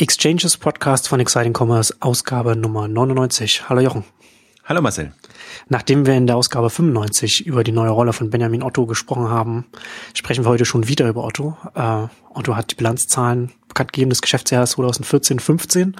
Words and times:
Exchanges 0.00 0.56
Podcast 0.56 1.08
von 1.08 1.18
Exciting 1.18 1.52
Commerce, 1.52 1.92
Ausgabe 1.98 2.54
Nummer 2.54 2.86
99. 2.86 3.68
Hallo 3.68 3.80
Jochen. 3.80 4.04
Hallo 4.64 4.80
Marcel. 4.80 5.12
Nachdem 5.68 6.06
wir 6.06 6.14
in 6.14 6.28
der 6.28 6.36
Ausgabe 6.36 6.70
95 6.70 7.44
über 7.44 7.64
die 7.64 7.72
neue 7.72 7.90
Rolle 7.90 8.12
von 8.12 8.30
Benjamin 8.30 8.62
Otto 8.62 8.86
gesprochen 8.86 9.28
haben, 9.28 9.66
sprechen 10.14 10.44
wir 10.44 10.50
heute 10.50 10.64
schon 10.64 10.86
wieder 10.86 11.08
über 11.08 11.24
Otto. 11.24 11.56
Äh, 11.74 12.06
Otto 12.32 12.54
hat 12.54 12.70
die 12.70 12.76
Bilanzzahlen 12.76 13.50
bekannt 13.66 13.92
gegeben 13.92 14.10
des 14.10 14.22
Geschäftsjahres 14.22 14.78
2014-15 14.78 15.94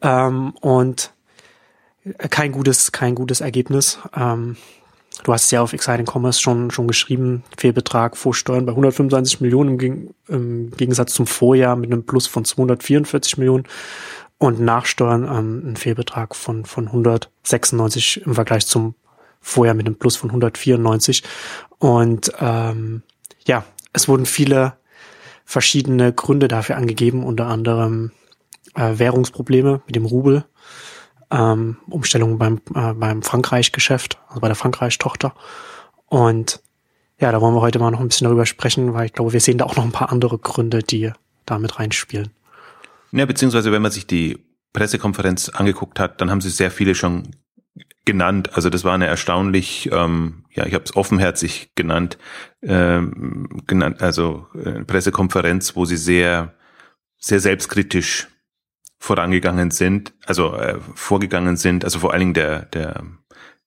ähm, 0.00 0.54
und 0.60 1.12
kein 2.28 2.50
gutes, 2.50 2.90
kein 2.90 3.14
gutes 3.14 3.40
Ergebnis. 3.40 4.00
Ähm, 4.16 4.56
Du 5.22 5.32
hast 5.32 5.50
ja 5.52 5.62
auf 5.62 5.72
Exciting 5.72 6.06
Commerce 6.06 6.40
schon, 6.40 6.70
schon 6.70 6.88
geschrieben, 6.88 7.44
Fehlbetrag 7.56 8.16
vor 8.16 8.34
Steuern 8.34 8.66
bei 8.66 8.72
125 8.72 9.40
Millionen 9.40 9.78
im, 9.78 10.14
im 10.28 10.70
Gegensatz 10.72 11.14
zum 11.14 11.26
Vorjahr 11.26 11.76
mit 11.76 11.92
einem 11.92 12.04
Plus 12.04 12.26
von 12.26 12.44
244 12.44 13.38
Millionen 13.38 13.64
und 14.38 14.60
nach 14.60 14.84
Steuern 14.86 15.24
ähm, 15.24 15.70
ein 15.70 15.76
Fehlbetrag 15.76 16.34
von, 16.34 16.64
von 16.64 16.88
196 16.88 18.26
im 18.26 18.34
Vergleich 18.34 18.66
zum 18.66 18.94
Vorjahr 19.40 19.76
mit 19.76 19.86
einem 19.86 19.96
Plus 19.96 20.16
von 20.16 20.30
194. 20.30 21.22
Und 21.78 22.32
ähm, 22.40 23.02
ja, 23.46 23.64
es 23.92 24.08
wurden 24.08 24.26
viele 24.26 24.74
verschiedene 25.44 26.12
Gründe 26.12 26.48
dafür 26.48 26.76
angegeben, 26.76 27.24
unter 27.24 27.46
anderem 27.46 28.10
äh, 28.74 28.98
Währungsprobleme 28.98 29.82
mit 29.86 29.94
dem 29.94 30.06
Rubel, 30.06 30.44
ähm, 31.32 31.78
Umstellung 31.88 32.38
beim, 32.38 32.60
äh, 32.74 32.92
beim 32.92 33.22
Frankreich-Geschäft, 33.22 34.18
also 34.28 34.40
bei 34.40 34.48
der 34.48 34.56
Frankreich-Tochter. 34.56 35.34
Und 36.06 36.60
ja, 37.18 37.32
da 37.32 37.40
wollen 37.40 37.54
wir 37.54 37.60
heute 37.60 37.78
mal 37.78 37.90
noch 37.90 38.00
ein 38.00 38.08
bisschen 38.08 38.26
darüber 38.26 38.46
sprechen, 38.46 38.94
weil 38.94 39.06
ich 39.06 39.12
glaube, 39.12 39.32
wir 39.32 39.40
sehen 39.40 39.58
da 39.58 39.64
auch 39.64 39.76
noch 39.76 39.84
ein 39.84 39.92
paar 39.92 40.12
andere 40.12 40.38
Gründe, 40.38 40.82
die 40.82 41.10
da 41.46 41.58
mit 41.58 41.78
reinspielen. 41.78 42.30
Ja, 43.12 43.26
beziehungsweise 43.26 43.72
wenn 43.72 43.82
man 43.82 43.90
sich 43.90 44.06
die 44.06 44.38
Pressekonferenz 44.72 45.48
angeguckt 45.48 45.98
hat, 45.98 46.20
dann 46.20 46.30
haben 46.30 46.40
sie 46.40 46.50
sehr 46.50 46.70
viele 46.70 46.94
schon 46.94 47.36
genannt. 48.04 48.54
Also 48.54 48.70
das 48.70 48.84
war 48.84 48.94
eine 48.94 49.06
erstaunlich, 49.06 49.88
ähm, 49.92 50.44
ja, 50.50 50.66
ich 50.66 50.74
habe 50.74 50.84
es 50.84 50.96
offenherzig 50.96 51.72
genannt, 51.74 52.18
ähm, 52.62 53.62
genannt, 53.66 54.02
also 54.02 54.46
äh, 54.54 54.82
Pressekonferenz, 54.84 55.76
wo 55.76 55.84
sie 55.84 55.96
sehr, 55.96 56.54
sehr 57.18 57.40
selbstkritisch 57.40 58.28
vorangegangen 59.02 59.72
sind, 59.72 60.14
also 60.26 60.54
äh, 60.54 60.78
vorgegangen 60.94 61.56
sind, 61.56 61.84
also 61.84 61.98
vor 61.98 62.12
allen 62.12 62.20
Dingen 62.20 62.34
der, 62.34 62.66
der, 62.66 63.02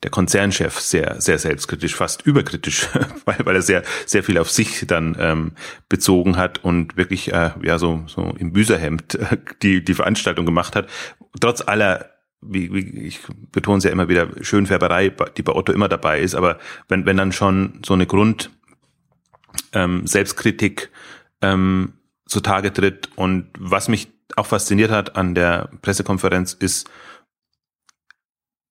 der 0.01 0.09
Konzernchef 0.09 0.79
sehr, 0.79 1.19
sehr 1.19 1.37
selbstkritisch, 1.39 1.93
fast 1.93 2.25
überkritisch, 2.25 2.87
weil, 3.25 3.39
weil 3.43 3.55
er 3.57 3.61
sehr, 3.61 3.83
sehr 4.05 4.23
viel 4.23 4.37
auf 4.37 4.49
sich 4.49 4.87
dann 4.87 5.17
ähm, 5.19 5.51
bezogen 5.89 6.37
hat 6.37 6.63
und 6.63 6.95
wirklich 6.95 7.33
äh, 7.33 7.51
ja 7.61 7.77
so, 7.77 8.05
so 8.07 8.33
im 8.39 8.53
Büserhemd 8.53 9.15
äh, 9.15 9.37
die, 9.61 9.83
die 9.83 9.93
Veranstaltung 9.93 10.45
gemacht 10.45 10.73
hat. 10.73 10.87
Trotz 11.41 11.59
aller 11.59 12.11
wie, 12.39 12.73
wie 12.73 13.01
ich 13.01 13.19
betone 13.51 13.79
es 13.79 13.83
ja 13.83 13.91
immer 13.91 14.07
wieder, 14.07 14.29
Schönfärberei, 14.39 15.09
die 15.35 15.43
bei 15.43 15.51
Otto 15.53 15.73
immer 15.73 15.89
dabei 15.89 16.21
ist, 16.21 16.35
aber 16.35 16.59
wenn, 16.87 17.05
wenn 17.05 17.17
dann 17.17 17.33
schon 17.33 17.81
so 17.85 17.93
eine 17.93 18.05
Grund 18.05 18.51
ähm, 19.73 20.07
Selbstkritik 20.07 20.91
ähm, 21.41 21.93
zutage 22.25 22.71
tritt 22.71 23.09
und 23.15 23.49
was 23.57 23.89
mich 23.89 24.14
auch 24.35 24.45
fasziniert 24.45 24.91
hat 24.91 25.15
an 25.15 25.35
der 25.35 25.69
Pressekonferenz 25.81 26.53
ist, 26.53 26.89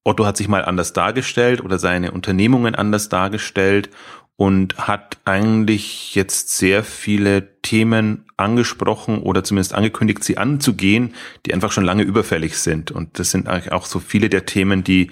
Otto 0.04 0.26
hat 0.26 0.36
sich 0.36 0.48
mal 0.48 0.64
anders 0.64 0.92
dargestellt 0.92 1.62
oder 1.62 1.78
seine 1.78 2.12
Unternehmungen 2.12 2.74
anders 2.74 3.08
dargestellt 3.08 3.88
und 4.36 4.76
hat 4.76 5.18
eigentlich 5.24 6.14
jetzt 6.14 6.50
sehr 6.50 6.84
viele 6.84 7.60
Themen 7.62 8.26
angesprochen 8.36 9.22
oder 9.22 9.44
zumindest 9.44 9.74
angekündigt, 9.74 10.24
sie 10.24 10.36
anzugehen, 10.36 11.14
die 11.46 11.54
einfach 11.54 11.72
schon 11.72 11.84
lange 11.84 12.02
überfällig 12.02 12.58
sind. 12.58 12.90
Und 12.90 13.18
das 13.18 13.30
sind 13.30 13.48
eigentlich 13.48 13.72
auch 13.72 13.86
so 13.86 14.00
viele 14.00 14.28
der 14.28 14.44
Themen, 14.44 14.82
die, 14.82 15.10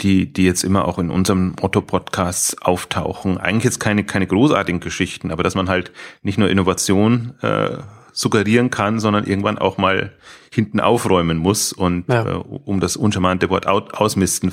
die, 0.00 0.32
die 0.32 0.44
jetzt 0.44 0.64
immer 0.64 0.86
auch 0.86 0.98
in 0.98 1.10
unserem 1.10 1.54
Otto-Podcast 1.60 2.62
auftauchen. 2.62 3.38
Eigentlich 3.38 3.64
jetzt 3.64 3.80
keine, 3.80 4.04
keine 4.04 4.26
großartigen 4.26 4.80
Geschichten, 4.80 5.30
aber 5.30 5.44
dass 5.44 5.54
man 5.54 5.68
halt 5.68 5.92
nicht 6.22 6.36
nur 6.38 6.50
Innovation 6.50 7.34
äh, 7.42 7.78
suggerieren 8.14 8.70
kann, 8.70 8.98
sondern 9.00 9.26
irgendwann 9.26 9.58
auch 9.58 9.76
mal 9.76 10.14
hinten 10.52 10.78
aufräumen 10.80 11.36
muss 11.36 11.72
und 11.72 12.04
ja. 12.08 12.26
äh, 12.26 12.36
um 12.36 12.78
das 12.80 12.96
uncharmante 12.96 13.50
Wort 13.50 13.66
ausmisten 13.66 14.52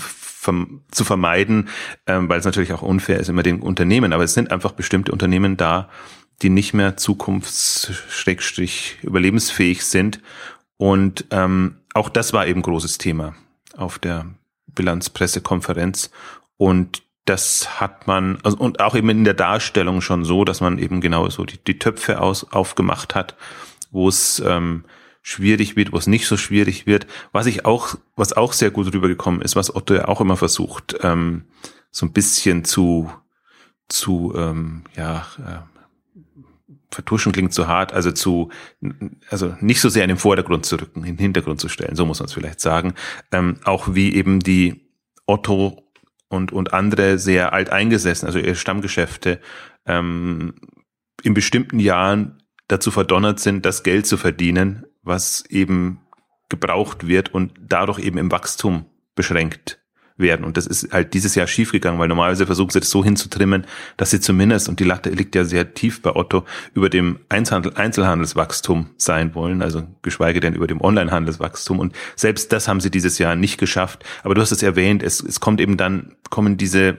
zu 0.89 1.05
vermeiden, 1.05 1.69
ähm, 2.07 2.27
weil 2.27 2.39
es 2.39 2.45
natürlich 2.45 2.73
auch 2.73 2.81
unfair 2.81 3.19
ist 3.19 3.29
immer 3.29 3.43
den 3.43 3.61
Unternehmen. 3.61 4.11
Aber 4.11 4.23
es 4.23 4.33
sind 4.33 4.51
einfach 4.51 4.71
bestimmte 4.71 5.11
Unternehmen 5.11 5.55
da, 5.55 5.87
die 6.41 6.49
nicht 6.49 6.73
mehr 6.73 6.97
zukunfts-überlebensfähig 6.97 9.85
sind. 9.85 10.19
Und 10.77 11.27
ähm, 11.29 11.75
auch 11.93 12.09
das 12.09 12.33
war 12.33 12.47
eben 12.47 12.63
großes 12.63 12.97
Thema 12.97 13.35
auf 13.77 13.99
der 13.99 14.25
Bilanzpressekonferenz. 14.65 16.09
Und 16.57 17.03
das 17.25 17.79
hat 17.79 18.07
man, 18.07 18.39
also, 18.43 18.57
und 18.57 18.79
auch 18.79 18.95
eben 18.95 19.09
in 19.09 19.23
der 19.23 19.33
Darstellung 19.33 20.01
schon 20.01 20.25
so, 20.25 20.43
dass 20.43 20.61
man 20.61 20.79
eben 20.79 21.01
genau 21.01 21.29
so 21.29 21.45
die, 21.45 21.57
die 21.63 21.77
Töpfe 21.77 22.19
aus, 22.19 22.51
aufgemacht 22.51 23.15
hat, 23.15 23.35
wo 23.91 24.07
es 24.07 24.41
ähm, 24.45 24.85
schwierig 25.21 25.75
wird, 25.75 25.91
wo 25.91 25.97
es 25.97 26.07
nicht 26.07 26.27
so 26.27 26.35
schwierig 26.35 26.87
wird. 26.87 27.05
Was 27.31 27.45
ich 27.45 27.65
auch, 27.65 27.95
was 28.15 28.33
auch 28.33 28.53
sehr 28.53 28.71
gut 28.71 28.91
rübergekommen 28.93 29.41
ist, 29.41 29.55
was 29.55 29.73
Otto 29.73 29.93
ja 29.93 30.07
auch 30.07 30.21
immer 30.21 30.37
versucht, 30.37 30.95
ähm, 31.01 31.43
so 31.91 32.05
ein 32.05 32.11
bisschen 32.11 32.65
zu, 32.65 33.11
zu, 33.87 34.33
ähm, 34.35 34.83
ja, 34.95 35.27
äh, 35.39 35.71
vertuschen 36.89 37.31
klingt 37.31 37.53
zu 37.53 37.67
hart, 37.67 37.93
also 37.93 38.11
zu, 38.11 38.49
also 39.29 39.55
nicht 39.61 39.79
so 39.79 39.89
sehr 39.89 40.03
in 40.03 40.09
den 40.09 40.17
Vordergrund 40.17 40.65
zu 40.65 40.75
rücken, 40.75 41.05
in 41.05 41.15
den 41.15 41.19
Hintergrund 41.19 41.59
zu 41.59 41.69
stellen, 41.69 41.95
so 41.95 42.05
muss 42.05 42.19
man 42.19 42.25
es 42.25 42.33
vielleicht 42.33 42.59
sagen. 42.59 42.95
Ähm, 43.31 43.57
auch 43.63 43.93
wie 43.93 44.13
eben 44.13 44.39
die 44.39 44.89
Otto 45.25 45.90
und, 46.31 46.51
und 46.51 46.73
andere 46.73 47.19
sehr 47.19 47.53
alt 47.53 47.69
eingesessen, 47.69 48.25
also 48.25 48.39
ihre 48.39 48.55
Stammgeschäfte, 48.55 49.39
ähm, 49.85 50.55
in 51.23 51.33
bestimmten 51.33 51.79
Jahren 51.79 52.41
dazu 52.67 52.89
verdonnert 52.89 53.39
sind, 53.39 53.65
das 53.65 53.83
Geld 53.83 54.07
zu 54.07 54.17
verdienen, 54.17 54.85
was 55.03 55.43
eben 55.49 55.99
gebraucht 56.49 57.07
wird 57.07 57.33
und 57.33 57.53
dadurch 57.59 57.99
eben 57.99 58.17
im 58.17 58.31
Wachstum 58.31 58.85
beschränkt 59.15 59.80
werden. 60.21 60.45
Und 60.45 60.57
das 60.57 60.67
ist 60.67 60.91
halt 60.93 61.13
dieses 61.13 61.35
Jahr 61.35 61.47
schiefgegangen, 61.47 61.99
weil 61.99 62.07
normalerweise 62.07 62.45
versuchen 62.45 62.71
sie 62.71 62.79
das 62.79 62.89
so 62.89 63.03
hinzutrimmen, 63.03 63.65
dass 63.97 64.11
sie 64.11 64.19
zumindest, 64.19 64.69
und 64.69 64.79
die 64.79 64.83
Latte 64.83 65.09
liegt 65.09 65.35
ja 65.35 65.43
sehr 65.43 65.73
tief 65.73 66.01
bei 66.01 66.15
Otto, 66.15 66.45
über 66.73 66.89
dem 66.89 67.19
Einzelhandel, 67.29 67.73
Einzelhandelswachstum 67.75 68.89
sein 68.97 69.35
wollen, 69.35 69.61
also 69.61 69.83
geschweige 70.01 70.39
denn 70.39 70.53
über 70.53 70.67
dem 70.67 70.81
Onlinehandelswachstum. 70.81 71.79
Und 71.79 71.95
selbst 72.15 72.51
das 72.51 72.67
haben 72.67 72.79
sie 72.79 72.91
dieses 72.91 73.17
Jahr 73.17 73.35
nicht 73.35 73.57
geschafft. 73.57 74.03
Aber 74.23 74.35
du 74.35 74.41
hast 74.41 74.51
es 74.51 74.63
erwähnt, 74.63 75.03
es, 75.03 75.21
es 75.21 75.39
kommt 75.39 75.59
eben 75.61 75.77
dann, 75.77 76.15
kommen 76.29 76.57
diese 76.57 76.97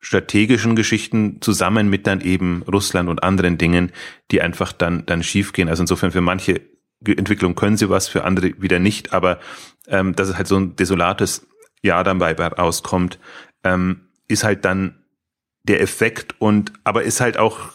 strategischen 0.00 0.74
Geschichten 0.74 1.38
zusammen 1.40 1.88
mit 1.88 2.06
dann 2.06 2.20
eben 2.20 2.64
Russland 2.64 3.08
und 3.08 3.22
anderen 3.22 3.56
Dingen, 3.56 3.92
die 4.30 4.42
einfach 4.42 4.72
dann, 4.72 5.06
dann 5.06 5.22
schiefgehen. 5.22 5.68
Also 5.68 5.84
insofern 5.84 6.10
für 6.10 6.20
manche 6.20 6.60
Entwicklungen 7.06 7.54
können 7.54 7.76
sie 7.76 7.88
was, 7.88 8.08
für 8.08 8.24
andere 8.24 8.52
wieder 8.60 8.78
nicht, 8.78 9.12
aber 9.12 9.38
ähm, 9.88 10.14
dass 10.14 10.28
es 10.28 10.36
halt 10.36 10.48
so 10.48 10.56
ein 10.56 10.76
desolates 10.76 11.46
Jahr 11.82 12.04
dann 12.04 12.18
bei 12.18 12.32
rauskommt, 12.34 13.18
ähm, 13.64 14.08
ist 14.28 14.44
halt 14.44 14.64
dann 14.64 15.02
der 15.64 15.80
Effekt 15.80 16.34
und 16.40 16.72
aber 16.84 17.02
ist 17.02 17.20
halt 17.20 17.38
auch, 17.38 17.72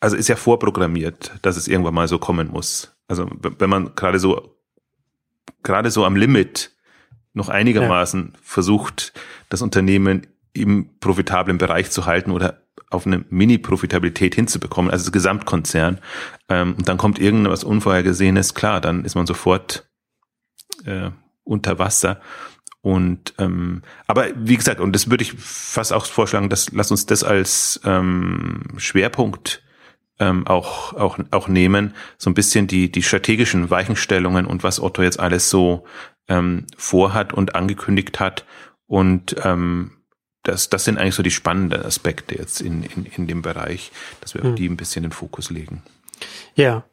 also 0.00 0.16
ist 0.16 0.28
ja 0.28 0.36
vorprogrammiert, 0.36 1.32
dass 1.42 1.56
es 1.56 1.68
irgendwann 1.68 1.94
mal 1.94 2.08
so 2.08 2.18
kommen 2.18 2.48
muss. 2.48 2.96
Also 3.08 3.30
wenn 3.40 3.70
man 3.70 3.94
gerade 3.94 4.18
so, 4.18 4.56
gerade 5.62 5.90
so 5.90 6.04
am 6.04 6.16
Limit 6.16 6.72
noch 7.34 7.48
einigermaßen 7.48 8.30
ja. 8.32 8.38
versucht, 8.42 9.12
das 9.48 9.60
Unternehmen 9.60 10.26
im 10.52 10.98
profitablen 11.00 11.58
Bereich 11.58 11.90
zu 11.90 12.06
halten 12.06 12.30
oder 12.30 12.62
auf 12.90 13.06
eine 13.06 13.24
Mini-Profitabilität 13.28 14.34
hinzubekommen, 14.36 14.90
also 14.90 15.04
das 15.04 15.12
Gesamtkonzern, 15.12 15.98
ähm, 16.48 16.74
und 16.78 16.88
dann 16.88 16.96
kommt 16.96 17.18
irgendwas 17.18 17.64
Unvorhergesehenes, 17.64 18.54
klar, 18.54 18.80
dann 18.80 19.04
ist 19.04 19.16
man 19.16 19.26
sofort 19.26 19.88
äh, 20.84 21.10
unter 21.42 21.78
Wasser. 21.78 22.20
Und 22.84 23.32
ähm, 23.38 23.80
aber 24.06 24.26
wie 24.36 24.58
gesagt, 24.58 24.78
und 24.78 24.92
das 24.92 25.08
würde 25.08 25.24
ich 25.24 25.32
fast 25.32 25.90
auch 25.90 26.04
vorschlagen, 26.04 26.50
dass 26.50 26.70
lass 26.72 26.90
uns 26.90 27.06
das 27.06 27.24
als 27.24 27.80
ähm, 27.82 28.60
Schwerpunkt 28.76 29.62
ähm, 30.18 30.46
auch 30.46 30.92
auch 30.92 31.18
auch 31.30 31.48
nehmen, 31.48 31.94
so 32.18 32.28
ein 32.28 32.34
bisschen 32.34 32.66
die 32.66 32.92
die 32.92 33.02
strategischen 33.02 33.70
Weichenstellungen 33.70 34.44
und 34.44 34.64
was 34.64 34.80
Otto 34.80 35.00
jetzt 35.00 35.18
alles 35.18 35.48
so 35.48 35.86
ähm, 36.28 36.66
vorhat 36.76 37.32
und 37.32 37.54
angekündigt 37.54 38.20
hat 38.20 38.44
und 38.86 39.34
ähm, 39.42 39.92
das, 40.42 40.68
das 40.68 40.84
sind 40.84 40.98
eigentlich 40.98 41.14
so 41.14 41.22
die 41.22 41.30
spannenden 41.30 41.86
Aspekte 41.86 42.34
jetzt 42.36 42.60
in, 42.60 42.82
in, 42.82 43.06
in 43.06 43.26
dem 43.26 43.40
Bereich, 43.40 43.92
dass 44.20 44.34
wir 44.34 44.42
hm. 44.42 44.50
auf 44.50 44.56
die 44.56 44.68
ein 44.68 44.76
bisschen 44.76 45.04
den 45.04 45.12
Fokus 45.12 45.48
legen. 45.50 45.82
Ja. 46.54 46.84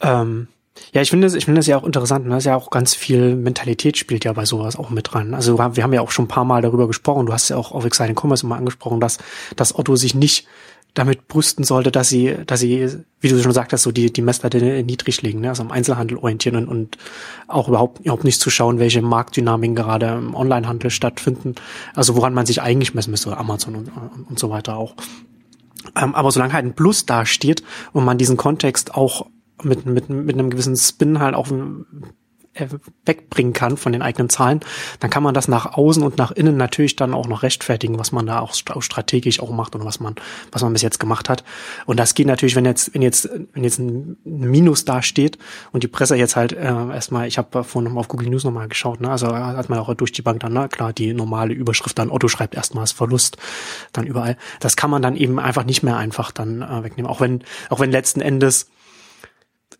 Ähm, 0.00 0.46
ja, 0.92 1.02
ich 1.02 1.10
finde 1.10 1.26
es, 1.26 1.34
ich 1.34 1.44
finde 1.44 1.60
es 1.60 1.66
ja 1.66 1.76
auch 1.76 1.84
interessant. 1.84 2.24
Ne? 2.24 2.30
Das 2.30 2.38
ist 2.40 2.46
ja 2.46 2.56
auch 2.56 2.70
ganz 2.70 2.94
viel 2.94 3.36
Mentalität 3.36 3.96
spielt 3.96 4.24
ja 4.24 4.32
bei 4.32 4.44
sowas 4.44 4.76
auch 4.76 4.90
mit 4.90 5.12
dran. 5.12 5.34
Also 5.34 5.58
wir 5.58 5.82
haben 5.82 5.92
ja 5.92 6.00
auch 6.00 6.10
schon 6.10 6.24
ein 6.24 6.28
paar 6.28 6.44
Mal 6.44 6.62
darüber 6.62 6.86
gesprochen. 6.86 7.26
Du 7.26 7.32
hast 7.32 7.48
ja 7.48 7.56
auch 7.56 7.72
auf 7.72 7.84
Exciting 7.84 8.16
Commerce 8.18 8.44
immer 8.44 8.56
angesprochen, 8.56 9.00
dass, 9.00 9.18
dass 9.56 9.78
Otto 9.78 9.96
sich 9.96 10.14
nicht 10.14 10.46
damit 10.94 11.28
brüsten 11.28 11.64
sollte, 11.64 11.92
dass 11.92 12.08
sie, 12.08 12.34
dass 12.46 12.60
sie, 12.60 12.88
wie 13.20 13.28
du 13.28 13.38
schon 13.38 13.50
gesagt 13.50 13.72
hast, 13.72 13.82
so 13.82 13.92
die, 13.92 14.12
die 14.12 14.22
Messlatte 14.22 14.82
niedrig 14.82 15.22
liegen, 15.22 15.40
ne? 15.40 15.50
also 15.50 15.62
am 15.62 15.70
Einzelhandel 15.70 16.16
orientieren 16.18 16.56
und, 16.56 16.68
und 16.68 16.98
auch 17.46 17.68
überhaupt, 17.68 18.00
überhaupt 18.00 18.24
nicht 18.24 18.40
zu 18.40 18.50
schauen, 18.50 18.78
welche 18.78 19.02
Marktdynamiken 19.02 19.76
gerade 19.76 20.06
im 20.06 20.34
Onlinehandel 20.34 20.90
stattfinden. 20.90 21.54
Also 21.94 22.16
woran 22.16 22.34
man 22.34 22.46
sich 22.46 22.62
eigentlich 22.62 22.94
messen 22.94 23.10
müsste, 23.10 23.36
Amazon 23.36 23.76
und, 23.76 23.90
und 24.28 24.38
so 24.38 24.50
weiter 24.50 24.76
auch. 24.76 24.94
Ähm, 25.94 26.14
aber 26.14 26.32
solange 26.32 26.52
halt 26.52 26.64
ein 26.64 26.74
Plus 26.74 27.06
dasteht 27.06 27.62
und 27.92 28.04
man 28.04 28.18
diesen 28.18 28.36
Kontext 28.36 28.94
auch 28.94 29.26
mit, 29.62 29.86
mit, 29.86 30.08
mit 30.08 30.34
einem 30.34 30.50
gewissen 30.50 30.76
Spin 30.76 31.18
halt 31.18 31.34
auch 31.34 31.50
äh, 32.58 32.68
wegbringen 33.04 33.52
kann 33.52 33.76
von 33.76 33.92
den 33.92 34.02
eigenen 34.02 34.28
Zahlen, 34.28 34.60
dann 35.00 35.10
kann 35.10 35.22
man 35.22 35.32
das 35.32 35.48
nach 35.48 35.74
außen 35.74 36.02
und 36.02 36.18
nach 36.18 36.30
innen 36.30 36.56
natürlich 36.56 36.96
dann 36.96 37.14
auch 37.14 37.26
noch 37.26 37.42
rechtfertigen, 37.42 37.98
was 37.98 38.12
man 38.12 38.26
da 38.26 38.40
auch 38.40 38.52
strategisch 38.52 39.40
auch 39.40 39.50
macht 39.50 39.74
und 39.74 39.84
was 39.84 40.00
man, 40.00 40.16
was 40.52 40.62
man 40.62 40.72
bis 40.72 40.82
jetzt 40.82 40.98
gemacht 40.98 41.28
hat. 41.28 41.44
Und 41.86 41.98
das 41.98 42.14
geht 42.14 42.26
natürlich, 42.26 42.56
wenn 42.56 42.64
jetzt, 42.64 42.92
wenn 42.94 43.02
jetzt, 43.02 43.28
wenn 43.52 43.64
jetzt 43.64 43.78
ein 43.78 44.16
Minus 44.24 44.84
da 44.84 45.02
steht 45.02 45.38
und 45.72 45.82
die 45.82 45.88
Presse 45.88 46.16
jetzt 46.16 46.36
halt 46.36 46.52
äh, 46.52 46.64
erstmal, 46.64 47.28
ich 47.28 47.38
habe 47.38 47.64
vorhin 47.64 47.84
nochmal 47.84 48.00
auf 48.00 48.08
Google 48.08 48.28
News 48.28 48.44
nochmal 48.44 48.68
geschaut, 48.68 49.00
ne, 49.00 49.10
also 49.10 49.28
hat 49.28 49.68
man 49.68 49.78
auch 49.78 49.92
durch 49.94 50.12
die 50.12 50.22
Bank 50.22 50.40
dann, 50.40 50.52
na 50.52 50.68
klar, 50.68 50.92
die 50.92 51.14
normale 51.14 51.54
Überschrift 51.54 51.98
dann 51.98 52.10
Otto 52.10 52.28
schreibt 52.28 52.54
erstmals 52.54 52.92
Verlust, 52.92 53.36
dann 53.92 54.06
überall. 54.06 54.36
Das 54.60 54.76
kann 54.76 54.90
man 54.90 55.00
dann 55.00 55.16
eben 55.16 55.38
einfach 55.38 55.64
nicht 55.64 55.82
mehr 55.82 55.96
einfach 55.96 56.32
dann 56.32 56.62
äh, 56.62 56.82
wegnehmen, 56.82 57.10
auch 57.10 57.20
wenn, 57.20 57.44
auch 57.70 57.80
wenn 57.80 57.90
letzten 57.90 58.20
Endes 58.20 58.68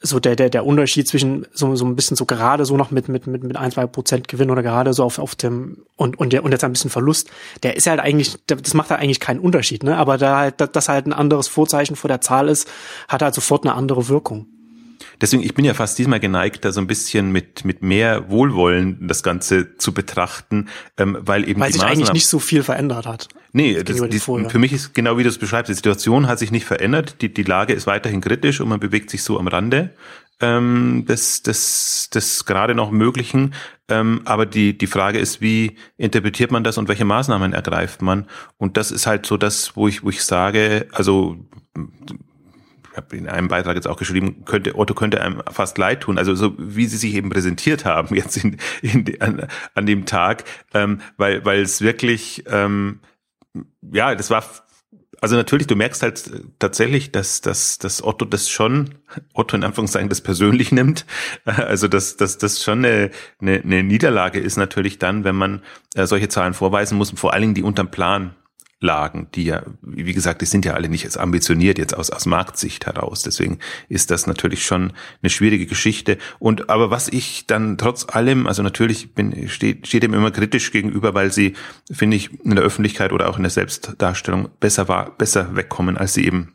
so 0.01 0.21
der, 0.21 0.37
der, 0.37 0.49
der 0.49 0.65
Unterschied 0.65 1.09
zwischen 1.09 1.47
so, 1.53 1.75
so 1.75 1.85
ein 1.85 1.97
bisschen 1.97 2.17
so 2.17 2.25
gerade 2.25 2.65
so 2.65 2.77
noch 2.77 2.91
mit, 2.91 3.09
mit, 3.09 3.27
mit, 3.27 3.43
mit 3.43 3.57
ein, 3.57 3.73
zwei 3.73 3.87
Prozent 3.87 4.29
Gewinn 4.29 4.51
oder 4.51 4.63
gerade 4.63 4.93
so 4.93 5.05
auf, 5.05 5.19
auf 5.19 5.35
dem 5.35 5.79
und, 5.97 6.19
und, 6.19 6.33
der, 6.33 6.45
und 6.45 6.53
jetzt 6.53 6.63
ein 6.63 6.73
bisschen 6.73 6.91
Verlust, 6.91 7.31
der 7.63 7.77
ist 7.77 7.87
halt 7.87 8.01
eigentlich, 8.01 8.37
das 8.47 8.75
macht 8.75 8.91
halt 8.91 9.01
eigentlich 9.01 9.21
keinen 9.21 9.41
Unterschied, 9.41 9.83
ne? 9.83 9.97
Aber 9.97 10.17
da 10.17 10.39
halt, 10.39 10.55
das 10.75 10.89
halt 10.89 11.07
ein 11.07 11.13
anderes 11.13 11.49
Vorzeichen 11.49 11.97
vor 11.97 12.09
der 12.09 12.21
Zahl 12.21 12.49
ist, 12.49 12.69
hat 13.09 13.23
halt 13.23 13.35
sofort 13.35 13.65
eine 13.65 13.75
andere 13.75 14.09
Wirkung. 14.09 14.47
Deswegen, 15.21 15.43
ich 15.43 15.55
bin 15.55 15.65
ja 15.65 15.75
fast 15.75 15.99
diesmal 15.99 16.21
geneigt, 16.21 16.65
da 16.65 16.71
so 16.71 16.81
ein 16.81 16.87
bisschen 16.87 17.33
mit, 17.33 17.65
mit 17.65 17.83
mehr 17.83 18.31
Wohlwollen 18.31 19.09
das 19.09 19.25
Ganze 19.25 19.77
zu 19.77 19.93
betrachten, 19.93 20.69
ähm, 20.97 21.19
weil 21.21 21.49
eben 21.49 21.61
weil 21.61 21.73
die 21.73 21.79
sich 21.79 21.87
eigentlich 21.87 22.13
nicht 22.13 22.29
so 22.29 22.39
viel 22.39 22.63
verändert 22.63 23.07
hat. 23.07 23.29
Nee, 23.53 23.83
das, 23.83 23.97
die, 24.09 24.19
für 24.19 24.59
mich 24.59 24.73
ist 24.73 24.95
genau 24.95 25.17
wie 25.17 25.23
du 25.23 25.29
es 25.29 25.39
beschreibst, 25.39 25.71
die 25.71 25.75
Situation 25.75 26.27
hat 26.27 26.39
sich 26.39 26.51
nicht 26.51 26.67
verändert, 26.67 27.23
die, 27.23 27.33
die 27.33 27.45
Lage 27.45 27.73
ist 27.73 27.87
weiterhin 27.87 28.21
kritisch 28.21 28.61
und 28.61 28.69
man 28.69 28.81
bewegt 28.81 29.11
sich 29.11 29.23
so 29.23 29.39
am 29.39 29.49
Rande 29.49 29.91
ähm, 30.41 31.05
des, 31.07 31.43
des, 31.43 32.11
des 32.11 32.45
gerade 32.45 32.75
noch 32.75 32.91
Möglichen. 32.91 33.55
Ähm, 33.89 34.21
aber 34.25 34.47
die, 34.47 34.77
die 34.77 34.87
Frage 34.87 35.19
ist, 35.19 35.41
wie 35.41 35.77
interpretiert 35.97 36.51
man 36.51 36.63
das 36.63 36.79
und 36.79 36.89
welche 36.89 37.05
Maßnahmen 37.05 37.53
ergreift 37.53 38.03
man? 38.03 38.27
Und 38.57 38.77
das 38.77 38.91
ist 38.91 39.07
halt 39.07 39.27
so 39.27 39.37
das, 39.37 39.77
wo 39.77 39.89
ich, 39.89 40.05
wo 40.05 40.11
ich 40.11 40.23
sage, 40.23 40.87
also 40.93 41.37
habe 42.99 43.17
in 43.17 43.29
einem 43.29 43.49
Beitrag 43.49 43.77
jetzt 43.77 43.89
auch 43.89 43.97
geschrieben, 43.97 44.45
könnte, 44.45 44.77
Otto 44.77 44.93
könnte 44.93 45.23
einem 45.23 45.43
fast 45.51 45.79
leid 45.79 46.03
tun. 46.03 46.19
Also 46.19 46.35
so 46.35 46.55
wie 46.59 46.87
sie 46.87 46.99
sich 46.99 47.15
eben 47.15 47.31
präsentiert 47.31 47.85
haben 47.85 48.15
jetzt 48.15 48.37
in, 48.37 48.59
in, 48.83 49.21
an, 49.21 49.47
an 49.75 49.87
dem 49.87 50.05
Tag, 50.05 50.45
ähm, 50.75 51.01
weil, 51.17 51.45
weil 51.45 51.63
es 51.63 51.81
wirklich, 51.81 52.45
ähm, 52.49 53.01
ja, 53.93 54.15
das 54.15 54.31
war 54.31 54.45
also 55.21 55.37
natürlich, 55.37 55.67
du 55.67 55.75
merkst 55.75 56.03
halt 56.03 56.31
tatsächlich, 56.59 57.11
dass, 57.11 57.41
dass, 57.41 57.79
dass 57.79 58.03
Otto 58.05 58.25
das 58.25 58.49
schon, 58.49 58.95
Otto 59.35 59.57
in 59.57 59.65
Anführungszeichen 59.65 60.09
das 60.09 60.21
persönlich 60.21 60.71
nimmt. 60.73 61.07
Also 61.45 61.89
dass, 61.89 62.17
dass 62.17 62.39
das 62.39 62.63
schon 62.63 62.85
eine, 62.85 63.11
eine, 63.41 63.61
eine 63.63 63.83
Niederlage 63.83 64.39
ist 64.39 64.57
natürlich 64.57 64.99
dann, 64.99 65.25
wenn 65.25 65.37
man 65.37 65.63
äh, 65.95 66.07
solche 66.07 66.29
Zahlen 66.29 66.55
vorweisen 66.55 66.97
muss, 66.97 67.11
vor 67.11 67.33
allen 67.33 67.43
Dingen 67.43 67.55
die 67.55 67.63
unterm 67.63 67.91
Plan 67.91 68.35
lagen, 68.81 69.27
die 69.35 69.45
ja, 69.45 69.63
wie 69.83 70.13
gesagt, 70.13 70.41
die 70.41 70.47
sind 70.47 70.65
ja 70.65 70.75
alle 70.75 70.89
nicht 70.89 71.17
ambitioniert 71.19 71.79
jetzt 71.79 71.97
aus, 71.97 72.11
aus 72.11 72.27
Marktsicht 72.27 72.87
heraus. 72.87 73.23
Deswegen 73.23 73.59
ist 73.89 74.11
das 74.11 74.27
natürlich 74.27 74.65
schon 74.65 74.93
eine 75.21 75.31
schwierige 75.31 75.67
Geschichte. 75.67 76.19
Und 76.39 76.71
aber 76.71 76.91
was 76.91 77.09
ich 77.09 77.47
dann 77.47 77.77
trotz 77.77 78.07
allem, 78.09 78.47
also 78.47 78.63
natürlich 78.63 79.15
bin, 79.15 79.49
steht, 79.49 79.89
steht 79.89 80.05
dem 80.05 80.15
immer 80.15 80.31
kritisch 80.31 80.71
gegenüber, 80.71 81.15
weil 81.15 81.33
sie, 81.33 81.55
finde 81.91 82.17
ich, 82.17 82.31
in 82.45 82.55
der 82.55 82.65
Öffentlichkeit 82.65 83.13
oder 83.13 83.29
auch 83.29 83.37
in 83.37 83.43
der 83.43 83.51
Selbstdarstellung 83.51 84.49
besser 84.61 84.89
war, 84.89 85.17
besser 85.17 85.57
wegkommen, 85.57 85.97
als 85.97 86.15
sie 86.15 86.25
eben 86.25 86.53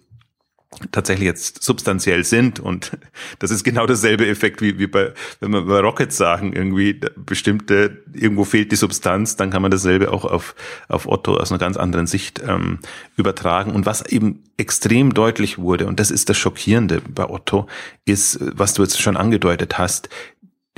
tatsächlich 0.91 1.25
jetzt 1.25 1.63
substanziell 1.63 2.23
sind 2.23 2.59
und 2.59 2.97
das 3.39 3.51
ist 3.51 3.63
genau 3.63 3.85
dasselbe 3.85 4.27
Effekt 4.27 4.61
wie, 4.61 4.79
wie 4.79 4.87
bei, 4.87 5.13
wenn 5.39 5.51
wir 5.51 5.61
bei 5.63 5.79
Rockets 5.79 6.17
sagen, 6.17 6.53
irgendwie 6.53 6.99
bestimmte, 7.15 8.03
irgendwo 8.13 8.43
fehlt 8.43 8.71
die 8.71 8.75
Substanz, 8.75 9.35
dann 9.35 9.49
kann 9.49 9.61
man 9.61 9.71
dasselbe 9.71 10.11
auch 10.11 10.25
auf, 10.25 10.55
auf 10.87 11.07
Otto 11.07 11.35
aus 11.35 11.51
einer 11.51 11.59
ganz 11.59 11.77
anderen 11.77 12.07
Sicht 12.07 12.41
ähm, 12.47 12.79
übertragen 13.17 13.71
und 13.71 13.85
was 13.85 14.05
eben 14.05 14.43
extrem 14.57 15.13
deutlich 15.13 15.57
wurde 15.57 15.87
und 15.87 15.99
das 15.99 16.11
ist 16.11 16.29
das 16.29 16.37
Schockierende 16.37 17.01
bei 17.07 17.29
Otto, 17.29 17.67
ist, 18.05 18.39
was 18.41 18.73
du 18.73 18.83
jetzt 18.83 19.01
schon 19.01 19.17
angedeutet 19.17 19.77
hast, 19.77 20.09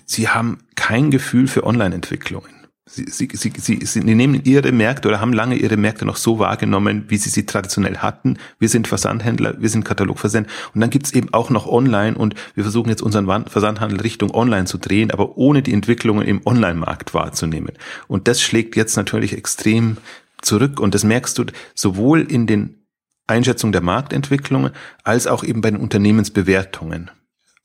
sie 0.06 0.30
haben 0.30 0.60
kein 0.76 1.12
Gefühl 1.12 1.48
für 1.48 1.64
Online-Entwicklungen. 1.64 2.55
Sie, 2.88 3.06
sie, 3.10 3.28
sie, 3.34 3.52
sie, 3.58 3.84
sie 3.84 4.00
nehmen 4.02 4.42
ihre 4.44 4.72
Märkte 4.72 5.08
oder 5.08 5.20
haben 5.20 5.34
lange 5.34 5.56
ihre 5.56 5.76
Märkte 5.76 6.06
noch 6.06 6.18
so 6.18 6.38
wahrgenommen, 6.38 7.06
wie 7.08 7.18
sie 7.18 7.32
sie 7.32 7.48
traditionell 7.48 7.98
hatten. 7.98 8.38
Wir 8.60 8.70
sind 8.70 8.88
Versandhändler, 8.88 9.60
wir 9.60 9.70
sind 9.70 9.86
Katalogversand 9.86 10.48
und 10.76 10.82
dann 10.82 10.92
gibt's 10.92 11.12
eben 11.12 11.34
auch 11.34 11.50
noch 11.50 11.66
Online 11.66 12.16
und 12.16 12.36
wir 12.54 12.64
versuchen 12.64 12.90
jetzt 12.90 13.02
unseren 13.02 13.48
Versandhandel 13.48 14.02
Richtung 14.02 14.30
Online 14.36 14.66
zu 14.66 14.78
drehen, 14.78 15.10
aber 15.10 15.36
ohne 15.36 15.64
die 15.64 15.74
Entwicklungen 15.74 16.28
im 16.28 16.46
Online-Markt 16.46 17.16
wahrzunehmen. 17.16 17.72
Und 18.08 18.28
das 18.28 18.40
schlägt 18.40 18.76
jetzt 18.76 18.96
natürlich 18.98 19.34
extrem 19.34 19.98
zurück 20.44 20.80
und 20.80 20.94
das 20.94 21.04
merkst 21.04 21.40
du 21.40 21.46
sowohl 21.74 22.22
in 22.22 22.46
den 22.46 22.86
Einschätzungen 23.26 23.72
der 23.72 23.82
Marktentwicklungen 23.82 24.74
als 25.04 25.26
auch 25.26 25.44
eben 25.44 25.62
bei 25.62 25.72
den 25.72 25.80
Unternehmensbewertungen. 25.80 27.10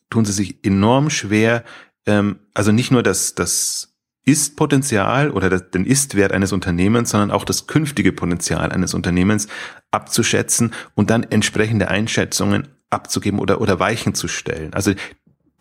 Tun 0.09 0.25
sie 0.25 0.33
sich 0.33 0.65
enorm 0.65 1.11
schwer, 1.11 1.63
ähm, 2.07 2.39
also 2.55 2.73
nicht 2.73 2.91
nur 2.91 3.03
das, 3.03 3.35
das 3.35 3.90
ist-Potenzial 4.25 5.31
oder 5.31 5.59
den 5.61 5.87
Ist-Wert 5.87 6.33
eines 6.33 6.53
Unternehmens, 6.53 7.11
sondern 7.11 7.31
auch 7.31 7.45
das 7.45 7.67
künftige 7.67 8.13
Potenzial 8.13 8.71
eines 8.71 8.95
Unternehmens 8.95 9.49
abzuschätzen 9.91 10.73
und 10.95 11.11
dann 11.11 11.25
entsprechende 11.25 11.89
Einschätzungen 11.89 12.69
abzugeben 12.91 13.39
oder, 13.39 13.61
oder 13.61 13.81
Weichen 13.81 14.15
zu 14.15 14.29
stellen. 14.29 14.75
Also 14.75 14.93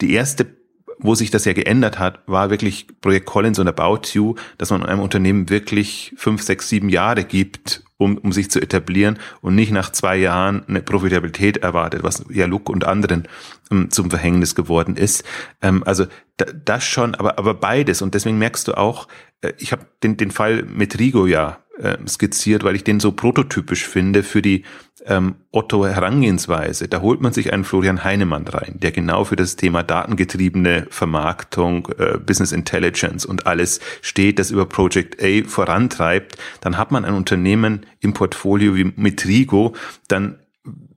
die 0.02 0.14
erste 0.14 0.60
wo 1.00 1.16
sich 1.16 1.32
das 1.32 1.46
ja 1.46 1.54
geändert 1.54 1.98
hat, 1.98 2.20
war 2.28 2.50
wirklich 2.50 2.88
Projekt 3.00 3.26
Collins 3.26 3.58
und 3.58 3.68
About 3.68 4.10
You, 4.12 4.36
dass 4.58 4.70
man 4.70 4.86
einem 4.86 5.00
Unternehmen 5.00 5.50
wirklich 5.50 6.14
fünf, 6.18 6.44
sechs, 6.44 6.68
sieben 6.68 6.90
Jahre 6.90 7.24
gibt, 7.24 7.84
um, 7.98 8.18
um 8.18 8.34
sich 8.34 8.52
zu 8.52 8.62
etablieren 8.62 9.18
und 9.42 9.56
nicht 9.56 9.72
nach 9.72 9.92
zwei 9.92 10.18
Jahren 10.18 10.64
eine 10.68 10.82
Profitabilität 10.82 11.58
erwartet, 11.58 12.04
was 12.04 12.26
ja 12.30 12.46
Luke 12.46 12.72
und 12.72 12.86
anderen 12.86 13.28
ähm, 13.72 13.90
zum 13.92 14.10
Verhängnis 14.10 14.56
geworden 14.56 14.98
ist. 14.98 15.24
Ähm, 15.62 15.84
also 15.86 16.06
das 16.46 16.84
schon, 16.84 17.16
aber, 17.16 17.38
aber 17.38 17.54
beides. 17.54 18.02
Und 18.02 18.14
deswegen 18.14 18.38
merkst 18.38 18.68
du 18.68 18.78
auch, 18.78 19.08
äh, 19.42 19.54
ich 19.58 19.72
habe 19.72 19.86
den, 20.04 20.18
den 20.18 20.32
Fall 20.32 20.64
mit 20.64 21.00
Rigo 21.00 21.26
ja 21.26 21.60
äh, 21.80 21.98
skizziert, 22.08 22.64
weil 22.64 22.76
ich 22.76 22.84
den 22.84 23.00
so 23.00 23.12
prototypisch 23.12 23.88
finde 23.88 24.24
für 24.24 24.42
die 24.42 24.64
ähm, 25.06 25.36
Otto-Herangehensweise. 25.52 26.88
Da 26.88 27.02
holt 27.02 27.22
man 27.22 27.34
sich 27.34 27.54
einen 27.54 27.64
Florian 27.64 28.04
Heinemann 28.04 28.48
rein, 28.48 28.76
der 28.80 28.92
genau 28.92 29.24
für 29.24 29.36
das 29.36 29.56
Thema 29.56 29.84
datengetriebene 29.84 30.88
Vermarktung, 30.90 31.88
äh, 31.98 32.18
Business 32.18 32.52
Intelligence 32.52 33.26
und 33.26 33.48
alles 33.48 33.80
steht, 34.02 34.40
das 34.40 34.52
über 34.52 34.66
Project 34.66 35.24
A 35.24 35.48
vorantreibt. 35.48 36.38
Dann 36.62 36.78
hat 36.78 36.92
man 36.92 37.06
ein 37.06 37.14
Unternehmen 37.14 37.86
im 38.02 38.14
Portfolio 38.14 38.76
wie 38.76 38.92
Metrigo, 38.96 39.74
dann 40.08 40.40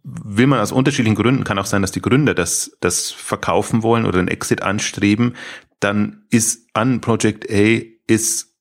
will 0.04 0.46
man 0.46 0.60
aus 0.60 0.72
unterschiedlichen 0.72 1.14
Gründen, 1.14 1.44
kann 1.44 1.58
auch 1.58 1.66
sein, 1.66 1.82
dass 1.82 1.92
die 1.92 2.02
Gründer 2.02 2.34
das, 2.34 2.76
das 2.80 3.10
verkaufen 3.10 3.82
wollen 3.82 4.04
oder 4.04 4.18
einen 4.18 4.28
Exit 4.28 4.62
anstreben, 4.62 5.34
dann 5.80 6.24
ist 6.30 6.68
an 6.74 7.00
Project 7.00 7.50
A 7.50 7.80
ist 8.06 8.52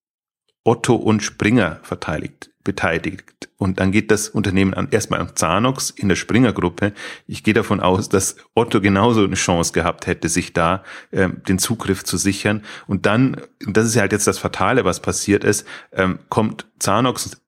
Otto 0.64 0.96
und 0.96 1.24
Springer 1.24 1.80
verteidigt, 1.82 2.52
beteiligt. 2.64 3.50
Und 3.58 3.80
dann 3.80 3.92
geht 3.92 4.12
das 4.12 4.30
Unternehmen 4.30 4.76
an, 4.76 4.90
erstmal 4.92 5.20
an 5.20 5.36
Zanox 5.36 5.90
in 5.90 6.08
der 6.08 6.16
Springer-Gruppe. 6.16 6.94
Ich 7.26 7.44
gehe 7.44 7.56
davon 7.56 7.80
aus, 7.80 8.10
dass 8.10 8.36
Otto 8.54 8.80
genauso 8.80 9.24
eine 9.24 9.36
Chance 9.36 9.74
gehabt 9.74 10.06
hätte, 10.06 10.30
sich 10.30 10.54
da 10.54 10.84
ähm, 11.12 11.42
den 11.48 11.58
Zugriff 11.58 12.04
zu 12.04 12.18
sichern. 12.18 12.64
Und 12.86 13.08
dann, 13.08 13.42
das 13.68 13.88
ist 13.88 13.96
ja 13.96 14.02
halt 14.02 14.12
jetzt 14.12 14.28
das 14.28 14.38
Fatale, 14.38 14.86
was 14.86 15.00
passiert 15.00 15.44
ist, 15.44 15.66
ähm, 15.92 16.20
kommt 16.30 16.68
Zanox 16.78 17.41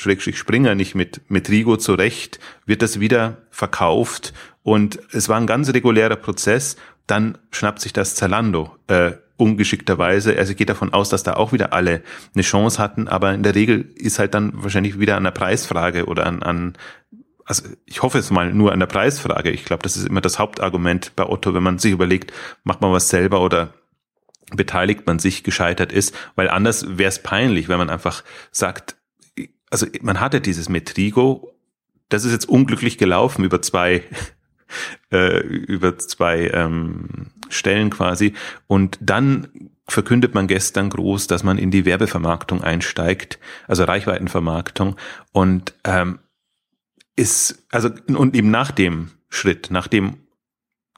Schrägstrich 0.00 0.38
Springer 0.38 0.74
nicht 0.74 0.94
mit, 0.94 1.20
mit 1.28 1.50
Rigo 1.50 1.76
zurecht, 1.76 2.40
wird 2.64 2.80
das 2.80 3.00
wieder 3.00 3.36
verkauft 3.50 4.32
und 4.62 4.98
es 5.12 5.28
war 5.28 5.36
ein 5.36 5.46
ganz 5.46 5.68
regulärer 5.74 6.16
Prozess. 6.16 6.76
Dann 7.06 7.36
schnappt 7.50 7.82
sich 7.82 7.92
das 7.92 8.14
Zalando 8.14 8.74
äh, 8.86 9.12
ungeschickterweise. 9.36 10.38
Also 10.38 10.54
geht 10.54 10.70
davon 10.70 10.94
aus, 10.94 11.10
dass 11.10 11.22
da 11.22 11.34
auch 11.34 11.52
wieder 11.52 11.74
alle 11.74 12.02
eine 12.34 12.42
Chance 12.42 12.78
hatten, 12.78 13.08
aber 13.08 13.34
in 13.34 13.42
der 13.42 13.54
Regel 13.54 13.92
ist 13.94 14.18
halt 14.18 14.32
dann 14.32 14.52
wahrscheinlich 14.54 14.98
wieder 14.98 15.18
an 15.18 15.24
der 15.24 15.32
Preisfrage 15.32 16.06
oder 16.06 16.24
an, 16.24 16.42
an 16.42 16.78
also 17.44 17.68
ich 17.84 18.00
hoffe 18.00 18.16
es 18.18 18.30
mal 18.30 18.54
nur 18.54 18.72
an 18.72 18.80
der 18.80 18.86
Preisfrage. 18.86 19.50
Ich 19.50 19.66
glaube, 19.66 19.82
das 19.82 19.98
ist 19.98 20.08
immer 20.08 20.22
das 20.22 20.38
Hauptargument 20.38 21.12
bei 21.14 21.26
Otto, 21.26 21.52
wenn 21.52 21.62
man 21.62 21.78
sich 21.78 21.92
überlegt, 21.92 22.32
macht 22.64 22.80
man 22.80 22.92
was 22.92 23.10
selber 23.10 23.42
oder 23.42 23.74
beteiligt 24.56 25.06
man 25.06 25.18
sich 25.18 25.44
gescheitert 25.44 25.92
ist, 25.92 26.14
weil 26.36 26.48
anders 26.48 26.96
wäre 26.96 27.10
es 27.10 27.22
peinlich, 27.22 27.68
wenn 27.68 27.78
man 27.78 27.90
einfach 27.90 28.24
sagt, 28.50 28.96
also 29.70 29.86
man 30.02 30.20
hatte 30.20 30.40
dieses 30.40 30.68
Metrigo 30.68 31.54
das 32.10 32.24
ist 32.24 32.32
jetzt 32.32 32.48
unglücklich 32.48 32.98
gelaufen 32.98 33.44
über 33.44 33.62
zwei 33.62 34.02
äh, 35.10 35.38
über 35.40 35.96
zwei 35.96 36.48
ähm, 36.48 37.28
Stellen 37.48 37.90
quasi. 37.90 38.34
Und 38.66 38.98
dann 39.00 39.48
verkündet 39.88 40.34
man 40.34 40.46
gestern 40.46 40.90
groß, 40.90 41.26
dass 41.26 41.42
man 41.42 41.58
in 41.58 41.70
die 41.70 41.84
Werbevermarktung 41.84 42.62
einsteigt, 42.62 43.38
also 43.66 43.84
Reichweitenvermarktung 43.84 44.96
und 45.32 45.74
ähm, 45.84 46.20
ist 47.16 47.66
also 47.70 47.90
und 48.08 48.36
eben 48.36 48.50
nach 48.50 48.70
dem 48.70 49.10
Schritt, 49.28 49.68
nachdem 49.70 50.18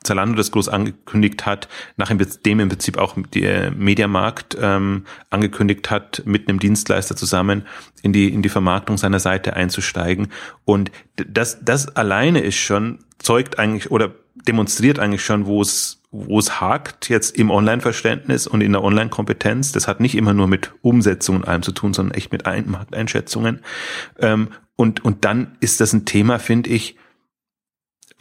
Zalando 0.03 0.37
das 0.37 0.51
groß 0.51 0.69
angekündigt 0.69 1.47
hat, 1.47 1.69
nachdem 1.97 2.61
im 2.61 2.69
Prinzip 2.69 2.99
auch 2.99 3.17
der 3.35 3.71
Mediamarkt 3.71 4.57
ähm, 4.61 5.05
angekündigt 5.31 5.91
hat, 5.91 6.23
mit 6.25 6.49
einem 6.49 6.59
Dienstleister 6.59 7.17
zusammen 7.17 7.67
in 8.03 8.13
die 8.13 8.33
in 8.33 8.43
die 8.43 8.49
Vermarktung 8.49 8.99
seiner 8.99 9.21
Seite 9.21 9.55
einzusteigen 9.55 10.29
und 10.65 10.91
das 11.17 11.65
das 11.65 11.97
alleine 11.97 12.41
ist 12.41 12.57
schon 12.57 12.99
zeugt 13.19 13.59
eigentlich 13.59 13.91
oder 13.91 14.13
demonstriert 14.49 14.99
eigentlich 14.99 15.25
schon, 15.25 15.47
wo 15.47 15.63
es 15.63 16.03
wo 16.13 16.39
es 16.39 16.61
hakt 16.61 17.09
jetzt 17.09 17.39
im 17.39 17.51
Online-Verständnis 17.51 18.47
und 18.47 18.61
in 18.61 18.73
der 18.73 18.85
Online-Kompetenz. 18.85 19.73
Das 19.73 19.89
hat 19.89 19.99
nicht 19.99 20.15
immer 20.15 20.35
nur 20.35 20.47
mit 20.47 20.73
Umsetzung 20.83 21.37
und 21.37 21.49
allem 21.49 21.63
zu 21.63 21.73
tun, 21.73 21.95
sondern 21.95 22.15
echt 22.15 22.33
mit 22.33 22.45
Markteinschätzungen. 22.45 23.61
Ähm, 24.19 24.49
und, 24.77 25.03
und 25.05 25.25
dann 25.25 25.57
ist 25.61 25.81
das 25.81 25.95
ein 25.95 26.05
Thema, 26.05 26.39
finde 26.39 26.69
ich, 26.69 26.97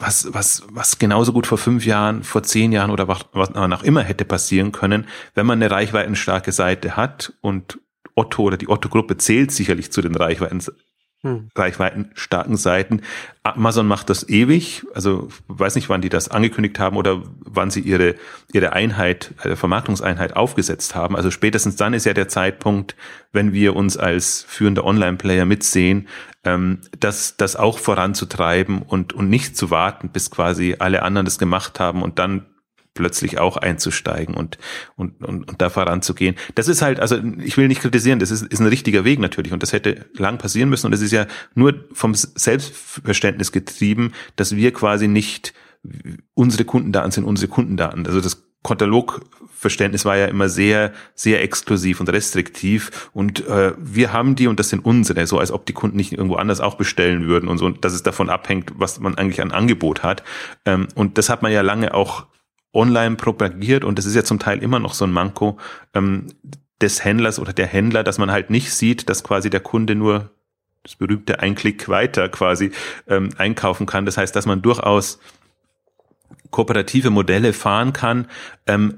was, 0.02 0.28
was, 0.34 0.64
was 0.70 0.98
genauso 0.98 1.32
gut 1.32 1.46
vor 1.46 1.58
fünf 1.58 1.86
Jahren, 1.86 2.24
vor 2.24 2.42
zehn 2.42 2.72
Jahren 2.72 2.90
oder 2.90 3.08
was, 3.08 3.20
was 3.32 3.50
noch 3.50 3.84
immer 3.84 4.02
hätte 4.02 4.24
passieren 4.24 4.72
können, 4.72 5.06
wenn 5.34 5.46
man 5.46 5.62
eine 5.62 5.70
reichweitenstarke 5.70 6.52
Seite 6.52 6.96
hat 6.96 7.32
und 7.40 7.78
Otto 8.14 8.42
oder 8.42 8.56
die 8.56 8.68
Otto-Gruppe 8.68 9.16
zählt 9.16 9.52
sicherlich 9.52 9.92
zu 9.92 10.02
den 10.02 10.14
Reichweiten 10.14 10.60
hm. 11.22 11.50
reichweitenstarken 11.54 12.56
Seiten. 12.56 13.02
Amazon 13.44 13.86
macht 13.86 14.10
das 14.10 14.28
ewig, 14.28 14.84
also 14.92 15.28
weiß 15.46 15.76
nicht, 15.76 15.88
wann 15.88 16.02
die 16.02 16.08
das 16.08 16.28
angekündigt 16.28 16.78
haben 16.80 16.96
oder 16.96 17.22
wann 17.38 17.70
sie 17.70 17.80
ihre, 17.80 18.16
ihre 18.52 18.72
Einheit, 18.72 19.32
ihre 19.44 19.56
Vermarktungseinheit 19.56 20.34
aufgesetzt 20.34 20.94
haben. 20.96 21.14
Also 21.14 21.30
spätestens 21.30 21.76
dann 21.76 21.94
ist 21.94 22.06
ja 22.06 22.12
der 22.12 22.28
Zeitpunkt, 22.28 22.96
wenn 23.32 23.52
wir 23.52 23.76
uns 23.76 23.96
als 23.96 24.44
führender 24.48 24.84
Online-Player 24.84 25.44
mitsehen, 25.44 26.08
ähm, 26.44 26.80
das, 26.98 27.36
das 27.36 27.54
auch 27.54 27.78
voranzutreiben 27.78 28.82
und, 28.82 29.12
und 29.12 29.30
nicht 29.30 29.56
zu 29.56 29.70
warten, 29.70 30.08
bis 30.08 30.30
quasi 30.30 30.76
alle 30.78 31.02
anderen 31.02 31.24
das 31.24 31.38
gemacht 31.38 31.78
haben 31.78 32.02
und 32.02 32.18
dann 32.18 32.46
plötzlich 32.94 33.38
auch 33.38 33.56
einzusteigen 33.56 34.34
und, 34.34 34.58
und, 34.96 35.22
und, 35.24 35.48
und 35.48 35.62
da 35.62 35.70
voranzugehen. 35.70 36.36
Das 36.54 36.68
ist 36.68 36.82
halt, 36.82 37.00
also 37.00 37.18
ich 37.38 37.56
will 37.56 37.68
nicht 37.68 37.80
kritisieren, 37.80 38.18
das 38.18 38.30
ist, 38.30 38.42
ist 38.42 38.60
ein 38.60 38.66
richtiger 38.66 39.04
Weg 39.04 39.18
natürlich 39.18 39.52
und 39.52 39.62
das 39.62 39.72
hätte 39.72 40.06
lang 40.16 40.38
passieren 40.38 40.68
müssen 40.68 40.86
und 40.86 40.92
das 40.92 41.00
ist 41.00 41.12
ja 41.12 41.26
nur 41.54 41.84
vom 41.92 42.14
Selbstverständnis 42.14 43.52
getrieben, 43.52 44.12
dass 44.36 44.54
wir 44.56 44.72
quasi 44.72 45.08
nicht 45.08 45.54
unsere 46.34 46.64
Kundendaten 46.64 47.10
sind 47.10 47.24
unsere 47.24 47.48
Kundendaten. 47.48 48.06
Also 48.06 48.20
das 48.20 48.44
Katalogverständnis 48.62 50.04
war 50.04 50.16
ja 50.16 50.26
immer 50.26 50.48
sehr, 50.48 50.92
sehr 51.14 51.42
exklusiv 51.42 52.00
und 52.00 52.08
restriktiv 52.10 53.10
und 53.12 53.46
äh, 53.48 53.72
wir 53.76 54.12
haben 54.12 54.36
die 54.36 54.46
und 54.46 54.60
das 54.60 54.68
sind 54.68 54.84
unsere, 54.84 55.26
so 55.26 55.38
als 55.38 55.50
ob 55.50 55.66
die 55.66 55.72
Kunden 55.72 55.96
nicht 55.96 56.12
irgendwo 56.12 56.36
anders 56.36 56.60
auch 56.60 56.76
bestellen 56.76 57.26
würden 57.26 57.48
und 57.48 57.58
so, 57.58 57.66
und 57.66 57.84
dass 57.84 57.92
es 57.92 58.04
davon 58.04 58.30
abhängt, 58.30 58.72
was 58.76 59.00
man 59.00 59.16
eigentlich 59.16 59.42
an 59.42 59.50
Angebot 59.50 60.04
hat. 60.04 60.22
Ähm, 60.64 60.86
und 60.94 61.18
das 61.18 61.28
hat 61.28 61.42
man 61.42 61.50
ja 61.50 61.62
lange 61.62 61.92
auch 61.92 62.26
online 62.72 63.16
propagiert 63.16 63.84
und 63.84 63.98
das 63.98 64.06
ist 64.06 64.14
ja 64.14 64.24
zum 64.24 64.38
Teil 64.38 64.62
immer 64.62 64.78
noch 64.78 64.94
so 64.94 65.04
ein 65.04 65.12
Manko 65.12 65.58
ähm, 65.94 66.26
des 66.80 67.04
Händlers 67.04 67.38
oder 67.38 67.52
der 67.52 67.66
Händler, 67.66 68.02
dass 68.02 68.18
man 68.18 68.30
halt 68.30 68.50
nicht 68.50 68.72
sieht, 68.72 69.08
dass 69.08 69.22
quasi 69.22 69.50
der 69.50 69.60
Kunde 69.60 69.94
nur 69.94 70.30
das 70.82 70.96
berühmte 70.96 71.40
Einklick 71.40 71.88
weiter 71.88 72.28
quasi 72.28 72.72
ähm, 73.06 73.30
einkaufen 73.38 73.86
kann. 73.86 74.04
Das 74.04 74.16
heißt, 74.16 74.34
dass 74.34 74.46
man 74.46 74.62
durchaus 74.62 75.20
kooperative 76.50 77.10
Modelle 77.10 77.52
fahren 77.52 77.92
kann. 77.92 78.26
Ähm, 78.66 78.94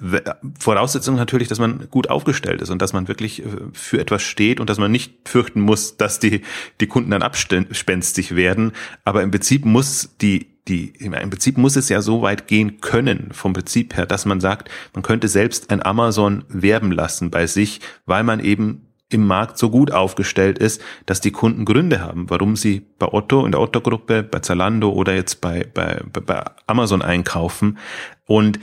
Voraussetzung 0.59 1.17
natürlich, 1.17 1.49
dass 1.49 1.59
man 1.59 1.89
gut 1.91 2.11
aufgestellt 2.11 2.61
ist 2.61 2.71
und 2.71 2.83
dass 2.83 2.93
man 2.93 3.07
wirklich 3.09 3.43
äh, 3.43 3.49
für 3.73 4.01
etwas 4.01 4.23
steht 4.23 4.61
und 4.61 4.69
dass 4.69 4.79
man 4.79 4.91
nicht 4.91 5.29
fürchten 5.29 5.61
muss, 5.61 5.97
dass 5.97 6.19
die, 6.19 6.43
die 6.81 6.87
Kunden 6.87 7.11
dann 7.11 7.23
abspenstig 7.23 8.35
werden. 8.35 8.73
Aber 9.05 9.23
im 9.23 9.31
Prinzip 9.31 9.65
muss 9.65 10.17
die 10.21 10.54
die, 10.69 10.95
im 10.99 11.13
Prinzip 11.13 11.59
muss 11.59 11.77
es 11.77 11.89
ja 11.89 12.01
so 12.01 12.23
weit 12.23 12.47
gehen 12.47 12.81
können, 12.81 13.31
vom 13.33 13.53
Prinzip 13.53 13.97
her, 13.97 14.07
dass 14.07 14.25
man 14.25 14.41
sagt, 14.41 14.71
man 14.95 15.03
könnte 15.03 15.29
selbst 15.29 15.71
ein 15.71 15.85
Amazon 15.85 16.45
werben 16.49 16.91
lassen 16.91 17.31
bei 17.31 17.47
sich, 17.47 17.81
weil 18.07 18.25
man 18.25 18.41
eben 18.41 18.87
im 19.11 19.27
Markt 19.27 19.59
so 19.59 19.71
gut 19.71 19.93
aufgestellt 19.93 20.59
ist, 20.59 20.83
dass 21.07 21.21
die 21.21 21.31
Kunden 21.31 21.65
Gründe 21.65 22.01
haben, 22.01 22.31
warum 22.31 22.57
sie 22.57 22.81
bei 22.99 23.07
Otto, 23.07 23.45
in 23.45 23.53
der 23.53 23.61
Otto-Gruppe, 23.61 24.23
bei 24.23 24.41
Zalando 24.41 24.91
oder 24.91 25.15
jetzt 25.15 25.41
bei, 25.41 25.67
bei, 25.73 26.01
bei 26.13 26.43
Amazon 26.67 27.03
einkaufen. 27.03 27.79
Und 28.27 28.59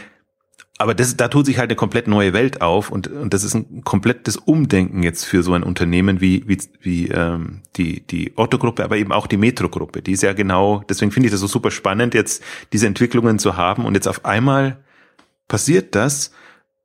aber 0.81 0.95
das, 0.95 1.15
da 1.15 1.27
tut 1.27 1.45
sich 1.45 1.59
halt 1.59 1.69
eine 1.69 1.75
komplett 1.75 2.07
neue 2.07 2.33
Welt 2.33 2.61
auf 2.61 2.91
und, 2.91 3.07
und 3.07 3.33
das 3.33 3.43
ist 3.43 3.53
ein 3.53 3.83
komplettes 3.83 4.35
Umdenken 4.35 5.03
jetzt 5.03 5.25
für 5.25 5.43
so 5.43 5.53
ein 5.53 5.63
Unternehmen 5.63 6.21
wie, 6.21 6.43
wie, 6.47 6.57
wie 6.81 7.07
ähm, 7.09 7.61
die, 7.77 8.05
die 8.05 8.33
Otto-Gruppe, 8.35 8.83
aber 8.83 8.97
eben 8.97 9.11
auch 9.11 9.27
die 9.27 9.38
Metro-Gruppe. 9.38 10.01
Die 10.01 10.13
ist 10.13 10.23
ja 10.23 10.33
genau, 10.33 10.83
deswegen 10.89 11.11
finde 11.11 11.27
ich 11.27 11.31
das 11.31 11.41
so 11.41 11.47
super 11.47 11.71
spannend, 11.71 12.13
jetzt 12.13 12.43
diese 12.73 12.88
Entwicklungen 12.88 13.39
zu 13.39 13.57
haben 13.57 13.85
und 13.85 13.93
jetzt 13.93 14.07
auf 14.07 14.25
einmal 14.25 14.77
passiert 15.47 15.95
das, 15.95 16.31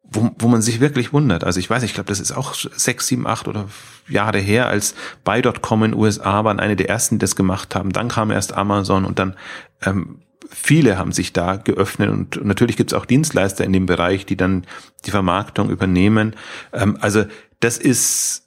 wo, 0.03 0.31
wo 0.39 0.49
man 0.49 0.63
sich 0.63 0.81
wirklich 0.81 1.13
wundert. 1.13 1.45
Also 1.45 1.59
ich 1.59 1.69
weiß, 1.69 1.83
ich 1.83 1.95
glaube, 1.95 2.09
das 2.09 2.21
ist 2.21 2.33
auch 2.33 2.55
sechs, 2.55 3.07
sieben, 3.09 3.27
acht 3.27 3.49
oder 3.49 3.67
Jahre 4.09 4.39
her, 4.39 4.69
als 4.69 4.95
Buy.com 5.25 5.85
in 5.85 5.95
USA 5.95 6.45
waren 6.45 6.61
eine 6.61 6.77
der 6.77 6.89
ersten, 6.89 7.17
die 7.17 7.21
das 7.21 7.35
gemacht 7.35 7.75
haben. 7.75 7.93
Dann 7.93 8.09
kam 8.09 8.31
erst 8.31 8.53
Amazon 8.53 9.05
und 9.05 9.19
dann 9.19 9.37
ähm, 9.85 10.21
viele 10.49 10.99
haben 10.99 11.13
sich 11.13 11.33
da 11.33 11.57
geöffnet 11.57 12.11
und 12.11 12.45
natürlich 12.45 12.77
gibt 12.77 12.93
es 12.93 12.99
auch 12.99 13.07
Dienstleister 13.07 13.65
in 13.65 13.73
dem 13.73 13.87
Bereich, 13.87 14.27
die 14.27 14.37
dann 14.37 14.67
die 15.05 15.11
Vermarktung 15.11 15.71
übernehmen. 15.71 16.35
Ähm, 16.73 16.97
also 17.01 17.25
das 17.61 17.79
ist 17.79 18.45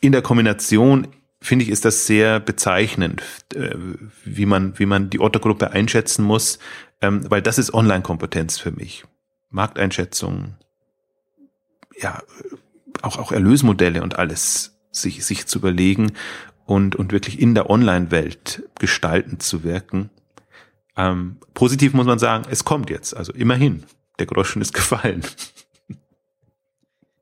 in 0.00 0.12
der 0.12 0.22
Kombination 0.22 1.08
finde 1.40 1.64
ich, 1.64 1.70
ist 1.70 1.84
das 1.84 2.06
sehr 2.06 2.40
bezeichnend, 2.40 3.22
äh, 3.54 3.74
wie 4.24 4.46
man, 4.46 4.78
wie 4.78 4.86
man 4.86 5.10
die 5.10 5.20
Otto-Gruppe 5.20 5.70
einschätzen 5.70 6.24
muss, 6.24 6.58
ähm, 7.00 7.30
weil 7.30 7.42
das 7.42 7.58
ist 7.58 7.72
Online-Kompetenz 7.72 8.58
für 8.58 8.72
mich. 8.72 9.04
Markteinschätzung, 9.50 10.56
ja, 12.00 12.22
auch, 13.02 13.18
auch 13.18 13.32
Erlösmodelle 13.32 14.02
und 14.02 14.18
alles 14.18 14.78
sich, 14.90 15.24
sich 15.24 15.46
zu 15.46 15.58
überlegen 15.58 16.12
und, 16.66 16.96
und 16.96 17.12
wirklich 17.12 17.40
in 17.40 17.54
der 17.54 17.70
Online-Welt 17.70 18.64
gestaltend 18.78 19.42
zu 19.42 19.62
wirken. 19.62 20.10
Ähm, 20.98 21.36
positiv 21.54 21.94
muss 21.94 22.06
man 22.06 22.18
sagen, 22.18 22.44
es 22.50 22.64
kommt 22.64 22.90
jetzt. 22.90 23.16
Also 23.16 23.32
immerhin, 23.32 23.84
der 24.18 24.26
Groschen 24.26 24.60
ist 24.60 24.74
gefallen. 24.74 25.22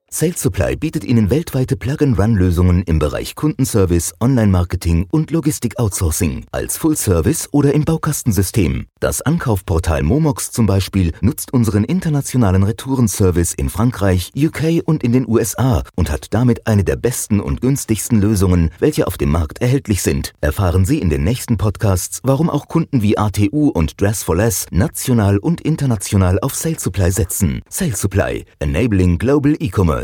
Sales 0.09 0.41
Supply 0.41 0.77
bietet 0.77 1.03
Ihnen 1.03 1.31
weltweite 1.31 1.77
Plug-and-Run-Lösungen 1.77 2.85
im 2.85 3.01
Bereich 3.01 3.35
Kundenservice, 3.35 4.15
Online-Marketing 4.21 5.09
und 5.11 5.33
Logistik-Outsourcing 5.33 6.45
als 6.53 6.79
Full-Service 6.79 7.49
oder 7.51 7.75
im 7.75 7.85
Baukastensystem. 7.85 8.87
Das 9.01 9.21
Ankaufportal 9.21 10.05
Momox 10.05 10.53
zum 10.53 10.67
Beispiel 10.67 11.13
nutzt 11.23 11.53
unseren 11.53 11.83
internationalen 11.83 12.63
Retourenservice 12.63 13.53
in 13.53 13.69
Frankreich, 13.69 14.31
UK 14.37 14.81
und 14.85 15.03
in 15.03 15.13
den 15.13 15.29
USA 15.29 15.83
und 15.97 16.09
hat 16.13 16.29
damit 16.33 16.69
eine 16.69 16.85
der 16.85 16.97
besten 16.97 17.41
und 17.41 17.61
günstigsten 17.61 18.21
Lösungen, 18.21 18.71
welche 18.79 19.09
auf 19.09 19.19
dem 19.19 19.33
Markt 19.33 19.61
erhältlich 19.61 20.03
sind. 20.03 20.35
Erfahren 20.41 20.85
Sie 20.85 21.01
in 21.01 21.11
den 21.11 21.25
nächsten 21.25 21.57
Podcasts, 21.57 22.21
warum 22.23 22.49
auch 22.49 22.69
Kunden 22.69 23.03
wie 23.03 23.19
ATU 23.19 23.71
und 23.71 24.01
Dress 24.01 24.23
for 24.23 24.37
Less 24.37 24.67
national 24.71 25.39
und 25.39 25.61
international 25.63 26.39
auf 26.41 26.55
Sales 26.55 26.83
Supply 26.83 27.11
setzen. 27.11 27.61
Sales 27.69 28.01
Supply, 28.01 28.45
enabling 28.61 29.19
global 29.19 29.57
e-commerce. 29.59 29.96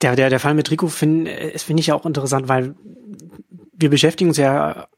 Der, 0.00 0.16
der, 0.16 0.30
der 0.30 0.40
Fall 0.40 0.54
mit 0.54 0.70
Rico 0.70 0.88
finde 0.88 1.30
äh, 1.30 1.58
find 1.58 1.80
ich 1.80 1.88
ja 1.88 1.94
auch 1.94 2.06
interessant, 2.06 2.48
weil 2.48 2.74
wir 3.72 3.90
beschäftigen 3.90 4.30
uns 4.30 4.36
ja 4.36 4.88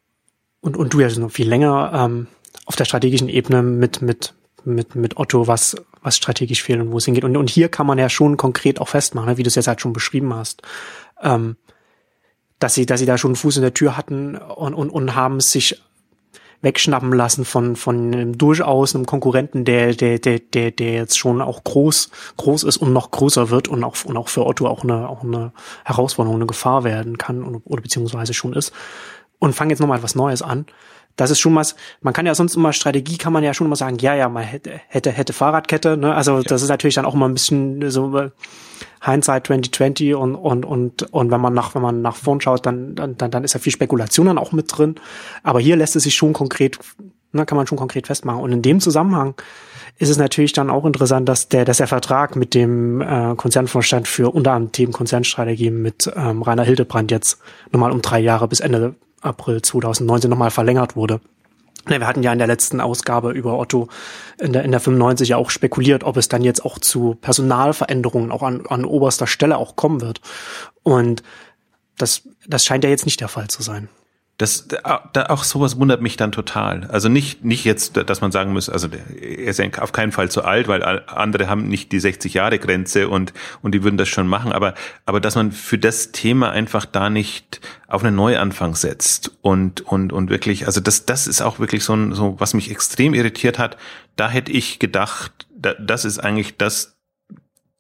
und, 0.61 0.77
und 0.77 0.95
du 0.95 1.01
ja 1.01 1.09
noch 1.19 1.31
viel 1.31 1.49
länger 1.49 1.93
ähm, 1.95 2.27
auf 2.65 2.77
der 2.77 2.87
strategischen 2.87 3.29
Ebene 3.29 3.63
mit, 3.63 4.01
mit, 4.01 4.35
mit, 4.65 4.95
mit 4.95 5.17
Otto, 5.19 5.47
was, 5.47 5.77
was 6.03 6.17
strategisch 6.17 6.63
fehlt 6.63 6.81
und 6.81 6.91
wo 6.91 6.99
es 6.99 7.05
hingeht. 7.05 7.25
Und, 7.25 7.37
und 7.37 7.51
hier 7.51 7.69
kann 7.69 7.87
man 7.87 7.99
ja 7.99 8.09
schon 8.09 8.37
konkret 8.37 8.81
auch 8.81 8.89
festmachen, 8.89 9.29
ne, 9.29 9.37
wie 9.37 9.43
du 9.43 9.49
es 9.49 9.57
jetzt 9.57 9.69
halt 9.69 9.83
schon 9.83 9.93
beschrieben 9.93 10.33
hast, 10.33 10.63
ähm, 11.23 11.57
dass 12.59 12.75
sie, 12.75 12.87
dass 12.87 13.01
sie 13.01 13.07
da 13.07 13.19
schon 13.19 13.31
einen 13.31 13.37
Fuß 13.37 13.57
in 13.57 13.63
der 13.63 13.75
Tür 13.75 13.97
hatten 13.97 14.37
und, 14.37 14.73
und, 14.73 14.89
und 14.89 15.15
haben 15.15 15.41
sich 15.41 15.83
wegschnappen 16.65 17.13
lassen 17.13 17.45
von, 17.45 17.77
von 17.77 18.13
einem 18.13 18.37
durchaus 18.37 18.95
einem 18.95 19.07
Konkurrenten, 19.07 19.65
der, 19.65 19.95
der, 19.95 20.19
der, 20.19 20.41
der, 20.41 20.71
der 20.71 20.93
jetzt 20.95 21.19
schon 21.19 21.41
auch 21.41 21.63
groß, 21.63 22.11
groß 22.39 22.65
ist 22.65 22.79
und 22.79 22.93
noch 22.93 23.11
größer 23.11 23.51
wird 23.51 23.69
und 23.69 23.85
auch, 23.85 23.97
und 24.05 24.17
auch 24.17 24.29
für 24.29 24.45
Otto 24.45 24.67
auch 24.67 24.83
eine, 24.83 25.09
auch 25.09 25.23
eine 25.23 25.53
Herausforderung, 25.85 26.39
eine 26.39 26.47
Gefahr 26.47 26.83
werden 26.83 27.19
kann 27.19 27.45
oder, 27.45 27.61
oder 27.65 27.83
beziehungsweise 27.83 28.35
schon 28.35 28.55
ist. 28.55 28.73
Und 29.39 29.55
fangen 29.55 29.71
jetzt 29.71 29.81
nochmal 29.81 29.99
etwas 29.99 30.15
Neues 30.15 30.41
an. 30.41 30.67
Das 31.17 31.31
ist 31.31 31.39
schon 31.39 31.55
was, 31.55 31.77
man 32.01 32.15
kann 32.15 32.27
ja 32.27 32.35
sonst 32.35 32.57
immer 32.57 32.73
Strategie, 32.73 33.19
kann 33.19 33.33
man 33.33 33.45
ja 33.45 33.55
schon 33.55 33.67
immer 33.67 33.77
sagen, 33.77 33.99
ja, 33.99 34.15
ja, 34.15 34.29
man 34.29 34.43
hätte, 34.43 34.81
hätte, 34.89 35.13
hätte 35.13 35.33
Fahrradkette, 35.33 35.97
ne? 35.97 36.15
Also 36.15 36.39
ja. 36.39 36.43
das 36.43 36.63
ist 36.63 36.71
natürlich 36.71 36.97
dann 36.97 37.05
auch 37.05 37.15
immer 37.15 37.29
ein 37.29 37.35
bisschen 37.35 37.89
so, 37.91 38.31
Hindsight 39.05 39.47
2020 39.47 40.15
und, 40.15 40.35
und, 40.35 40.65
und, 40.65 41.03
und 41.13 41.31
wenn 41.31 41.41
man 41.41 41.55
nach, 41.55 41.75
wenn 41.75 41.83
man 41.83 42.03
nach 42.03 42.17
vorn 42.17 42.41
schaut, 42.41 42.65
dann, 42.67 42.95
dann, 42.95 43.17
dann 43.17 43.45
ist 43.45 43.55
ja 43.55 43.61
viel 43.61 43.73
Spekulation 43.73 44.27
dann 44.27 44.39
auch 44.39 44.53
mit 44.53 44.67
drin. 44.77 44.97
Aber 45.43 45.61
hier 45.61 45.77
lässt 45.77 45.97
es 45.97 46.05
sich 46.05 46.15
schon 46.15 46.33
konkret, 46.33 46.79
ne, 47.33 47.45
kann 47.45 47.57
man 47.57 47.67
schon 47.67 47.79
konkret 47.79 48.07
festmachen. 48.07 48.41
Und 48.41 48.53
in 48.53 48.63
dem 48.63 48.81
Zusammenhang 48.81 49.35
ist 49.99 50.09
es 50.09 50.17
natürlich 50.17 50.53
dann 50.53 50.71
auch 50.71 50.85
interessant, 50.85 51.29
dass 51.29 51.49
der, 51.49 51.65
dass 51.65 51.77
der 51.77 51.87
Vertrag 51.87 52.35
mit 52.35 52.55
dem 52.55 53.01
äh, 53.01 53.35
Konzernvorstand 53.37 54.09
für 54.09 54.35
unter 54.35 54.53
anderem 54.53 54.73
Themen 54.73 54.93
Konzernstrategie 54.93 55.71
mit 55.71 56.11
ähm, 56.17 56.43
Rainer 56.43 56.65
Hildebrand 56.65 57.11
jetzt 57.11 57.39
nochmal 57.71 57.93
um 57.93 58.03
drei 58.03 58.21
Jahre 58.21 58.49
bis 58.49 58.61
Ende 58.61 58.95
April 59.21 59.63
2019 59.63 60.31
nochmal 60.31 60.51
verlängert 60.51 60.97
wurde. 60.97 61.21
Wir 61.87 62.07
hatten 62.07 62.23
ja 62.23 62.33
in 62.33 62.39
der 62.39 62.47
letzten 62.47 62.81
Ausgabe 62.81 63.33
über 63.33 63.59
Otto 63.59 63.89
in 64.39 64.53
der, 64.53 64.65
in 64.65 64.71
der 64.71 64.81
95 64.81 65.29
ja 65.29 65.37
auch 65.37 65.51
spekuliert, 65.51 66.05
ob 66.05 66.17
es 66.17 66.29
dann 66.29 66.43
jetzt 66.43 66.65
auch 66.65 66.79
zu 66.79 67.17
Personalveränderungen 67.21 68.33
auch 68.33 68.43
an, 68.43 68.67
an 68.67 68.85
oberster 68.85 69.27
Stelle 69.27 69.59
auch 69.59 69.77
kommen 69.77 70.01
wird. 70.01 70.21
Und 70.83 71.23
das, 71.99 72.23
das 72.47 72.65
scheint 72.65 72.85
ja 72.85 72.91
jetzt 72.91 73.05
nicht 73.05 73.21
der 73.21 73.29
Fall 73.29 73.49
zu 73.49 73.63
sein. 73.63 73.89
Das, 74.37 74.67
da, 74.67 75.27
auch 75.29 75.45
sowas 75.45 75.79
wundert 75.79 76.03
mich 76.03 76.17
dann 76.17 76.33
total. 76.33 76.89
Also 76.91 77.09
nicht, 77.09 77.45
nicht 77.45 77.65
jetzt, 77.65 77.97
dass 77.97 78.21
man 78.21 78.33
sagen 78.33 78.53
muss, 78.53 78.69
also 78.69 78.89
er 78.89 79.47
ist 79.47 79.61
auf 79.79 79.93
keinen 79.93 80.11
Fall 80.11 80.29
zu 80.29 80.43
alt, 80.43 80.67
weil 80.67 80.83
andere 81.07 81.49
haben 81.49 81.69
nicht 81.69 81.93
die 81.93 82.01
60 82.01 82.35
Jahre 82.35 82.59
Grenze 82.59 83.09
und, 83.09 83.33
und 83.63 83.77
die 83.77 83.85
würden 83.85 83.97
das 83.97 84.09
schon 84.09 84.27
machen. 84.27 84.53
Aber, 84.53 84.75
aber 85.07 85.21
dass 85.21 85.37
man 85.37 85.53
für 85.53 85.79
das 85.79 86.11
Thema 86.11 86.51
einfach 86.51 86.85
da 86.85 87.11
nicht 87.11 87.61
auf 87.87 88.03
einen 88.03 88.17
Neuanfang 88.17 88.75
setzt 88.75 89.31
und, 89.41 89.83
und, 89.83 90.13
und 90.13 90.31
wirklich, 90.31 90.67
also 90.67 90.81
das, 90.81 91.07
das 91.07 91.29
ist 91.29 91.41
auch 91.41 91.61
wirklich 91.61 91.85
so 91.85 91.95
ein, 91.95 92.13
so, 92.13 92.35
was 92.41 92.55
mich 92.55 92.73
extrem 92.73 93.15
irritiert 93.15 93.61
hat. 93.61 93.77
Da 94.17 94.29
hätte 94.29 94.51
ich 94.51 94.81
gedacht, 94.81 95.47
da, 95.57 95.75
das 95.75 96.05
ist 96.05 96.19
eigentlich 96.19 96.57
das, 96.57 96.97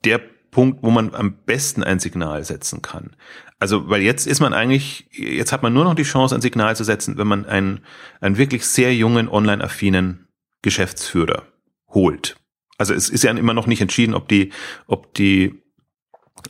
der 0.04 0.20
Punkt, 0.54 0.84
wo 0.84 0.90
man 0.90 1.12
am 1.16 1.34
besten 1.34 1.82
ein 1.82 1.98
Signal 1.98 2.44
setzen 2.44 2.80
kann. 2.80 3.16
Also, 3.64 3.88
weil 3.88 4.02
jetzt 4.02 4.26
ist 4.26 4.40
man 4.40 4.52
eigentlich, 4.52 5.06
jetzt 5.10 5.50
hat 5.50 5.62
man 5.62 5.72
nur 5.72 5.84
noch 5.84 5.94
die 5.94 6.02
Chance, 6.02 6.34
ein 6.34 6.42
Signal 6.42 6.76
zu 6.76 6.84
setzen, 6.84 7.16
wenn 7.16 7.26
man 7.26 7.46
einen, 7.46 7.80
einen 8.20 8.36
wirklich 8.36 8.66
sehr 8.66 8.94
jungen, 8.94 9.26
online-affinen 9.26 10.28
Geschäftsführer 10.60 11.44
holt. 11.88 12.36
Also 12.76 12.92
es 12.92 13.08
ist 13.08 13.24
ja 13.24 13.30
immer 13.30 13.54
noch 13.54 13.66
nicht 13.66 13.80
entschieden, 13.80 14.12
ob 14.12 14.28
die, 14.28 14.52
ob 14.86 15.14
die 15.14 15.62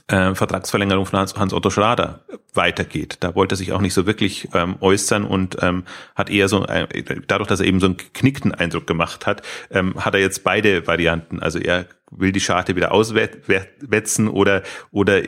äh, 0.09 0.35
Vertragsverlängerung 0.35 1.07
von 1.07 1.21
Hans-Otto 1.21 1.71
Schrader 1.71 2.25
weitergeht. 2.53 3.19
Da 3.21 3.37
wollte 3.37 3.55
er 3.55 3.59
sich 3.59 3.71
auch 3.71 3.81
nicht 3.81 3.95
so 3.95 4.07
wirklich 4.07 4.49
ähm, 4.53 4.75
äußern 4.81 5.23
und 5.23 5.59
ähm, 5.63 5.85
hat 6.17 6.31
eher 6.31 6.49
so, 6.49 6.67
äh, 6.67 6.89
dadurch, 7.29 7.47
dass 7.47 7.61
er 7.61 7.67
eben 7.67 7.79
so 7.79 7.87
einen 7.87 7.97
geknickten 7.97 8.53
Eindruck 8.53 8.89
gemacht 8.89 9.25
hat, 9.25 9.43
ähm, 9.71 10.05
hat 10.05 10.15
er 10.15 10.21
jetzt 10.21 10.43
beide 10.43 10.89
Varianten. 10.89 11.39
Also 11.39 11.61
er 11.61 11.87
will 12.11 12.33
die 12.33 12.41
Scharte 12.41 12.75
wieder 12.75 12.91
auswetzen 12.91 14.27
oder, 14.27 14.65
oder 14.91 15.23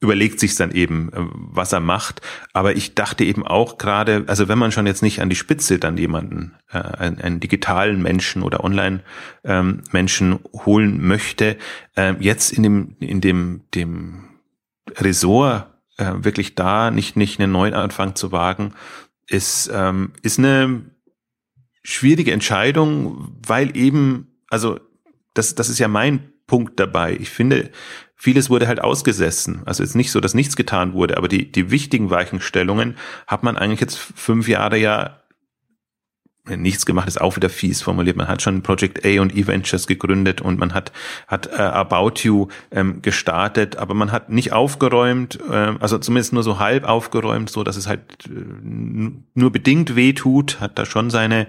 überlegt 0.00 0.38
sich 0.38 0.54
dann 0.54 0.70
eben, 0.70 1.12
äh, 1.12 1.16
was 1.16 1.72
er 1.72 1.80
macht. 1.80 2.20
Aber 2.52 2.76
ich 2.76 2.94
dachte 2.94 3.24
eben 3.24 3.46
auch 3.46 3.78
gerade, 3.78 4.24
also 4.26 4.48
wenn 4.48 4.58
man 4.58 4.72
schon 4.72 4.86
jetzt 4.86 5.02
nicht 5.02 5.20
an 5.20 5.28
die 5.28 5.36
Spitze 5.36 5.78
dann 5.78 5.96
jemanden, 5.96 6.54
äh, 6.70 6.78
einen, 6.78 7.20
einen 7.20 7.40
digitalen 7.40 8.00
Menschen 8.02 8.42
oder 8.42 8.62
Online-Menschen 8.62 10.32
ähm, 10.32 10.38
holen 10.64 11.06
möchte, 11.06 11.56
äh, 11.96 12.14
jetzt 12.20 12.52
in 12.52 12.62
dem, 12.62 12.96
in 13.00 13.20
dem, 13.20 13.62
dem 13.74 14.24
Ressort 14.96 15.66
äh, 15.96 16.12
wirklich 16.18 16.54
da 16.54 16.90
nicht, 16.90 17.16
nicht 17.16 17.40
einen 17.40 17.52
neuen 17.52 17.74
Anfang 17.74 18.14
zu 18.14 18.30
wagen, 18.32 18.74
ist, 19.26 19.70
ähm, 19.72 20.12
ist 20.22 20.38
eine 20.38 20.82
schwierige 21.82 22.32
Entscheidung, 22.32 23.36
weil 23.46 23.76
eben, 23.76 24.28
also 24.48 24.78
das, 25.34 25.54
das 25.54 25.68
ist 25.68 25.78
ja 25.78 25.88
mein 25.88 26.32
Punkt 26.46 26.80
dabei. 26.80 27.16
Ich 27.18 27.30
finde, 27.30 27.70
Vieles 28.20 28.50
wurde 28.50 28.66
halt 28.66 28.80
ausgesessen. 28.80 29.62
Also 29.64 29.84
jetzt 29.84 29.94
nicht 29.94 30.10
so, 30.10 30.20
dass 30.20 30.34
nichts 30.34 30.56
getan 30.56 30.92
wurde, 30.92 31.16
aber 31.16 31.28
die, 31.28 31.52
die 31.52 31.70
wichtigen 31.70 32.10
Weichenstellungen 32.10 32.96
hat 33.28 33.44
man 33.44 33.56
eigentlich 33.56 33.80
jetzt 33.80 33.96
fünf 33.96 34.48
Jahre 34.48 34.76
ja 34.76 35.20
nichts 36.56 36.86
gemacht, 36.86 37.08
ist 37.08 37.20
auch 37.20 37.36
wieder 37.36 37.50
fies 37.50 37.82
formuliert. 37.82 38.16
Man 38.16 38.28
hat 38.28 38.42
schon 38.42 38.62
Project 38.62 39.04
A 39.04 39.20
und 39.20 39.36
E-Ventures 39.36 39.86
gegründet 39.86 40.40
und 40.40 40.58
man 40.58 40.74
hat, 40.74 40.92
hat 41.26 41.46
äh, 41.46 41.56
About 41.56 42.22
You 42.22 42.48
ähm, 42.70 43.02
gestartet, 43.02 43.76
aber 43.76 43.94
man 43.94 44.12
hat 44.12 44.30
nicht 44.30 44.52
aufgeräumt, 44.52 45.38
äh, 45.50 45.74
also 45.78 45.98
zumindest 45.98 46.32
nur 46.32 46.42
so 46.42 46.58
halb 46.58 46.84
aufgeräumt, 46.84 47.50
so 47.50 47.64
dass 47.64 47.76
es 47.76 47.86
halt 47.86 48.00
äh, 48.26 48.30
nur 49.34 49.52
bedingt 49.52 49.96
weh 49.96 50.12
tut, 50.12 50.60
hat 50.60 50.78
da 50.78 50.86
schon 50.86 51.10
seine, 51.10 51.46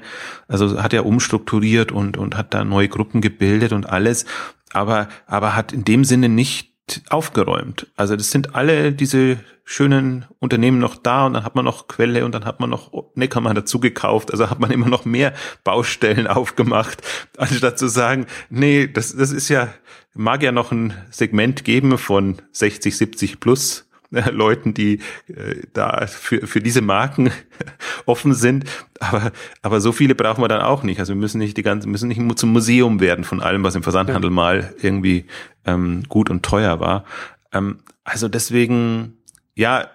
also 0.48 0.82
hat 0.82 0.94
er 0.94 1.06
umstrukturiert 1.06 1.92
und, 1.92 2.18
und 2.18 2.38
hat 2.38 2.54
da 2.54 2.64
neue 2.64 2.90
Gruppen 2.90 3.22
gebildet 3.22 3.74
und 3.74 3.90
alles 3.90 4.26
aber, 4.74 5.10
aber 5.26 5.56
hat 5.56 5.74
in 5.74 5.84
dem 5.84 6.04
Sinne 6.04 6.30
nicht 6.30 6.70
aufgeräumt. 7.10 7.88
Also 7.96 8.16
das 8.16 8.32
sind 8.32 8.56
alle 8.56 8.92
diese 8.92 9.40
schönen 9.64 10.26
Unternehmen 10.40 10.80
noch 10.80 10.96
da 10.96 11.28
und 11.28 11.34
dann 11.34 11.44
hat 11.44 11.54
man 11.54 11.66
noch 11.66 11.88
Quelle 11.88 12.26
und 12.26 12.34
dann 12.34 12.46
hat 12.46 12.60
man 12.60 12.72
noch 12.72 12.92
Neckermann 13.14 13.56
dazu 13.56 13.80
gekauft. 13.80 14.32
Also 14.32 14.50
hat 14.50 14.60
man 14.60 14.72
immer 14.72 14.88
noch 14.88 15.06
mehr 15.06 15.34
Baustellen 15.64 16.26
aufgemacht, 16.28 17.04
anstatt 17.38 17.78
zu 17.78 17.88
sagen, 17.88 18.26
nee, 18.50 18.88
das, 18.88 19.16
das 19.16 19.32
ist 19.32 19.50
ja, 19.50 19.72
mag 20.16 20.42
ja 20.42 20.52
noch 20.52 20.72
ein 20.72 20.94
Segment 21.12 21.64
geben 21.64 21.98
von 22.00 22.42
60, 22.52 22.98
70 22.98 23.40
plus 23.40 23.89
Leuten, 24.32 24.74
die 24.74 25.00
äh, 25.28 25.56
da 25.74 26.08
für, 26.08 26.48
für 26.48 26.62
diese 26.62 26.82
Marken 26.82 27.32
offen 28.06 28.34
sind. 28.34 28.66
Aber, 29.00 29.32
aber 29.62 29.82
so 29.82 29.92
viele 29.92 30.16
brauchen 30.16 30.44
wir 30.44 30.48
dann 30.48 30.62
auch 30.62 30.84
nicht. 30.84 31.00
Also 31.00 31.14
wir 31.14 31.20
müssen 31.20 31.40
nicht 31.40 31.58
die 31.58 31.64
ganze, 31.64 31.88
müssen 31.88 32.10
nicht 32.10 32.40
zum 32.40 32.52
Museum 32.52 33.00
werden 33.00 33.24
von 33.24 33.42
allem, 33.42 33.64
was 33.64 33.76
im 33.76 33.84
Versandhandel 33.84 34.32
mal 34.32 34.74
irgendwie 34.82 35.26
ähm, 35.66 36.04
gut 36.10 36.30
und 36.30 36.44
teuer 36.44 36.80
war. 36.80 37.06
Ähm, 37.52 37.80
also 38.04 38.28
deswegen, 38.28 39.18
ja, 39.56 39.90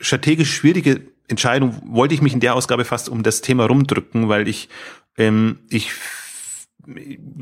strategisch 0.00 0.54
schwierige 0.54 1.02
Entscheidung 1.28 1.80
wollte 1.86 2.14
ich 2.14 2.22
mich 2.22 2.32
in 2.32 2.40
der 2.40 2.54
Ausgabe 2.54 2.84
fast 2.84 3.08
um 3.08 3.22
das 3.22 3.40
Thema 3.40 3.66
rumdrücken, 3.66 4.28
weil 4.28 4.48
ich, 4.48 4.68
ähm, 5.16 5.58
ich, 5.68 5.92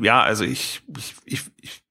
ja, 0.01 0.21
also 0.21 0.43
ich, 0.43 0.81
ich, 0.97 1.15
ich, 1.25 1.41
ich 1.61 1.81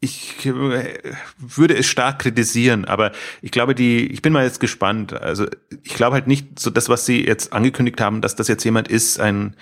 ich 0.00 0.46
würde 0.46 1.76
es 1.76 1.86
stark 1.86 2.20
kritisieren, 2.20 2.84
aber 2.84 3.12
ich 3.42 3.50
glaube, 3.50 3.74
die, 3.74 4.06
ich 4.06 4.22
bin 4.22 4.32
mal 4.32 4.44
jetzt 4.44 4.60
gespannt. 4.60 5.12
Also 5.12 5.46
ich 5.82 5.94
glaube 5.94 6.14
halt 6.14 6.28
nicht 6.28 6.58
so 6.58 6.70
das, 6.70 6.88
was 6.88 7.04
Sie 7.04 7.26
jetzt 7.26 7.52
angekündigt 7.52 8.00
haben, 8.00 8.20
dass 8.20 8.36
das 8.36 8.46
jetzt 8.46 8.62
jemand 8.64 8.86
ist, 8.86 9.18
ein, 9.18 9.56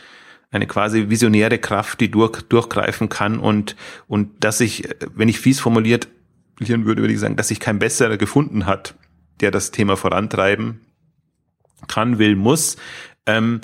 eine 0.51 0.67
quasi 0.67 1.09
visionäre 1.09 1.59
Kraft, 1.59 2.01
die 2.01 2.11
durch, 2.11 2.43
durchgreifen 2.43 3.09
kann 3.09 3.39
und, 3.39 3.77
und 4.09 4.45
dass 4.45 4.61
ich, 4.61 4.89
wenn 5.15 5.29
ich 5.29 5.41
fies 5.41 5.59
formuliert 5.59 6.09
würde, 6.59 7.03
würde 7.03 7.13
ich 7.13 7.21
sagen, 7.21 7.37
dass 7.37 7.49
sich 7.49 7.61
kein 7.61 7.79
besserer 7.79 8.19
gefunden 8.19 8.67
hat, 8.67 8.95
der 9.41 9.51
das 9.51 9.71
Thema 9.71 9.97
vorantreiben 9.97 10.81
kann, 11.89 12.19
will, 12.19 12.37
muss. 12.37 12.77
Ähm, 13.27 13.61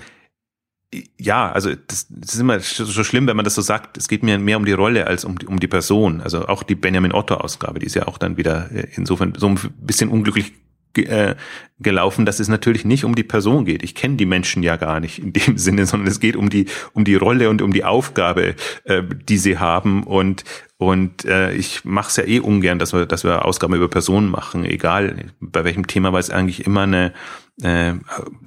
ja, 1.18 1.50
also 1.50 1.70
das, 1.70 2.06
das 2.10 2.34
ist 2.34 2.40
immer 2.40 2.60
so 2.60 3.04
schlimm, 3.04 3.26
wenn 3.26 3.36
man 3.36 3.44
das 3.44 3.54
so 3.54 3.62
sagt. 3.62 3.96
Es 3.96 4.08
geht 4.08 4.22
mir 4.22 4.38
mehr 4.38 4.58
um 4.58 4.64
die 4.64 4.72
Rolle 4.72 5.06
als 5.06 5.24
um 5.24 5.38
die, 5.38 5.46
um 5.46 5.58
die 5.58 5.68
Person. 5.68 6.20
Also 6.20 6.46
auch 6.48 6.62
die 6.62 6.74
Benjamin 6.74 7.12
Otto 7.12 7.34
Ausgabe, 7.36 7.78
die 7.78 7.86
ist 7.86 7.94
ja 7.94 8.06
auch 8.06 8.18
dann 8.18 8.36
wieder 8.36 8.70
äh, 8.72 8.88
insofern 8.94 9.32
so 9.36 9.48
ein 9.48 9.58
bisschen 9.80 10.10
unglücklich 10.10 10.52
äh, 10.98 11.36
gelaufen, 11.78 12.26
dass 12.26 12.38
es 12.38 12.48
natürlich 12.48 12.84
nicht 12.84 13.04
um 13.04 13.14
die 13.14 13.22
Person 13.22 13.64
geht. 13.64 13.82
Ich 13.82 13.94
kenne 13.94 14.16
die 14.16 14.26
Menschen 14.26 14.62
ja 14.62 14.76
gar 14.76 15.00
nicht 15.00 15.18
in 15.18 15.32
dem 15.32 15.56
Sinne, 15.56 15.86
sondern 15.86 16.08
es 16.08 16.20
geht 16.20 16.36
um 16.36 16.50
die 16.50 16.66
um 16.92 17.04
die 17.04 17.14
Rolle 17.14 17.48
und 17.48 17.62
um 17.62 17.72
die 17.72 17.84
Aufgabe, 17.84 18.54
äh, 18.84 19.02
die 19.02 19.38
sie 19.38 19.58
haben 19.58 20.04
und 20.04 20.44
und 20.76 21.24
äh, 21.24 21.54
ich 21.54 21.84
mache 21.84 22.08
es 22.10 22.16
ja 22.16 22.24
eh 22.24 22.40
ungern, 22.40 22.78
dass 22.78 22.92
wir 22.92 23.06
dass 23.06 23.24
wir 23.24 23.46
Ausgaben 23.46 23.74
über 23.74 23.88
Personen 23.88 24.30
machen, 24.30 24.66
egal 24.66 25.30
bei 25.40 25.64
welchem 25.64 25.86
Thema, 25.86 26.12
weil 26.12 26.20
es 26.20 26.30
eigentlich 26.30 26.66
immer 26.66 26.82
eine 26.82 27.14
äh, 27.60 27.94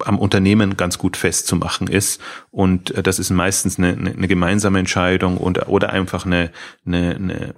am 0.04 0.18
Unternehmen 0.18 0.76
ganz 0.76 0.98
gut 0.98 1.16
festzumachen 1.16 1.86
ist 1.86 2.20
und 2.50 2.90
äh, 2.92 3.02
das 3.02 3.18
ist 3.18 3.30
meistens 3.30 3.78
eine, 3.78 3.88
eine 3.88 4.28
gemeinsame 4.28 4.78
Entscheidung 4.78 5.36
und 5.36 5.68
oder 5.68 5.90
einfach 5.90 6.26
eine, 6.26 6.50
eine, 6.84 7.54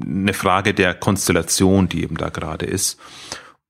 eine 0.00 0.34
Frage 0.34 0.74
der 0.74 0.94
Konstellation, 0.94 1.88
die 1.88 2.02
eben 2.02 2.16
da 2.16 2.28
gerade 2.28 2.66
ist. 2.66 3.00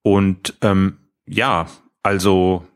Und 0.03 0.55
ähm, 0.61 0.99
ja, 1.27 1.69
also 2.03 2.67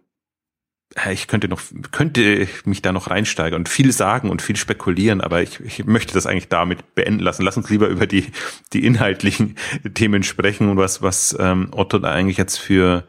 ich 1.11 1.27
könnte 1.29 1.49
noch, 1.49 1.61
könnte 1.91 2.49
mich 2.65 2.81
da 2.81 2.93
noch 2.93 3.11
reinsteigern 3.11 3.61
und 3.61 3.69
viel 3.69 3.93
sagen 3.93 4.31
und 4.31 4.41
viel 4.41 4.57
spekulieren, 4.57 5.21
aber 5.21 5.43
ich, 5.43 5.61
ich 5.61 5.85
möchte 5.85 6.15
das 6.15 6.27
eigentlich 6.27 6.49
damit 6.49 6.95
beenden 6.95 7.21
lassen. 7.21 7.43
Lass 7.43 7.57
uns 7.57 7.69
lieber 7.69 7.89
über 7.89 8.07
die, 8.07 8.27
die 8.73 8.87
inhaltlichen 8.87 9.57
Themen 9.95 10.23
sprechen 10.23 10.71
und 10.71 10.79
was, 10.79 11.03
was 11.03 11.37
ähm, 11.39 11.69
Otto 11.73 11.99
da 11.99 12.13
eigentlich 12.13 12.39
jetzt 12.39 12.57
für, 12.57 13.05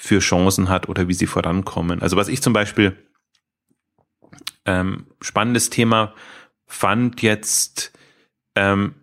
für 0.00 0.20
Chancen 0.20 0.70
hat 0.70 0.88
oder 0.88 1.08
wie 1.08 1.14
sie 1.14 1.26
vorankommen. 1.26 2.00
Also 2.00 2.16
was 2.16 2.28
ich 2.28 2.40
zum 2.40 2.54
Beispiel 2.54 2.96
ähm, 4.64 5.06
spannendes 5.20 5.68
Thema 5.68 6.14
fand 6.66 7.20
jetzt, 7.20 7.92
ähm, 8.54 8.94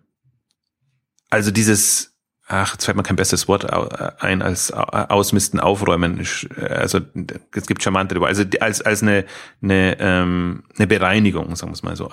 also 1.30 1.52
dieses 1.52 2.16
ach, 2.48 2.72
jetzt 2.72 2.86
fällt 2.86 2.96
mir 2.96 3.04
kein 3.04 3.14
besseres 3.14 3.46
Wort 3.46 3.70
ein 4.22 4.42
als 4.42 4.72
ausmisten, 4.72 5.60
aufräumen. 5.60 6.26
Also 6.56 7.00
es 7.54 7.66
gibt 7.66 7.82
charmante, 7.82 8.20
also 8.20 8.42
als 8.60 8.80
als 8.80 9.02
eine 9.02 9.24
eine, 9.62 9.96
ähm, 10.00 10.64
eine 10.76 10.86
Bereinigung, 10.88 11.54
sagen 11.54 11.70
wir 11.70 11.74
es 11.74 11.82
mal 11.84 11.94
so, 11.94 12.10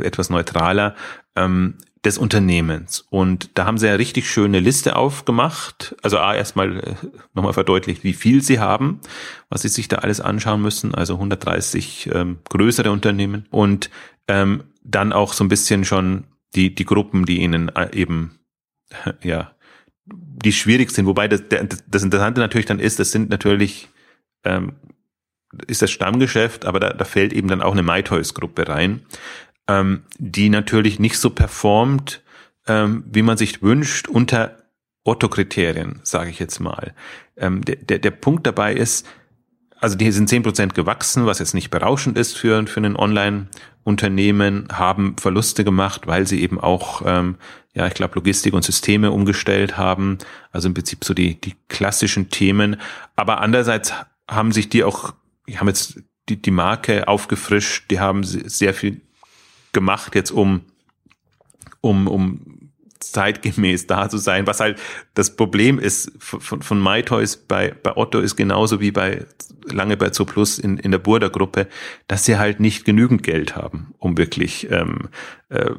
etwas 0.00 0.30
neutraler. 0.30 0.94
Ähm, 1.34 1.78
des 2.04 2.18
Unternehmens. 2.18 3.06
Und 3.10 3.50
da 3.54 3.64
haben 3.64 3.78
sie 3.78 3.86
ja 3.86 3.94
richtig 3.94 4.28
schöne 4.28 4.58
Liste 4.58 4.96
aufgemacht. 4.96 5.94
Also 6.02 6.18
A, 6.18 6.34
erstmal 6.34 6.78
äh, 6.78 6.94
nochmal 7.34 7.52
verdeutlicht, 7.52 8.02
wie 8.02 8.12
viel 8.12 8.42
sie 8.42 8.58
haben, 8.58 9.00
was 9.48 9.62
sie 9.62 9.68
sich 9.68 9.86
da 9.86 9.98
alles 9.98 10.20
anschauen 10.20 10.62
müssen. 10.62 10.94
Also 10.94 11.14
130 11.14 12.10
ähm, 12.12 12.38
größere 12.48 12.90
Unternehmen. 12.90 13.46
Und 13.50 13.88
ähm, 14.26 14.64
dann 14.82 15.12
auch 15.12 15.32
so 15.32 15.44
ein 15.44 15.48
bisschen 15.48 15.84
schon 15.84 16.24
die, 16.56 16.74
die 16.74 16.84
Gruppen, 16.84 17.24
die 17.24 17.40
ihnen 17.40 17.68
äh, 17.68 17.94
eben, 17.94 18.38
ja, 19.22 19.52
die 20.04 20.52
schwierig 20.52 20.90
sind. 20.90 21.06
Wobei 21.06 21.28
das, 21.28 21.42
das 21.86 22.02
Interessante 22.02 22.40
natürlich 22.40 22.66
dann 22.66 22.80
ist, 22.80 22.98
das 22.98 23.12
sind 23.12 23.30
natürlich, 23.30 23.88
ähm, 24.42 24.72
ist 25.68 25.82
das 25.82 25.92
Stammgeschäft, 25.92 26.64
aber 26.64 26.80
da, 26.80 26.92
da 26.92 27.04
fällt 27.04 27.32
eben 27.32 27.46
dann 27.46 27.62
auch 27.62 27.72
eine 27.72 27.84
MyToys-Gruppe 27.84 28.68
rein 28.68 29.02
ähm, 29.72 30.02
die 30.18 30.50
natürlich 30.50 30.98
nicht 30.98 31.18
so 31.18 31.30
performt, 31.30 32.22
ähm, 32.66 33.04
wie 33.10 33.22
man 33.22 33.36
sich 33.36 33.62
wünscht, 33.62 34.08
unter 34.08 34.56
Otto-Kriterien, 35.04 36.00
sage 36.02 36.30
ich 36.30 36.38
jetzt 36.38 36.60
mal. 36.60 36.94
Ähm, 37.36 37.64
der, 37.64 37.76
der, 37.76 37.98
der 37.98 38.10
Punkt 38.10 38.46
dabei 38.46 38.74
ist, 38.74 39.06
also 39.80 39.96
die 39.96 40.12
sind 40.12 40.28
zehn 40.28 40.44
Prozent 40.44 40.74
gewachsen, 40.74 41.26
was 41.26 41.40
jetzt 41.40 41.54
nicht 41.54 41.70
berauschend 41.70 42.16
ist 42.16 42.38
für, 42.38 42.64
für 42.68 42.80
ein 42.80 42.96
Online-Unternehmen, 42.96 44.68
haben 44.72 45.16
Verluste 45.18 45.64
gemacht, 45.64 46.06
weil 46.06 46.26
sie 46.26 46.40
eben 46.40 46.60
auch, 46.60 47.02
ähm, 47.04 47.36
ja, 47.74 47.88
ich 47.88 47.94
glaube, 47.94 48.14
Logistik 48.14 48.54
und 48.54 48.62
Systeme 48.62 49.10
umgestellt 49.10 49.76
haben. 49.76 50.18
Also 50.52 50.68
im 50.68 50.74
Prinzip 50.74 51.04
so 51.04 51.14
die, 51.14 51.40
die 51.40 51.56
klassischen 51.68 52.30
Themen. 52.30 52.76
Aber 53.16 53.40
andererseits 53.40 53.92
haben 54.30 54.52
sich 54.52 54.68
die 54.68 54.84
auch, 54.84 55.14
die 55.48 55.58
haben 55.58 55.66
jetzt 55.68 56.00
die, 56.28 56.40
die 56.40 56.50
Marke 56.52 57.08
aufgefrischt, 57.08 57.90
die 57.90 57.98
haben 57.98 58.22
sehr 58.22 58.74
viel 58.74 59.00
gemacht 59.72 60.14
jetzt 60.14 60.30
um, 60.30 60.62
um, 61.80 62.06
um 62.06 62.70
zeitgemäß 63.00 63.86
da 63.86 64.08
zu 64.08 64.18
sein. 64.18 64.46
Was 64.46 64.60
halt 64.60 64.78
das 65.14 65.36
Problem 65.36 65.78
ist 65.78 66.12
von, 66.18 66.62
von 66.62 66.82
MyToys 66.82 67.36
bei, 67.36 67.74
bei 67.82 67.96
Otto 67.96 68.20
ist 68.20 68.36
genauso 68.36 68.80
wie 68.80 68.90
bei 68.90 69.26
lange 69.64 69.96
bei 69.96 70.10
Zooplus 70.10 70.58
in, 70.58 70.78
in 70.78 70.90
der 70.90 70.98
Burda 70.98 71.28
Gruppe, 71.28 71.68
dass 72.08 72.24
sie 72.24 72.38
halt 72.38 72.60
nicht 72.60 72.84
genügend 72.84 73.22
Geld 73.22 73.56
haben, 73.56 73.94
um 73.98 74.18
wirklich 74.18 74.70
ähm, 74.70 75.08
äh, 75.48 75.72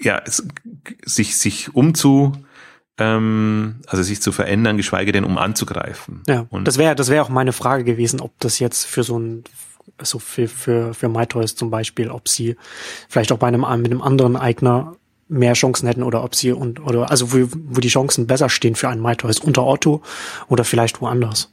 ja, 0.00 0.20
es, 0.24 0.46
sich, 1.04 1.36
sich 1.36 1.74
umzu 1.74 2.32
ähm, 2.98 3.76
also 3.86 4.02
sich 4.02 4.20
zu 4.20 4.32
verändern, 4.32 4.76
geschweige 4.76 5.12
denn 5.12 5.24
um 5.24 5.38
anzugreifen. 5.38 6.22
Ja, 6.26 6.46
und 6.50 6.68
das 6.68 6.78
wäre 6.78 6.94
das 6.94 7.08
wäre 7.08 7.24
auch 7.24 7.30
meine 7.30 7.52
Frage 7.52 7.84
gewesen, 7.84 8.20
ob 8.20 8.38
das 8.38 8.58
jetzt 8.58 8.84
für 8.84 9.02
so 9.02 9.18
ein 9.18 9.44
so 10.00 10.18
für, 10.18 10.48
für, 10.48 10.94
für 10.94 11.08
MyToys 11.08 11.54
zum 11.54 11.70
Beispiel, 11.70 12.10
ob 12.10 12.28
sie 12.28 12.56
vielleicht 13.08 13.32
auch 13.32 13.38
bei 13.38 13.48
einem, 13.48 13.60
mit 13.60 13.90
einem 13.90 14.02
anderen 14.02 14.36
Eigner 14.36 14.96
mehr 15.28 15.54
Chancen 15.54 15.86
hätten 15.86 16.02
oder 16.02 16.22
ob 16.24 16.34
sie 16.34 16.52
und 16.52 16.80
oder 16.80 17.10
also 17.10 17.32
wo, 17.32 17.48
wo 17.68 17.80
die 17.80 17.88
Chancen 17.88 18.26
besser 18.26 18.48
stehen 18.48 18.74
für 18.74 18.88
einen 18.88 19.02
MyToys 19.02 19.38
unter 19.38 19.66
Otto 19.66 20.02
oder 20.48 20.64
vielleicht 20.64 21.00
woanders. 21.00 21.52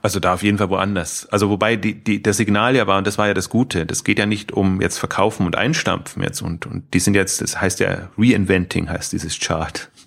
Also 0.00 0.20
da 0.20 0.34
auf 0.34 0.44
jeden 0.44 0.58
Fall 0.58 0.70
woanders. 0.70 1.26
Also 1.26 1.50
wobei 1.50 1.74
die, 1.74 1.94
die, 1.94 2.22
das 2.22 2.36
Signal 2.36 2.76
ja 2.76 2.86
war, 2.86 2.98
und 2.98 3.06
das 3.06 3.18
war 3.18 3.26
ja 3.26 3.34
das 3.34 3.48
Gute, 3.48 3.84
das 3.84 4.04
geht 4.04 4.18
ja 4.18 4.26
nicht 4.26 4.52
um 4.52 4.80
jetzt 4.80 4.98
verkaufen 4.98 5.44
und 5.44 5.56
einstampfen 5.56 6.22
jetzt 6.22 6.40
und, 6.40 6.66
und 6.66 6.94
die 6.94 7.00
sind 7.00 7.14
jetzt, 7.14 7.40
das 7.40 7.60
heißt 7.60 7.80
ja 7.80 8.08
Reinventing 8.16 8.88
heißt 8.88 9.12
dieses 9.12 9.40
Chart 9.40 9.90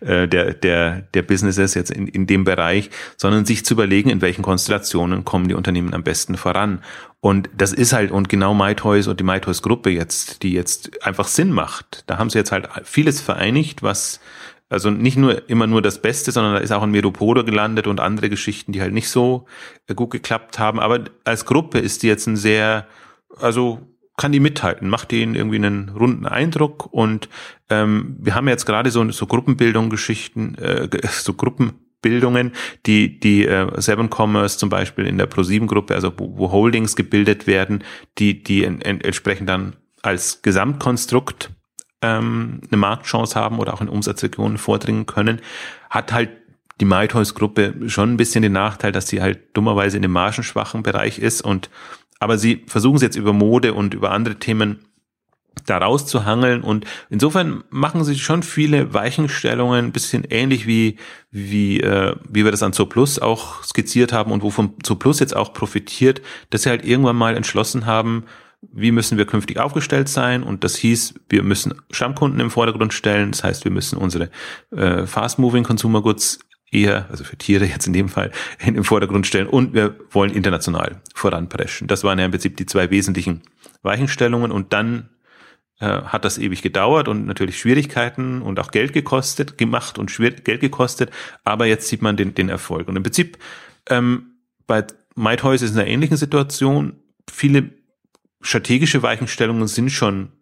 der, 0.00 0.26
der, 0.26 1.02
der 1.02 1.22
Businesses 1.22 1.74
jetzt 1.74 1.92
in, 1.92 2.08
in 2.08 2.26
dem 2.26 2.42
Bereich, 2.42 2.90
sondern 3.16 3.46
sich 3.46 3.64
zu 3.64 3.74
überlegen, 3.74 4.10
in 4.10 4.20
welchen 4.20 4.42
Konstellationen 4.42 5.24
kommen 5.24 5.46
die 5.46 5.54
Unternehmen 5.54 5.94
am 5.94 6.02
besten 6.02 6.36
voran. 6.36 6.82
Und 7.20 7.48
das 7.56 7.72
ist 7.72 7.92
halt, 7.92 8.10
und 8.10 8.28
genau 8.28 8.52
MyToys 8.52 9.06
und 9.06 9.20
die 9.20 9.24
MyToys 9.24 9.62
Gruppe 9.62 9.90
jetzt, 9.90 10.42
die 10.42 10.52
jetzt 10.52 11.06
einfach 11.06 11.28
Sinn 11.28 11.52
macht. 11.52 12.02
Da 12.08 12.18
haben 12.18 12.30
sie 12.30 12.38
jetzt 12.38 12.50
halt 12.50 12.68
vieles 12.82 13.20
vereinigt, 13.20 13.84
was 13.84 14.18
also 14.72 14.90
nicht 14.90 15.18
nur 15.18 15.48
immer 15.50 15.66
nur 15.66 15.82
das 15.82 16.00
Beste, 16.00 16.32
sondern 16.32 16.54
da 16.54 16.60
ist 16.60 16.72
auch 16.72 16.82
ein 16.82 16.90
Meropodo 16.90 17.44
gelandet 17.44 17.86
und 17.86 18.00
andere 18.00 18.30
Geschichten, 18.30 18.72
die 18.72 18.80
halt 18.80 18.94
nicht 18.94 19.08
so 19.08 19.44
äh, 19.86 19.94
gut 19.94 20.10
geklappt 20.10 20.58
haben. 20.58 20.80
Aber 20.80 21.04
als 21.24 21.44
Gruppe 21.44 21.78
ist 21.78 22.02
die 22.02 22.06
jetzt 22.06 22.26
ein 22.26 22.36
sehr, 22.36 22.86
also 23.36 23.80
kann 24.16 24.32
die 24.32 24.40
mithalten, 24.40 24.88
macht 24.88 25.10
denen 25.10 25.34
irgendwie 25.34 25.56
einen 25.56 25.90
runden 25.90 26.26
Eindruck 26.26 26.90
und 26.90 27.28
ähm, 27.68 28.16
wir 28.18 28.34
haben 28.34 28.48
jetzt 28.48 28.64
gerade 28.64 28.90
so, 28.90 29.10
so 29.10 29.26
Gruppenbildung 29.26 29.90
Geschichten, 29.90 30.54
äh, 30.54 30.88
so 31.10 31.34
Gruppenbildungen, 31.34 32.52
die 32.86 33.20
die 33.20 33.46
äh, 33.46 33.68
Seven 33.78 34.08
Commerce 34.08 34.56
zum 34.56 34.70
Beispiel 34.70 35.06
in 35.06 35.18
der 35.18 35.30
Pro7 35.30 35.66
Gruppe, 35.66 35.94
also 35.94 36.12
wo, 36.16 36.38
wo 36.38 36.50
Holdings 36.50 36.96
gebildet 36.96 37.46
werden, 37.46 37.84
die 38.18 38.42
die 38.42 38.64
en, 38.64 38.80
en, 38.80 39.02
entsprechend 39.02 39.50
dann 39.50 39.76
als 40.00 40.40
Gesamtkonstrukt 40.40 41.50
ähm, 42.02 42.60
eine 42.68 42.76
Marktchance 42.76 43.38
haben 43.38 43.58
oder 43.58 43.74
auch 43.74 43.80
in 43.80 43.88
Umsatzregionen 43.88 44.58
vordringen 44.58 45.06
können, 45.06 45.40
hat 45.88 46.12
halt 46.12 46.30
die 46.80 46.84
MyToys-Gruppe 46.84 47.74
schon 47.86 48.14
ein 48.14 48.16
bisschen 48.16 48.42
den 48.42 48.52
Nachteil, 48.52 48.92
dass 48.92 49.08
sie 49.08 49.22
halt 49.22 49.56
dummerweise 49.56 49.96
in 49.96 50.02
dem 50.02 50.12
margenschwachen 50.12 50.82
Bereich 50.82 51.18
ist 51.18 51.40
und 51.42 51.70
aber 52.18 52.38
sie 52.38 52.64
versuchen 52.66 52.96
es 52.96 53.02
jetzt 53.02 53.16
über 53.16 53.32
Mode 53.32 53.74
und 53.74 53.94
über 53.94 54.12
andere 54.12 54.36
Themen 54.36 54.84
da 55.66 55.78
rauszuhangeln 55.78 56.62
und 56.62 56.86
insofern 57.10 57.62
machen 57.70 58.04
sie 58.04 58.18
schon 58.18 58.42
viele 58.42 58.94
Weichenstellungen, 58.94 59.86
ein 59.86 59.92
bisschen 59.92 60.24
ähnlich 60.28 60.66
wie 60.66 60.96
wie 61.30 61.80
äh, 61.80 62.16
wie 62.28 62.44
wir 62.44 62.50
das 62.50 62.62
an 62.62 62.72
Zooplus 62.72 63.18
auch 63.18 63.62
skizziert 63.62 64.12
haben 64.12 64.32
und 64.32 64.42
wovon 64.42 64.74
Zooplus 64.82 65.20
jetzt 65.20 65.36
auch 65.36 65.52
profitiert, 65.52 66.22
dass 66.50 66.62
sie 66.62 66.70
halt 66.70 66.84
irgendwann 66.84 67.16
mal 67.16 67.36
entschlossen 67.36 67.86
haben, 67.86 68.24
wie 68.70 68.92
müssen 68.92 69.18
wir 69.18 69.26
künftig 69.26 69.58
aufgestellt 69.58 70.08
sein? 70.08 70.42
Und 70.42 70.64
das 70.64 70.76
hieß, 70.76 71.14
wir 71.28 71.42
müssen 71.42 71.74
Stammkunden 71.90 72.40
im 72.40 72.50
Vordergrund 72.50 72.94
stellen. 72.94 73.32
Das 73.32 73.42
heißt, 73.42 73.64
wir 73.64 73.72
müssen 73.72 73.98
unsere 73.98 74.30
äh, 74.70 75.06
Fast-Moving 75.06 75.64
Consumer 75.64 76.00
Goods 76.00 76.38
eher, 76.70 77.06
also 77.10 77.24
für 77.24 77.36
Tiere 77.36 77.66
jetzt 77.66 77.86
in 77.86 77.92
dem 77.92 78.08
Fall, 78.08 78.30
in 78.64 78.74
den 78.74 78.84
Vordergrund 78.84 79.26
stellen 79.26 79.46
und 79.46 79.74
wir 79.74 79.94
wollen 80.10 80.32
international 80.32 81.00
voranpreschen. 81.14 81.86
Das 81.86 82.02
waren 82.02 82.18
ja 82.18 82.24
im 82.24 82.30
Prinzip 82.30 82.56
die 82.56 82.66
zwei 82.66 82.90
wesentlichen 82.90 83.42
Weichenstellungen 83.82 84.50
und 84.50 84.72
dann 84.72 85.10
äh, 85.80 85.86
hat 85.86 86.24
das 86.24 86.38
ewig 86.38 86.62
gedauert 86.62 87.08
und 87.08 87.26
natürlich 87.26 87.58
Schwierigkeiten 87.58 88.40
und 88.40 88.58
auch 88.58 88.70
Geld 88.70 88.94
gekostet, 88.94 89.58
gemacht 89.58 89.98
und 89.98 90.10
schwer, 90.10 90.30
Geld 90.30 90.60
gekostet, 90.60 91.10
aber 91.44 91.66
jetzt 91.66 91.88
sieht 91.88 92.00
man 92.00 92.16
den, 92.16 92.34
den 92.34 92.48
Erfolg. 92.48 92.88
Und 92.88 92.96
im 92.96 93.02
Prinzip 93.02 93.36
ähm, 93.90 94.36
bei 94.66 94.86
MyToys 95.14 95.60
ist 95.60 95.72
in 95.72 95.78
einer 95.78 95.88
ähnlichen 95.88 96.16
Situation. 96.16 96.94
Viele 97.30 97.70
strategische 98.42 99.02
Weichenstellungen 99.02 99.66
sind 99.68 99.90
schon 99.90 100.32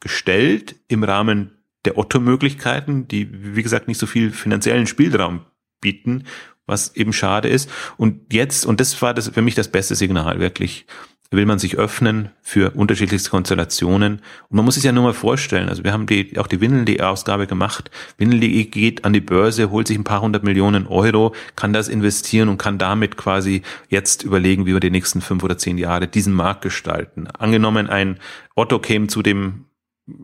gestellt 0.00 0.76
im 0.88 1.04
Rahmen 1.04 1.58
der 1.84 1.96
Otto-Möglichkeiten, 1.96 3.08
die, 3.08 3.28
wie 3.54 3.62
gesagt, 3.62 3.88
nicht 3.88 3.98
so 3.98 4.06
viel 4.06 4.32
finanziellen 4.32 4.86
Spielraum 4.86 5.46
bieten, 5.80 6.24
was 6.66 6.94
eben 6.94 7.12
schade 7.12 7.48
ist. 7.48 7.70
Und 7.96 8.32
jetzt, 8.32 8.66
und 8.66 8.80
das 8.80 9.00
war 9.00 9.14
das 9.14 9.28
für 9.28 9.42
mich 9.42 9.54
das 9.54 9.68
beste 9.68 9.94
Signal, 9.94 10.40
wirklich, 10.40 10.86
will 11.30 11.46
man 11.46 11.58
sich 11.58 11.76
öffnen 11.78 12.30
für 12.42 12.72
unterschiedlichste 12.72 13.30
Konstellationen. 13.30 14.14
Und 14.48 14.56
man 14.56 14.64
muss 14.64 14.74
sich 14.74 14.84
ja 14.84 14.92
nur 14.92 15.04
mal 15.04 15.14
vorstellen, 15.14 15.68
also 15.68 15.84
wir 15.84 15.92
haben 15.92 16.06
die, 16.06 16.36
auch 16.38 16.48
die 16.48 16.60
Windel.de-Ausgabe 16.60 17.46
gemacht. 17.46 17.90
Windel.de 18.18 18.64
geht 18.64 19.04
an 19.04 19.12
die 19.12 19.20
Börse, 19.20 19.70
holt 19.70 19.86
sich 19.86 19.96
ein 19.96 20.04
paar 20.04 20.22
hundert 20.22 20.42
Millionen 20.42 20.88
Euro, 20.88 21.34
kann 21.54 21.72
das 21.72 21.88
investieren 21.88 22.48
und 22.48 22.58
kann 22.58 22.78
damit 22.78 23.16
quasi 23.16 23.62
jetzt 23.88 24.24
überlegen, 24.24 24.66
wie 24.66 24.72
wir 24.72 24.80
die 24.80 24.90
nächsten 24.90 25.20
fünf 25.20 25.44
oder 25.44 25.56
zehn 25.56 25.78
Jahre 25.78 26.08
diesen 26.08 26.34
Markt 26.34 26.62
gestalten. 26.62 27.28
Angenommen, 27.38 27.88
ein 27.88 28.18
Otto 28.56 28.80
käme 28.80 29.06
zu 29.06 29.22
dem 29.22 29.66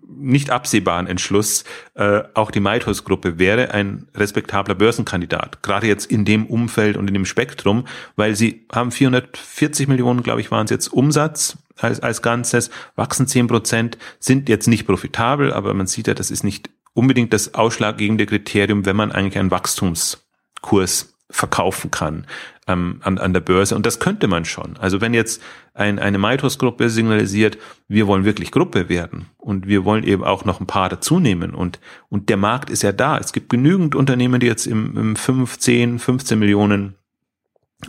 nicht 0.09 0.51
absehbaren 0.51 1.07
Entschluss, 1.07 1.64
äh, 1.94 2.22
auch 2.35 2.51
die 2.51 2.61
Meithaus-Gruppe 2.61 3.38
wäre 3.38 3.72
ein 3.72 4.09
respektabler 4.14 4.75
Börsenkandidat. 4.75 5.62
Gerade 5.62 5.87
jetzt 5.87 6.07
in 6.07 6.25
dem 6.25 6.46
Umfeld 6.46 6.96
und 6.96 7.09
in 7.09 7.14
dem 7.14 7.25
Spektrum, 7.25 7.87
weil 8.16 8.35
sie 8.35 8.66
haben 8.72 8.90
440 8.90 9.88
Millionen, 9.88 10.22
glaube 10.22 10.40
ich, 10.40 10.51
waren 10.51 10.64
es 10.64 10.70
jetzt 10.70 10.88
Umsatz 10.88 11.59
als, 11.77 12.01
als 12.01 12.22
Ganzes, 12.22 12.70
wachsen 12.94 13.27
10 13.27 13.46
Prozent, 13.49 13.99
sind 14.18 14.49
jetzt 14.49 14.68
nicht 14.68 14.87
profitabel, 14.87 15.53
aber 15.53 15.75
man 15.75 15.87
sieht 15.87 16.07
ja, 16.07 16.14
das 16.14 16.31
ist 16.31 16.44
nicht 16.44 16.70
unbedingt 16.94 17.33
das 17.33 17.55
ausschlaggebende 17.55 18.27
Kriterium, 18.27 18.87
wenn 18.87 18.96
man 18.96 19.12
eigentlich 19.12 19.38
einen 19.38 19.51
Wachstumskurs 19.51 21.14
verkaufen 21.29 21.90
kann 21.90 22.27
ähm, 22.66 23.00
an, 23.02 23.18
an 23.18 23.33
der 23.33 23.40
Börse. 23.40 23.76
Und 23.76 23.87
das 23.87 24.00
könnte 24.00 24.26
man 24.26 24.44
schon. 24.44 24.76
Also 24.79 25.00
wenn 25.00 25.14
jetzt 25.14 25.42
ein, 25.74 25.98
eine 25.98 26.18
Maitos-Gruppe 26.18 26.90
signalisiert, 26.90 27.59
wir 27.88 28.07
wollen 28.07 28.24
wirklich 28.24 28.50
Gruppe 28.50 28.88
werden 28.88 29.26
und 29.38 29.66
wir 29.66 29.85
wollen 29.85 30.05
eben 30.05 30.24
auch 30.24 30.44
noch 30.44 30.61
ein 30.61 30.66
paar 30.66 30.88
dazunehmen 30.88 31.55
und, 31.55 31.81
und 32.09 32.29
der 32.29 32.37
Markt 32.37 32.70
ist 32.70 32.83
ja 32.83 32.92
da. 32.92 33.18
Es 33.18 33.33
gibt 33.33 33.48
genügend 33.50 33.94
Unternehmen, 33.94 34.40
die 34.40 34.46
jetzt 34.46 34.66
im, 34.66 34.96
im 34.96 35.16
15, 35.16 35.98
15 35.98 36.38
Millionen 36.38 36.94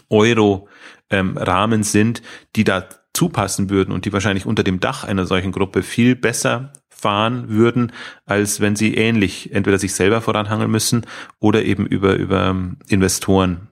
Euro 0.09 0.67
ähm, 1.09 1.37
Rahmen 1.37 1.83
sind, 1.83 2.21
die 2.55 2.63
da 2.63 2.87
zupassen 3.13 3.69
würden 3.69 3.91
und 3.91 4.05
die 4.05 4.13
wahrscheinlich 4.13 4.45
unter 4.45 4.63
dem 4.63 4.79
Dach 4.79 5.03
einer 5.03 5.25
solchen 5.25 5.51
Gruppe 5.51 5.81
viel 5.81 6.15
besser 6.15 6.73
fahren 6.89 7.49
würden, 7.49 7.91
als 8.25 8.59
wenn 8.59 8.75
sie 8.75 8.95
ähnlich 8.95 9.53
entweder 9.53 9.79
sich 9.79 9.93
selber 9.93 10.21
voranhangeln 10.21 10.69
müssen 10.69 11.05
oder 11.39 11.63
eben 11.63 11.85
über, 11.85 12.15
über 12.15 12.55
Investoren 12.87 13.67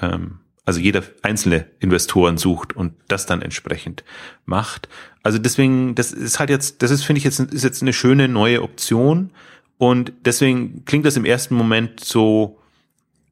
ähm, 0.00 0.40
also 0.68 0.80
jeder 0.80 1.02
einzelne 1.22 1.64
Investoren 1.80 2.36
sucht 2.36 2.76
und 2.76 2.92
das 3.08 3.24
dann 3.24 3.40
entsprechend 3.40 4.04
macht. 4.44 4.86
Also 5.22 5.38
deswegen, 5.38 5.94
das 5.94 6.12
ist 6.12 6.38
halt 6.38 6.50
jetzt, 6.50 6.82
das 6.82 6.90
ist, 6.90 7.04
finde 7.04 7.16
ich, 7.20 7.24
jetzt, 7.24 7.40
ist 7.40 7.64
jetzt 7.64 7.80
eine 7.80 7.94
schöne 7.94 8.28
neue 8.28 8.60
Option. 8.60 9.30
Und 9.78 10.12
deswegen 10.26 10.84
klingt 10.84 11.06
das 11.06 11.16
im 11.16 11.24
ersten 11.24 11.54
Moment 11.54 12.04
so 12.04 12.60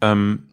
ähm, 0.00 0.44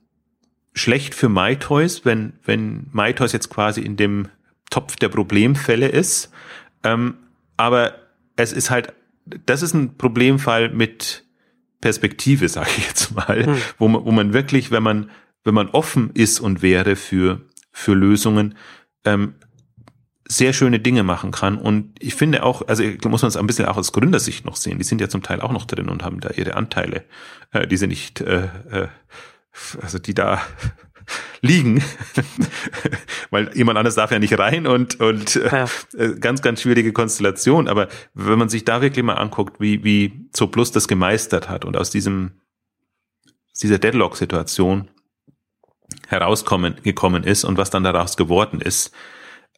schlecht 0.73 1.15
für 1.15 1.29
MyToys, 1.29 2.03
wenn, 2.03 2.33
wenn 2.43 2.87
MyToys 2.91 3.31
jetzt 3.31 3.49
quasi 3.49 3.79
in 3.79 3.95
dem 3.95 4.27
Topf 4.69 4.97
der 4.97 5.07
Problemfälle 5.07 5.87
ist. 5.87 6.33
Ähm, 6.83 7.13
aber 7.55 7.95
es 8.35 8.51
ist 8.51 8.69
halt, 8.69 8.91
das 9.45 9.61
ist 9.61 9.73
ein 9.73 9.95
Problemfall 9.95 10.67
mit 10.67 11.23
Perspektive, 11.79 12.49
sage 12.49 12.71
ich 12.77 12.87
jetzt 12.87 13.15
mal, 13.15 13.45
hm. 13.45 13.57
wo, 13.77 13.87
man, 13.87 14.03
wo 14.03 14.11
man 14.11 14.33
wirklich, 14.33 14.69
wenn 14.69 14.83
man, 14.83 15.09
wenn 15.43 15.53
man 15.53 15.69
offen 15.69 16.11
ist 16.13 16.39
und 16.39 16.61
wäre 16.61 16.95
für, 16.95 17.41
für 17.71 17.93
Lösungen, 17.93 18.55
ähm, 19.05 19.35
sehr 20.27 20.53
schöne 20.53 20.79
Dinge 20.79 21.03
machen 21.03 21.31
kann. 21.31 21.57
Und 21.57 21.95
ich 21.99 22.15
finde 22.15 22.43
auch, 22.43 22.67
also 22.67 22.83
muss 23.05 23.21
man 23.21 23.29
es 23.29 23.37
ein 23.37 23.47
bisschen 23.47 23.65
auch 23.65 23.77
aus 23.77 23.91
Gründersicht 23.91 24.45
noch 24.45 24.55
sehen. 24.55 24.77
Die 24.77 24.83
sind 24.83 25.01
ja 25.01 25.09
zum 25.09 25.21
Teil 25.21 25.41
auch 25.41 25.51
noch 25.51 25.65
drin 25.65 25.89
und 25.89 26.03
haben 26.03 26.19
da 26.19 26.29
ihre 26.31 26.55
Anteile, 26.55 27.03
äh, 27.51 27.67
die 27.67 27.77
sie 27.77 27.87
nicht, 27.87 28.21
äh, 28.21 28.47
äh, 28.71 28.87
also 29.81 29.99
die 29.99 30.13
da 30.13 30.41
liegen, 31.41 31.83
weil 33.31 33.55
jemand 33.55 33.77
anders 33.77 33.95
darf 33.95 34.11
ja 34.11 34.19
nicht 34.19 34.37
rein 34.39 34.65
und 34.65 34.99
und 35.01 35.35
äh, 35.35 35.49
ja. 35.51 35.65
äh, 35.97 36.15
ganz 36.19 36.41
ganz 36.41 36.61
schwierige 36.61 36.93
Konstellation. 36.93 37.67
Aber 37.67 37.89
wenn 38.13 38.39
man 38.39 38.49
sich 38.49 38.63
da 38.63 38.81
wirklich 38.81 39.03
mal 39.03 39.15
anguckt, 39.15 39.59
wie 39.59 39.83
wie 39.83 40.27
so 40.35 40.47
Plus 40.47 40.71
das 40.71 40.87
gemeistert 40.87 41.49
hat 41.49 41.65
und 41.65 41.75
aus 41.75 41.89
diesem 41.89 42.31
dieser 43.61 43.77
Deadlock-Situation 43.77 44.89
herauskommen 46.07 46.75
gekommen 46.83 47.23
ist 47.23 47.43
und 47.43 47.57
was 47.57 47.69
dann 47.69 47.83
daraus 47.83 48.17
geworden 48.17 48.61
ist, 48.61 48.93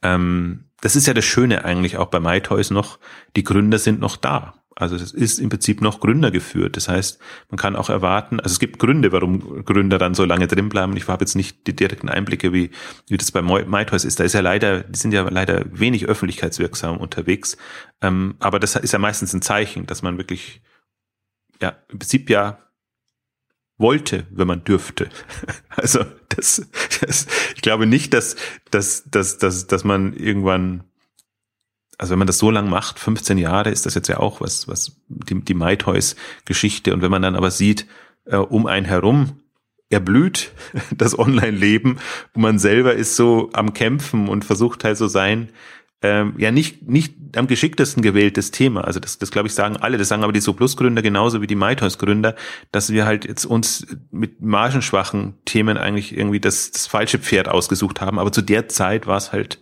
ähm, 0.01 0.65
das 0.81 0.95
ist 0.95 1.07
ja 1.07 1.13
das 1.13 1.25
Schöne 1.25 1.65
eigentlich 1.65 1.97
auch 1.97 2.07
bei 2.07 2.19
MyToys 2.19 2.71
noch, 2.71 2.99
die 3.35 3.43
Gründer 3.43 3.79
sind 3.79 3.99
noch 3.99 4.17
da. 4.17 4.53
Also 4.77 4.97
das 4.97 5.13
ist 5.13 5.39
im 5.39 5.47
Prinzip 5.47 5.81
noch 5.81 6.01
Gründer 6.01 6.31
geführt. 6.31 6.75
Das 6.75 6.89
heißt, 6.89 7.17
man 7.49 7.57
kann 7.57 7.77
auch 7.77 7.89
erwarten, 7.89 8.41
also 8.41 8.51
es 8.51 8.59
gibt 8.59 8.77
Gründe, 8.77 9.13
warum 9.13 9.63
Gründer 9.63 9.97
dann 9.97 10.13
so 10.13 10.25
lange 10.25 10.47
drin 10.47 10.67
bleiben. 10.67 10.97
Ich 10.97 11.07
habe 11.07 11.23
jetzt 11.23 11.35
nicht 11.35 11.65
die 11.65 11.75
direkten 11.75 12.09
Einblicke, 12.09 12.51
wie, 12.51 12.71
wie 13.07 13.17
das 13.17 13.31
bei 13.31 13.41
MyToys 13.41 14.03
ist. 14.03 14.19
Da 14.19 14.25
ist 14.25 14.33
ja 14.33 14.41
leider, 14.41 14.81
die 14.81 14.99
sind 14.99 15.13
ja 15.13 15.27
leider 15.29 15.63
wenig 15.71 16.05
öffentlichkeitswirksam 16.05 16.97
unterwegs. 16.97 17.57
Ähm, 18.01 18.35
aber 18.39 18.59
das 18.59 18.75
ist 18.75 18.91
ja 18.91 18.99
meistens 18.99 19.33
ein 19.33 19.41
Zeichen, 19.41 19.85
dass 19.85 20.01
man 20.01 20.17
wirklich, 20.17 20.61
ja, 21.61 21.77
im 21.89 21.99
Prinzip 21.99 22.29
ja 22.29 22.59
wollte, 23.77 24.25
wenn 24.31 24.47
man 24.47 24.63
dürfte. 24.63 25.09
Also 25.77 26.05
das, 26.29 26.65
das 27.01 27.27
ich 27.53 27.61
glaube 27.61 27.85
nicht, 27.85 28.13
dass, 28.13 28.37
dass, 28.71 29.03
dass, 29.11 29.37
dass, 29.37 29.67
dass 29.67 29.83
man 29.83 30.15
irgendwann, 30.15 30.85
also 31.97 32.11
wenn 32.11 32.19
man 32.19 32.27
das 32.27 32.37
so 32.37 32.49
lang 32.49 32.69
macht, 32.69 32.97
15 32.97 33.37
Jahre 33.37 33.71
ist 33.71 33.85
das 33.85 33.93
jetzt 33.93 34.07
ja 34.07 34.19
auch 34.19 34.39
was, 34.39 34.69
was 34.69 35.01
die, 35.09 35.43
die 35.43 35.53
MyToys-Geschichte. 35.53 36.93
Und 36.93 37.01
wenn 37.01 37.11
man 37.11 37.21
dann 37.21 37.35
aber 37.35 37.51
sieht, 37.51 37.87
äh, 38.23 38.37
um 38.37 38.67
einen 38.67 38.85
herum 38.85 39.41
erblüht 39.89 40.53
das 40.95 41.19
Online-Leben 41.19 41.99
und 42.33 42.41
man 42.41 42.57
selber 42.57 42.95
ist 42.95 43.17
so 43.17 43.49
am 43.51 43.73
Kämpfen 43.73 44.29
und 44.29 44.45
versucht 44.45 44.85
halt 44.85 44.97
so 44.97 45.07
sein 45.07 45.49
ähm, 46.05 46.35
ja 46.37 46.51
nicht, 46.51 46.87
nicht 46.87 47.15
am 47.35 47.47
geschicktesten 47.47 48.03
gewähltes 48.03 48.51
Thema. 48.51 48.83
Also 48.83 48.99
das, 48.99 49.17
das 49.17 49.31
glaube 49.31 49.47
ich 49.47 49.55
sagen 49.55 49.77
alle, 49.77 49.97
das 49.97 50.07
sagen 50.07 50.23
aber 50.23 50.33
die 50.33 50.39
SoPlus-Gründer 50.39 51.01
genauso 51.01 51.41
wie 51.41 51.47
die 51.47 51.55
MyToys-Gründer, 51.55 52.35
dass 52.71 52.91
wir 52.91 53.05
halt 53.05 53.25
jetzt 53.25 53.45
uns 53.45 53.87
mit 54.11 54.39
margenschwachen 54.41 55.33
Themen 55.45 55.77
eigentlich 55.77 56.15
irgendwie 56.15 56.39
das, 56.39 56.69
das 56.69 56.85
falsche 56.85 57.17
Pferd 57.17 57.49
ausgesucht 57.49 58.01
haben. 58.01 58.19
Aber 58.19 58.31
zu 58.31 58.43
der 58.43 58.69
Zeit 58.69 59.07
war 59.07 59.17
es 59.17 59.31
halt 59.31 59.59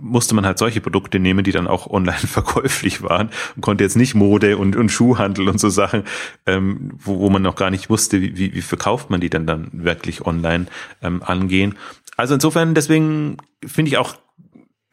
musste 0.00 0.34
man 0.34 0.44
halt 0.44 0.58
solche 0.58 0.82
Produkte 0.82 1.18
nehmen, 1.18 1.44
die 1.44 1.52
dann 1.52 1.66
auch 1.66 1.86
online 1.86 2.18
verkäuflich 2.26 3.02
waren 3.02 3.30
und 3.56 3.62
konnte 3.62 3.84
jetzt 3.84 3.96
nicht 3.96 4.14
Mode 4.14 4.58
und, 4.58 4.76
und 4.76 4.90
Schuhhandel 4.90 5.48
und 5.48 5.58
so 5.58 5.70
Sachen, 5.70 6.02
ähm, 6.44 6.90
wo, 6.98 7.20
wo 7.20 7.30
man 7.30 7.40
noch 7.40 7.56
gar 7.56 7.70
nicht 7.70 7.88
wusste, 7.88 8.20
wie, 8.20 8.36
wie, 8.36 8.52
wie 8.52 8.60
verkauft 8.60 9.08
man 9.08 9.22
die 9.22 9.30
denn 9.30 9.46
dann 9.46 9.70
wirklich 9.72 10.26
online 10.26 10.66
ähm, 11.00 11.22
angehen. 11.22 11.76
Also 12.18 12.34
insofern, 12.34 12.74
deswegen 12.74 13.38
finde 13.64 13.88
ich 13.88 13.96
auch 13.96 14.16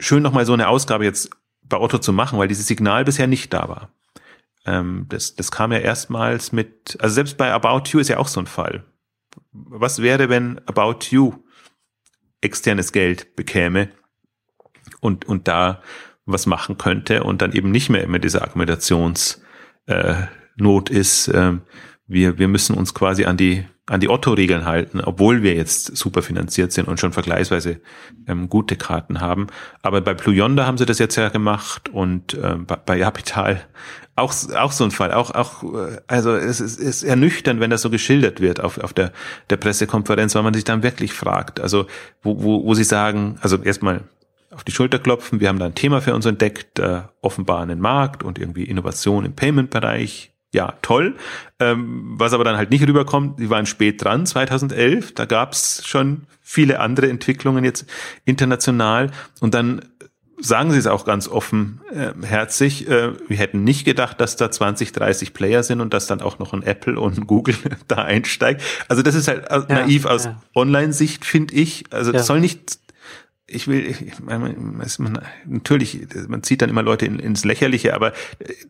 schön 0.01 0.23
nochmal 0.23 0.45
so 0.45 0.53
eine 0.53 0.67
Ausgabe 0.67 1.05
jetzt 1.05 1.29
bei 1.63 1.77
Otto 1.77 1.99
zu 1.99 2.11
machen, 2.11 2.37
weil 2.39 2.47
dieses 2.47 2.67
Signal 2.67 3.05
bisher 3.05 3.27
nicht 3.27 3.53
da 3.53 3.69
war. 3.69 3.93
Ähm, 4.65 5.05
das, 5.09 5.35
das 5.35 5.51
kam 5.51 5.71
ja 5.71 5.79
erstmals 5.79 6.51
mit, 6.51 6.97
also 6.99 7.15
selbst 7.15 7.37
bei 7.37 7.51
About 7.51 7.89
You 7.89 7.99
ist 7.99 8.09
ja 8.09 8.17
auch 8.17 8.27
so 8.27 8.39
ein 8.39 8.47
Fall. 8.47 8.83
Was 9.51 10.01
wäre, 10.01 10.29
wenn 10.29 10.59
About 10.67 11.05
You 11.09 11.35
externes 12.41 12.91
Geld 12.91 13.35
bekäme 13.35 13.89
und, 14.99 15.25
und 15.25 15.47
da 15.47 15.81
was 16.25 16.45
machen 16.45 16.77
könnte 16.77 17.23
und 17.23 17.41
dann 17.41 17.53
eben 17.53 17.71
nicht 17.71 17.89
mehr 17.89 18.03
immer 18.03 18.19
diese 18.19 18.41
Argumentationsnot 18.41 19.41
äh, 19.87 20.27
ist, 20.89 21.27
äh, 21.29 21.53
wir, 22.07 22.37
wir 22.37 22.47
müssen 22.47 22.75
uns 22.75 22.93
quasi 22.93 23.25
an 23.25 23.37
die 23.37 23.65
an 23.87 23.99
die 23.99 24.09
Otto-Regeln 24.09 24.65
halten, 24.65 25.01
obwohl 25.01 25.43
wir 25.43 25.55
jetzt 25.55 25.97
super 25.97 26.21
finanziert 26.21 26.71
sind 26.71 26.87
und 26.87 26.99
schon 26.99 27.13
vergleichsweise 27.13 27.81
ähm, 28.27 28.47
gute 28.47 28.75
Karten 28.75 29.19
haben. 29.19 29.47
Aber 29.81 30.01
bei 30.01 30.13
Blue 30.13 30.35
Yonder 30.35 30.65
haben 30.65 30.77
sie 30.77 30.85
das 30.85 30.99
jetzt 30.99 31.15
ja 31.15 31.29
gemacht 31.29 31.89
und 31.89 32.37
ähm, 32.41 32.65
bei, 32.65 32.75
bei 32.77 32.99
Capital 32.99 33.61
auch, 34.15 34.33
auch 34.55 34.71
so 34.71 34.83
ein 34.83 34.91
Fall. 34.91 35.11
Auch, 35.13 35.31
auch, 35.31 35.63
äh, 35.63 35.97
also 36.07 36.35
es 36.35 36.59
ist, 36.59 36.79
ist 36.79 37.03
ernüchternd, 37.03 37.59
wenn 37.59 37.69
das 37.69 37.81
so 37.81 37.89
geschildert 37.89 38.39
wird 38.39 38.59
auf, 38.59 38.77
auf 38.77 38.93
der, 38.93 39.11
der 39.49 39.57
Pressekonferenz, 39.57 40.35
weil 40.35 40.43
man 40.43 40.53
sich 40.53 40.63
dann 40.63 40.83
wirklich 40.83 41.13
fragt. 41.13 41.59
Also, 41.59 41.87
wo, 42.21 42.41
wo, 42.43 42.65
wo 42.65 42.73
sie 42.73 42.83
sagen, 42.83 43.37
also 43.41 43.57
erstmal 43.57 44.01
auf 44.51 44.63
die 44.63 44.71
Schulter 44.71 44.99
klopfen, 44.99 45.39
wir 45.39 45.47
haben 45.47 45.59
da 45.59 45.65
ein 45.65 45.75
Thema 45.75 46.01
für 46.01 46.13
uns 46.13 46.25
entdeckt, 46.25 46.79
äh, 46.79 47.01
offenbar 47.21 47.61
einen 47.61 47.79
Markt 47.79 48.21
und 48.21 48.37
irgendwie 48.37 48.63
Innovation 48.63 49.25
im 49.25 49.33
Payment-Bereich, 49.33 50.30
ja, 50.53 50.73
toll. 50.81 51.15
Ähm, 51.59 52.13
was 52.17 52.33
aber 52.33 52.43
dann 52.43 52.57
halt 52.57 52.71
nicht 52.71 52.85
rüberkommt, 52.85 53.39
die 53.39 53.49
waren 53.49 53.65
spät 53.65 54.03
dran, 54.03 54.25
2011. 54.25 55.13
Da 55.13 55.25
gab's 55.25 55.87
schon 55.87 56.23
viele 56.41 56.79
andere 56.79 57.09
Entwicklungen 57.09 57.63
jetzt 57.63 57.85
international. 58.25 59.11
Und 59.39 59.53
dann 59.53 59.81
sagen 60.41 60.71
sie 60.71 60.77
es 60.77 60.87
auch 60.87 61.05
ganz 61.05 61.27
offen 61.27 61.81
äh, 61.93 62.13
herzig. 62.25 62.89
Äh, 62.89 63.13
wir 63.29 63.37
hätten 63.37 63.63
nicht 63.63 63.85
gedacht, 63.85 64.19
dass 64.19 64.35
da 64.35 64.51
20, 64.51 64.91
30 64.91 65.33
Player 65.33 65.63
sind 65.63 65.79
und 65.79 65.93
dass 65.93 66.07
dann 66.07 66.21
auch 66.21 66.39
noch 66.39 66.53
ein 66.53 66.63
Apple 66.63 66.99
und 66.99 67.17
ein 67.17 67.27
Google 67.27 67.55
da 67.87 67.97
einsteigt. 67.97 68.61
Also 68.89 69.03
das 69.03 69.15
ist 69.15 69.27
halt 69.27 69.45
ja, 69.49 69.65
naiv 69.69 70.05
aus 70.05 70.25
ja. 70.25 70.41
Online-Sicht, 70.55 71.23
finde 71.25 71.53
ich. 71.55 71.85
Also 71.91 72.11
das 72.11 72.27
soll 72.27 72.41
nicht 72.41 72.79
ich 73.53 73.67
will, 73.67 73.85
ich, 73.85 74.19
man, 74.19 74.41
man, 74.97 75.19
natürlich, 75.45 76.07
man 76.27 76.43
zieht 76.43 76.61
dann 76.61 76.69
immer 76.69 76.83
Leute 76.83 77.05
in, 77.05 77.19
ins 77.19 77.45
Lächerliche, 77.45 77.93
aber 77.93 78.13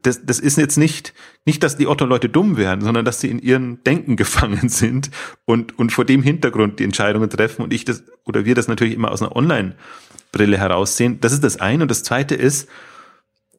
das, 0.01 0.25
das 0.25 0.39
ist 0.39 0.57
jetzt 0.57 0.77
nicht, 0.77 1.13
nicht, 1.45 1.63
dass 1.63 1.77
die 1.77 1.87
Otto-Leute 1.87 2.29
dumm 2.29 2.57
werden, 2.57 2.81
sondern 2.81 3.05
dass 3.05 3.21
sie 3.21 3.29
in 3.29 3.39
ihren 3.39 3.83
Denken 3.83 4.15
gefangen 4.17 4.69
sind 4.69 5.11
und, 5.45 5.77
und 5.77 5.91
vor 5.91 6.05
dem 6.05 6.23
Hintergrund 6.23 6.79
die 6.79 6.83
Entscheidungen 6.83 7.29
treffen 7.29 7.61
und 7.61 7.73
ich 7.73 7.85
das, 7.85 8.03
oder 8.25 8.45
wir 8.45 8.55
das 8.55 8.67
natürlich 8.67 8.93
immer 8.95 9.11
aus 9.11 9.21
einer 9.21 9.35
Online-Brille 9.35 10.57
heraussehen. 10.57 11.19
Das 11.21 11.33
ist 11.33 11.43
das 11.43 11.59
eine. 11.59 11.83
Und 11.83 11.91
das 11.91 12.03
zweite 12.03 12.35
ist, 12.35 12.69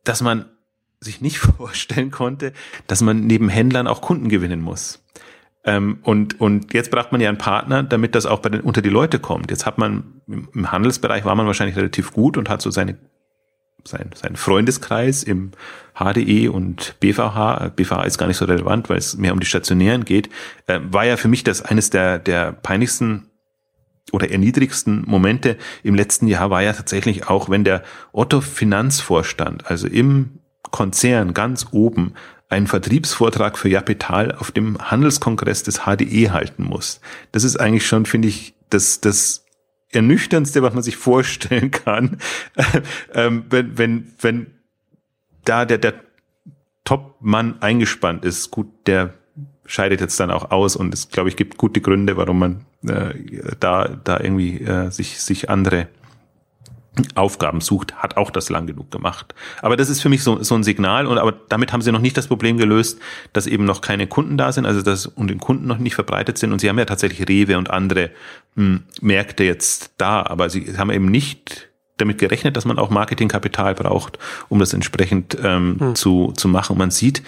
dass 0.05 0.21
man 0.21 0.47
sich 1.01 1.21
nicht 1.21 1.39
vorstellen 1.59 2.11
konnte, 2.11 2.53
dass 2.87 3.03
man 3.03 3.27
neben 3.27 3.49
Händlern 3.49 3.87
auch 3.87 4.01
Kunden 4.01 4.29
gewinnen 4.29 4.61
muss. 4.61 5.03
Ähm, 5.64 5.98
und, 6.03 6.40
und 6.40 6.75
jetzt 6.75 6.90
braucht 6.90 7.12
man 7.12 7.20
ja 7.20 7.29
einen 7.29 7.38
Partner, 7.38 7.83
damit 7.83 8.14
das 8.14 8.27
auch 8.27 8.40
bei 8.40 8.48
den, 8.48 8.62
unter 8.62 8.83
die 8.83 8.88
Leute 8.88 9.18
kommt. 9.18 9.51
Jetzt 9.51 9.64
hat 9.64 9.79
man, 9.79 10.20
im 10.27 10.72
Handelsbereich 10.72 11.25
war 11.25 11.35
man 11.35 11.46
wahrscheinlich 11.46 11.77
relativ 11.77 12.12
gut 12.12 12.37
und 12.37 12.48
hat 12.48 12.62
so 12.62 12.70
seine, 12.70 12.96
sein, 13.85 14.11
seinen 14.14 14.37
Freundeskreis 14.37 15.22
im 15.22 15.53
HDE 15.94 16.48
und 16.48 16.96
BVH, 17.01 17.72
BVH 17.77 18.05
ist 18.05 18.18
gar 18.18 18.27
nicht 18.27 18.38
so 18.38 18.44
relevant, 18.44 18.88
weil 18.88 18.98
es 18.98 19.16
mehr 19.16 19.33
um 19.33 19.40
die 19.40 19.46
Stationären 19.46 20.05
geht, 20.05 20.31
äh, 20.66 20.81
war 20.83 21.05
ja 21.05 21.16
für 21.16 21.29
mich 21.29 21.44
das 21.44 21.62
eines 21.62 21.90
der, 21.90 22.18
der 22.18 22.53
peinlichsten 22.53 23.29
oder 24.11 24.31
erniedrigsten 24.31 25.05
Momente 25.07 25.57
im 25.83 25.94
letzten 25.94 26.27
Jahr 26.27 26.51
war 26.51 26.62
ja 26.62 26.72
tatsächlich 26.72 27.29
auch, 27.29 27.48
wenn 27.48 27.62
der 27.64 27.83
Otto 28.12 28.40
Finanzvorstand, 28.40 29.70
also 29.70 29.87
im 29.87 30.40
Konzern 30.70 31.35
ganz 31.35 31.66
oben 31.70 32.14
einen 32.53 32.67
Vertriebsvortrag 32.67 33.59
für 33.59 33.69
Japital 33.69 34.33
auf 34.33 34.51
dem 34.51 34.79
Handelskongress 34.79 35.62
des 35.62 35.81
HDE 35.81 36.33
halten 36.33 36.65
muss. 36.65 37.01
Das 37.33 37.45
ist 37.45 37.57
eigentlich 37.57 37.87
schon, 37.87 38.07
finde 38.07 38.29
ich, 38.29 38.55
das, 38.71 39.01
das 39.01 39.45
ernüchterndste, 39.91 40.62
was 40.62 40.75
man 40.75 40.83
sich 40.83 40.97
vorstellen 40.97 41.71
kann, 41.71 42.19
ähm, 43.15 43.45
wenn, 43.51 43.79
wenn, 43.79 44.12
wenn 44.21 44.47
da 45.45 45.65
der, 45.65 45.79
der 45.79 45.95
Top-Mann 46.85 47.61
eingespannt 47.61 48.25
ist. 48.25 48.51
Gut, 48.51 48.69
der 48.87 49.15
scheidet 49.67 50.01
jetzt 50.01 50.19
dann 50.21 50.31
auch 50.31 50.51
aus 50.51 50.77
und 50.77 50.93
es, 50.93 51.09
glaube 51.09 51.29
ich, 51.29 51.37
gibt 51.37 51.57
gute 51.57 51.81
Gründe, 51.81 52.17
warum 52.17 52.38
man 52.38 52.65
äh, 52.87 53.15
da, 53.61 53.88
da 53.88 54.21
irgendwie 54.21 54.61
äh, 54.61 54.91
sich, 54.91 55.21
sich 55.21 55.49
andere 55.49 55.88
Aufgaben 57.14 57.62
sucht, 57.62 57.94
hat 57.94 58.18
auch 58.18 58.31
das 58.31 58.50
lang 58.50 58.66
genug 58.66 58.90
gemacht. 58.90 59.35
Aber 59.62 59.76
das 59.76 59.88
ist 59.88 60.02
für 60.02 60.11
mich 60.11 60.22
so, 60.22 60.42
so 60.42 60.55
ein 60.55 60.62
Signal 60.62 61.07
und 61.07 61.16
aber 61.16 61.33
damit 61.48 61.72
haben 61.72 61.81
sie 61.81 61.90
noch 61.90 62.00
nicht 62.00 62.16
das 62.16 62.26
Problem 62.26 62.59
gelöst, 62.59 63.00
dass 63.33 63.46
eben 63.46 63.64
noch 63.64 63.81
keine 63.81 64.07
Kunden 64.07 64.37
da 64.37 64.52
sind, 64.52 64.66
also 64.66 64.83
dass 64.83 65.07
und 65.07 65.28
den 65.28 65.38
Kunden 65.38 65.66
noch 65.66 65.78
nicht 65.78 65.94
verbreitet 65.94 66.37
sind 66.37 66.52
und 66.52 66.61
sie 66.61 66.68
haben 66.68 66.78
ja 66.78 66.85
tatsächlich 66.85 67.28
Rewe 67.28 67.57
und 67.57 67.70
andere 67.70 68.11
mh, 68.57 68.64
hm, 68.64 68.83
Märkte 69.00 69.44
jetzt 69.44 69.92
da, 69.96 70.22
aber 70.22 70.50
sie 70.50 70.76
haben 70.76 70.90
eben 70.90 71.07
nicht 71.07 71.68
damit 71.96 72.18
gerechnet, 72.18 72.57
dass 72.57 72.64
man 72.64 72.78
auch 72.78 72.90
Marketingkapital 72.90 73.74
braucht, 73.74 74.18
um 74.48 74.59
das 74.59 74.74
entsprechend 74.74 75.37
ähm, 75.42 75.76
hm. 75.78 75.94
zu, 75.94 76.33
zu 76.37 76.48
machen. 76.48 76.72
Und 76.72 76.78
man 76.78 76.90
sieht, 76.90 77.22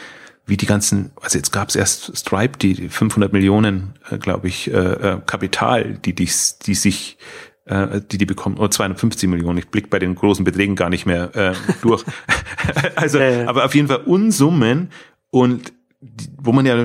wie 0.46 0.57
die 0.57 0.66
ganzen, 0.66 1.12
also 1.20 1.38
jetzt 1.38 1.53
gab 1.53 1.68
es 1.68 1.77
erst 1.77 2.16
Stripe, 2.16 2.59
die 2.59 2.88
500 2.88 3.33
Millionen, 3.33 3.94
äh, 4.11 4.18
glaube 4.18 4.48
ich, 4.48 4.70
äh, 4.70 4.74
äh, 4.74 5.20
Kapital, 5.24 5.94
die, 6.05 6.14
die, 6.14 6.29
die 6.66 6.74
sich 6.74 7.18
äh, 7.66 8.00
die 8.11 8.18
die 8.18 8.27
bekommen, 8.27 8.57
oder 8.57 8.70
250 8.70 9.29
Millionen. 9.29 9.59
Ich 9.59 9.68
blick 9.68 9.90
bei 9.90 9.98
den 9.98 10.14
großen 10.14 10.44
Beträgen 10.44 10.77
gar 10.77 10.90
nicht 10.90 11.07
mehr 11.07 11.35
äh, 11.35 11.55
durch. 11.83 12.05
also, 12.96 13.18
äh. 13.18 13.44
aber 13.44 13.64
auf 13.64 13.74
jeden 13.74 13.88
Fall 13.88 14.03
Unsummen 14.05 14.90
und 15.31 15.72
die, 16.00 16.29
wo 16.37 16.53
man 16.53 16.66
ja 16.66 16.85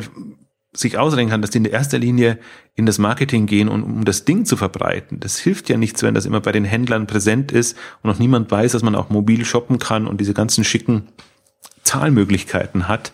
sich 0.72 0.98
ausrechnen 0.98 1.30
kann, 1.30 1.42
dass 1.42 1.50
die 1.50 1.58
in 1.58 1.64
der 1.64 1.74
erster 1.74 1.98
Linie 1.98 2.38
in 2.76 2.86
das 2.86 3.00
Marketing 3.00 3.48
gehen 3.48 3.68
und 3.68 3.84
um 3.84 4.06
das 4.06 4.24
Ding 4.24 4.46
zu 4.46 4.56
verbreiten. 4.56 5.20
Das 5.20 5.38
hilft 5.38 5.68
ja 5.68 5.78
nichts, 5.78 6.04
wenn 6.04 6.14
das 6.14 6.26
immer 6.26 6.40
bei 6.40 6.52
den 6.52 6.64
Händlern 6.64 7.08
präsent 7.08 7.52
ist 7.52 7.76
und 8.02 8.10
noch 8.10 8.20
niemand 8.20 8.50
weiß, 8.52 8.72
dass 8.72 8.84
man 8.84 8.96
auch 8.96 9.10
mobil 9.10 9.44
shoppen 9.46 9.80
kann 9.80 10.08
und 10.08 10.22
diese 10.22 10.34
ganzen 10.34 10.64
schicken 10.64 11.08
Zahlmöglichkeiten 11.84 12.88
hat. 12.88 13.12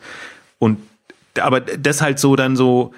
Und 0.59 0.79
aber 1.39 1.61
das 1.61 2.01
halt 2.01 2.19
so 2.19 2.35
dann 2.35 2.55
so, 2.55 2.93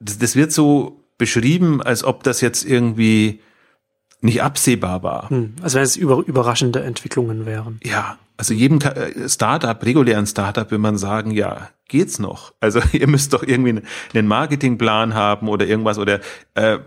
das, 0.00 0.18
das 0.18 0.36
wird 0.36 0.52
so 0.52 1.04
beschrieben, 1.16 1.80
als 1.80 2.04
ob 2.04 2.22
das 2.24 2.40
jetzt 2.40 2.64
irgendwie 2.64 3.40
nicht 4.20 4.42
absehbar 4.42 5.02
war. 5.02 5.30
Hm, 5.30 5.54
also 5.62 5.76
wenn 5.76 5.84
es 5.84 5.96
über, 5.96 6.22
überraschende 6.26 6.82
Entwicklungen 6.82 7.46
wären. 7.46 7.80
Ja, 7.84 8.18
also 8.36 8.54
jedem 8.54 8.80
äh, 8.80 9.28
Startup, 9.28 9.82
regulären 9.84 10.26
Startup, 10.26 10.70
will 10.70 10.78
man 10.78 10.98
sagen, 10.98 11.30
ja, 11.30 11.70
geht's 11.88 12.18
noch? 12.18 12.52
Also 12.60 12.80
ihr 12.92 13.08
müsst 13.08 13.32
doch 13.32 13.42
irgendwie 13.42 13.82
einen 14.14 14.26
Marketingplan 14.26 15.14
haben 15.14 15.48
oder 15.48 15.66
irgendwas 15.66 15.98
oder 15.98 16.20
äh, 16.54 16.74
äh, 16.74 16.78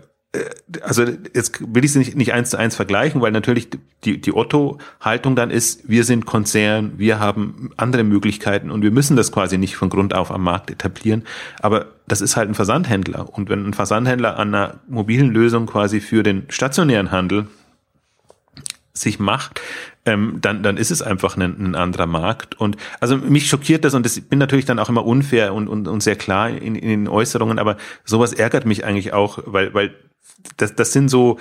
also 0.82 1.04
jetzt 1.34 1.60
will 1.60 1.84
ich 1.84 1.90
es 1.90 1.96
nicht, 1.96 2.16
nicht 2.16 2.32
eins 2.32 2.50
zu 2.50 2.56
eins 2.56 2.76
vergleichen, 2.76 3.20
weil 3.20 3.32
natürlich 3.32 3.68
die, 4.04 4.20
die 4.20 4.32
Otto-Haltung 4.32 5.34
dann 5.34 5.50
ist, 5.50 5.88
wir 5.88 6.04
sind 6.04 6.24
Konzern, 6.24 6.92
wir 6.98 7.18
haben 7.18 7.70
andere 7.76 8.04
Möglichkeiten 8.04 8.70
und 8.70 8.82
wir 8.82 8.92
müssen 8.92 9.16
das 9.16 9.32
quasi 9.32 9.58
nicht 9.58 9.74
von 9.74 9.88
Grund 9.90 10.14
auf 10.14 10.30
am 10.30 10.44
Markt 10.44 10.70
etablieren. 10.70 11.24
Aber 11.60 11.86
das 12.06 12.20
ist 12.20 12.36
halt 12.36 12.48
ein 12.48 12.54
Versandhändler. 12.54 13.28
Und 13.28 13.48
wenn 13.48 13.66
ein 13.66 13.74
Versandhändler 13.74 14.38
an 14.38 14.54
einer 14.54 14.80
mobilen 14.86 15.30
Lösung 15.30 15.66
quasi 15.66 16.00
für 16.00 16.22
den 16.22 16.44
stationären 16.48 17.10
Handel 17.10 17.48
sich 18.92 19.18
macht, 19.18 19.60
ähm, 20.04 20.38
dann, 20.40 20.62
dann 20.62 20.76
ist 20.76 20.90
es 20.90 21.02
einfach 21.02 21.36
ein, 21.36 21.42
ein 21.42 21.74
anderer 21.74 22.06
Markt. 22.06 22.60
Und 22.60 22.76
also 23.00 23.16
mich 23.16 23.48
schockiert 23.48 23.84
das 23.84 23.94
und 23.94 24.06
das 24.06 24.20
bin 24.20 24.38
natürlich 24.38 24.64
dann 24.64 24.78
auch 24.78 24.88
immer 24.88 25.04
unfair 25.04 25.54
und, 25.54 25.66
und, 25.68 25.88
und 25.88 26.02
sehr 26.02 26.16
klar 26.16 26.50
in, 26.50 26.76
in 26.76 26.88
den 26.88 27.08
Äußerungen, 27.08 27.58
aber 27.58 27.76
sowas 28.04 28.32
ärgert 28.32 28.64
mich 28.64 28.84
eigentlich 28.84 29.12
auch, 29.12 29.40
weil, 29.46 29.74
weil 29.74 29.94
das, 30.56 30.74
das 30.74 30.92
sind 30.92 31.08
so 31.08 31.38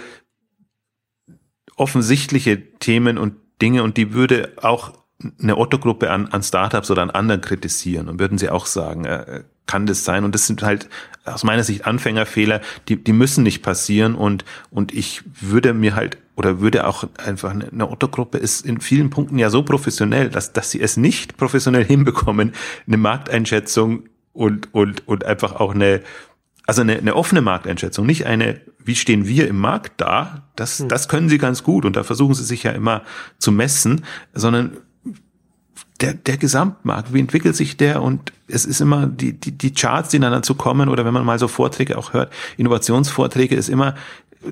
offensichtliche 1.76 2.74
Themen 2.80 3.18
und 3.18 3.36
Dinge 3.62 3.84
und 3.84 3.98
die 3.98 4.14
würde 4.14 4.54
auch 4.62 4.94
eine 5.42 5.58
Otto-Gruppe 5.58 6.10
an, 6.12 6.28
an 6.28 6.44
Startups 6.44 6.90
oder 6.92 7.02
an 7.02 7.10
anderen 7.10 7.42
kritisieren 7.42 8.08
und 8.08 8.20
würden 8.20 8.38
sie 8.38 8.50
auch 8.50 8.66
sagen, 8.66 9.06
äh, 9.06 9.44
kann 9.66 9.86
das 9.86 10.04
sein? 10.04 10.24
Und 10.24 10.34
das 10.34 10.48
sind 10.48 10.64
halt 10.64 10.90
aus 11.26 11.44
meiner 11.44 11.64
Sicht 11.64 11.86
Anfängerfehler, 11.86 12.62
die, 12.88 12.96
die 12.96 13.14
müssen 13.14 13.44
nicht 13.44 13.62
passieren 13.62 14.16
und, 14.16 14.46
und 14.72 14.94
ich 14.94 15.22
würde 15.42 15.74
mir 15.74 15.96
halt 15.96 16.18
oder 16.36 16.62
würde 16.62 16.88
auch 16.88 17.04
einfach 17.18 17.52
eine 17.52 17.92
Otto-Gruppe 17.92 18.38
ist 18.38 18.66
in 18.66 18.80
vielen 18.80 19.10
Punkten 19.10 19.38
ja 19.38 19.50
so 19.50 19.62
professionell, 19.62 20.30
dass, 20.30 20.54
dass 20.54 20.72
sie 20.72 20.82
es 20.82 20.96
nicht 20.96 21.38
professionell 21.38 21.86
hinbekommen, 21.86 22.54
eine 22.88 22.98
Markteinschätzung 22.98 24.06
und, 24.32 24.74
und, 24.74 25.08
und 25.08 25.26
einfach 25.26 25.54
auch 25.54 25.76
eine, 25.76 26.02
also 26.70 26.84
eine, 26.84 27.00
eine 27.00 27.16
offene 27.16 27.42
Markteinschätzung, 27.42 28.06
nicht 28.06 28.28
eine, 28.28 28.62
wie 28.78 28.96
stehen 28.96 29.28
wir 29.28 29.48
im 29.48 29.58
Markt 29.58 29.94
da, 29.98 30.44
das, 30.56 30.78
hm. 30.78 30.88
das 30.88 31.08
können 31.08 31.28
sie 31.28 31.40
ganz 31.40 31.64
gut 31.64 31.84
und 31.84 31.96
da 31.96 32.04
versuchen 32.04 32.36
sie 32.36 32.44
sich 32.44 32.62
ja 32.62 32.70
immer 32.74 33.02
zu 33.40 33.52
messen, 33.52 34.06
sondern 34.36 34.78
der, 36.00 36.14
der 36.14 36.38
Gesamtmarkt, 36.38 37.12
wie 37.12 37.22
entwickelt 37.22 37.56
sich 37.56 37.76
der 37.76 38.04
und 38.04 38.32
es 38.48 38.66
ist 38.66 38.82
immer 38.82 39.08
die, 39.08 39.34
die, 39.34 39.58
die 39.58 39.74
Charts, 39.74 40.10
die 40.10 40.20
dann 40.20 40.32
dazu 40.32 40.54
kommen 40.54 40.90
oder 40.90 41.06
wenn 41.06 41.14
man 41.14 41.26
mal 41.26 41.40
so 41.40 41.48
Vorträge 41.48 41.98
auch 41.98 42.14
hört, 42.14 42.32
Innovationsvorträge 42.58 43.56
ist 43.56 43.70
immer, 43.70 43.96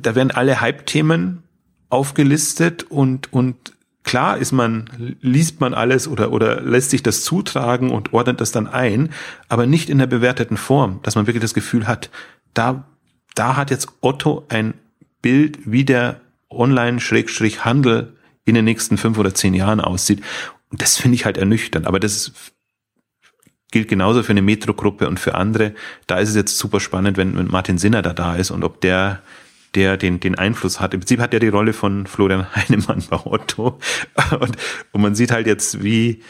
da 0.01 0.15
werden 0.15 0.31
alle 0.31 0.59
Hype-Themen 0.59 1.43
aufgelistet 1.89 2.81
und, 2.89 3.31
und 3.31 3.73
klar 4.07 4.37
ist 4.37 4.53
man, 4.53 4.89
liest 5.19 5.59
man 5.59 5.73
alles 5.73 6.07
oder, 6.07 6.31
oder 6.31 6.61
lässt 6.61 6.91
sich 6.91 7.03
das 7.03 7.23
zutragen 7.23 7.91
und 7.91 8.13
ordnet 8.13 8.39
das 8.39 8.53
dann 8.53 8.65
ein, 8.65 9.09
aber 9.49 9.67
nicht 9.67 9.89
in 9.89 9.99
der 9.99 10.07
bewerteten 10.07 10.55
Form, 10.55 11.01
dass 11.03 11.15
man 11.15 11.27
wirklich 11.27 11.41
das 11.41 11.53
Gefühl 11.53 11.87
hat, 11.87 12.09
da, 12.53 12.87
da 13.35 13.57
hat 13.57 13.69
jetzt 13.69 13.89
Otto 13.99 14.45
ein 14.47 14.75
Bild, 15.21 15.59
wie 15.65 15.83
der 15.83 16.21
Online-Handel 16.49 18.15
in 18.45 18.55
den 18.55 18.63
nächsten 18.63 18.97
fünf 18.97 19.17
oder 19.17 19.35
zehn 19.35 19.53
Jahren 19.53 19.81
aussieht. 19.81 20.23
Und 20.71 20.81
das 20.81 20.97
finde 20.97 21.15
ich 21.15 21.25
halt 21.25 21.37
ernüchternd. 21.37 21.85
Aber 21.85 21.99
das 21.99 22.31
gilt 23.71 23.89
genauso 23.89 24.23
für 24.23 24.31
eine 24.31 24.41
Metro-Gruppe 24.41 25.09
und 25.09 25.19
für 25.19 25.35
andere. 25.35 25.73
Da 26.07 26.19
ist 26.19 26.29
es 26.29 26.35
jetzt 26.35 26.57
super 26.57 26.79
spannend, 26.79 27.17
wenn, 27.17 27.37
wenn 27.37 27.47
Martin 27.47 27.77
Sinner 27.77 28.01
da 28.01 28.13
da 28.13 28.35
ist 28.35 28.51
und 28.51 28.63
ob 28.63 28.79
der 28.79 29.21
der 29.77 29.95
den, 29.95 30.19
den 30.19 30.33
Einfluss 30.33 30.79
hat. 30.79 30.95
Im 30.95 31.01
Prinzip 31.01 31.19
hat 31.19 31.35
er 31.35 31.39
die 31.39 31.49
Rolle 31.49 31.71
von 31.71 32.07
Florian 32.07 32.47
Heinemann 32.55 33.03
bei 33.09 33.23
Otto. 33.23 33.79
Und, 34.39 34.57
und 34.91 35.01
man 35.01 35.13
sieht 35.13 35.31
halt 35.31 35.45
jetzt, 35.45 35.83
wie, 35.83 36.23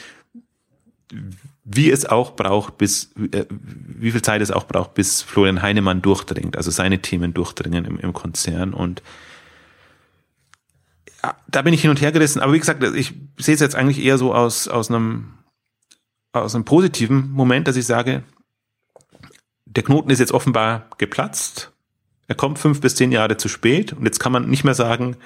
wie 1.64 1.90
es 1.90 2.06
auch 2.06 2.36
braucht, 2.36 2.78
bis, 2.78 3.14
äh, 3.32 3.46
wie 3.50 4.12
viel 4.12 4.22
Zeit 4.22 4.42
es 4.42 4.52
auch 4.52 4.68
braucht, 4.68 4.96
bis 4.96 5.22
Florian 5.22 5.62
Heinemann 5.62 6.02
durchdringt, 6.02 6.58
also 6.58 6.72
seine 6.72 7.02
Themen 7.02 7.34
durchdringen 7.34 7.86
im, 7.86 7.98
im 7.98 8.12
Konzern. 8.12 8.74
Und 8.74 9.02
da 11.48 11.62
bin 11.62 11.74
ich 11.74 11.82
hin 11.82 11.90
und 11.90 12.02
her 12.02 12.12
gerissen. 12.12 12.42
Aber 12.42 12.52
wie 12.52 12.60
gesagt, 12.60 12.84
ich 12.84 13.14
sehe 13.38 13.56
es 13.56 13.62
jetzt 13.62 13.76
eigentlich 13.76 14.04
eher 14.04 14.18
so 14.18 14.36
aus, 14.36 14.68
aus 14.68 14.90
einem, 14.90 15.36
aus 16.34 16.54
einem 16.54 16.66
positiven 16.66 17.32
Moment, 17.32 17.70
dass 17.70 17.78
ich 17.78 17.86
sage, 17.86 18.24
der 19.66 19.84
Knoten 19.84 20.10
ist 20.10 20.20
jetzt 20.20 20.34
offenbar 20.34 20.90
geplatzt 20.98 21.72
er 22.28 22.36
kommt 22.36 22.60
fünf 22.60 22.82
bis 22.82 22.96
zehn 22.96 23.12
Jahre 23.12 23.38
zu 23.38 23.48
spät 23.48 23.94
und 23.94 24.06
jetzt 24.06 24.20
kann 24.20 24.32
man 24.32 24.50
nicht 24.50 24.64
mehr 24.64 24.74
sagen, 24.74 25.18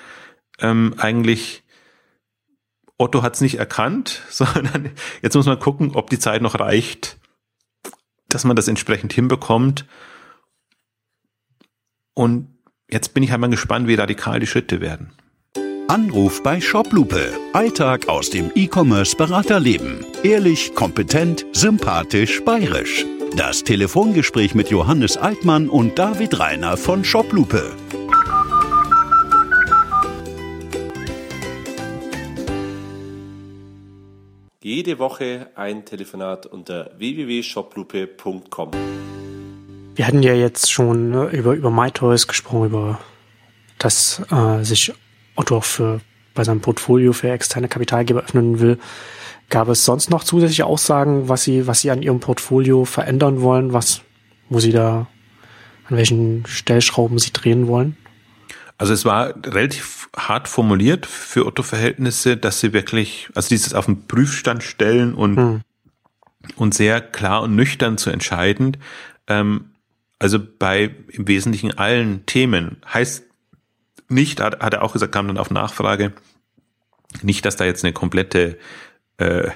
ähm, 0.60 0.94
eigentlich 0.98 1.64
Otto 2.98 3.24
hat 3.24 3.36
es 3.36 3.42
nicht 3.42 3.56
erkannt, 3.56 4.22
sondern 4.30 4.92
jetzt 5.22 5.36
muss 5.36 5.48
man 5.48 5.60
gucken, 5.60 5.92
ob 5.96 6.10
die 6.10 6.20
Zeit 6.20 6.42
noch 6.42 6.60
reicht, 6.60 7.18
dass 8.30 8.46
man 8.46 8.56
das 8.56 8.68
entsprechend 8.68 9.12
hinbekommt. 9.14 9.86
Und 12.14 12.48
jetzt 12.90 13.14
bin 13.14 13.24
ich 13.24 13.32
halt 13.32 13.42
mal 13.42 13.50
gespannt, 13.50 13.88
wie 13.88 13.96
radikal 13.96 14.40
die 14.40 14.48
Schritte 14.48 14.82
werden. 14.82 15.14
Anruf 15.88 16.42
bei 16.44 16.62
Shoplupe. 16.62 17.34
Alltag 17.52 18.08
aus 18.08 18.30
dem 18.30 18.52
E-Commerce-Beraterleben. 18.56 20.06
Ehrlich, 20.24 20.74
kompetent, 20.74 21.46
sympathisch, 21.52 22.42
bayerisch. 22.46 23.06
Das 23.38 23.63
Telefongespräch 23.63 24.56
mit 24.56 24.70
Johannes 24.70 25.15
Altmann 25.15 25.70
und 25.70 25.98
David 25.98 26.38
Reiner 26.38 26.76
von 26.76 27.06
Shoplupe. 27.06 27.72
Jede 34.62 35.00
Woche 35.00 35.48
ein 35.56 35.86
Telefonat 35.86 36.46
unter 36.46 36.91
www.shoplupe.com. 36.98 38.72
Wir 39.96 40.08
hatten 40.08 40.24
ja 40.24 40.34
jetzt 40.34 40.70
schon 40.70 41.12
ne, 41.12 41.30
über, 41.32 41.54
über 41.54 41.72
MyToys 41.72 42.28
gesprochen, 42.28 42.65
über 42.65 43.00
dass 43.78 44.22
äh, 44.30 44.63
sich 44.63 44.91
Otto 45.36 45.58
auch 45.58 45.63
für 45.63 46.02
bei 46.34 46.44
seinem 46.44 46.62
Portfolio 46.62 47.13
für 47.13 47.32
externe 47.32 47.67
Kapitalgeber 47.70 48.24
öffnen 48.24 48.60
will. 48.60 48.78
Gab 49.52 49.68
es 49.68 49.84
sonst 49.84 50.10
noch 50.10 50.24
zusätzliche 50.24 50.66
Aussagen, 50.66 51.28
was 51.28 51.44
Sie, 51.44 51.68
was 51.68 51.82
Sie 51.82 51.92
an 51.92 52.02
Ihrem 52.02 52.22
Portfolio 52.22 52.86
verändern 52.86 53.42
wollen, 53.42 53.74
was, 53.74 54.02
wo 54.50 54.62
Sie 54.62 54.72
da, 54.72 55.08
an 55.90 55.98
welchen 55.98 56.46
Stellschrauben 56.48 57.20
Sie 57.20 57.34
drehen 57.34 57.68
wollen? 57.68 57.98
Also 58.78 58.94
es 58.94 59.04
war 59.04 59.36
relativ 59.46 60.10
hart 60.16 60.48
formuliert 60.48 61.06
für 61.06 61.46
Otto-Verhältnisse, 61.46 62.38
dass 62.38 62.62
sie 62.62 62.72
wirklich, 62.72 63.30
also 63.36 63.50
dieses 63.50 63.74
auf 63.74 63.86
den 63.86 64.08
Prüfstand 64.08 64.64
stellen 64.64 65.14
und, 65.14 65.36
hm. 65.36 65.62
und 66.56 66.74
sehr 66.74 67.02
klar 67.02 67.44
und 67.44 67.54
nüchtern 67.54 67.98
zu 67.98 68.10
entscheiden. 68.10 68.78
Ähm, 69.28 69.72
also 70.18 70.40
bei 70.40 70.96
im 71.10 71.28
Wesentlichen 71.28 71.78
allen 71.78 72.26
Themen 72.26 72.78
heißt 72.92 73.26
nicht, 74.08 74.40
hat, 74.40 74.62
hat 74.62 74.74
er 74.74 74.82
auch 74.82 74.94
gesagt, 74.94 75.12
kam 75.12 75.28
dann 75.28 75.38
auf 75.38 75.52
Nachfrage, 75.52 76.14
nicht, 77.22 77.45
dass 77.45 77.58
da 77.58 77.66
jetzt 77.66 77.84
eine 77.84 77.93
komplette 77.93 78.58
äh, 79.18 79.49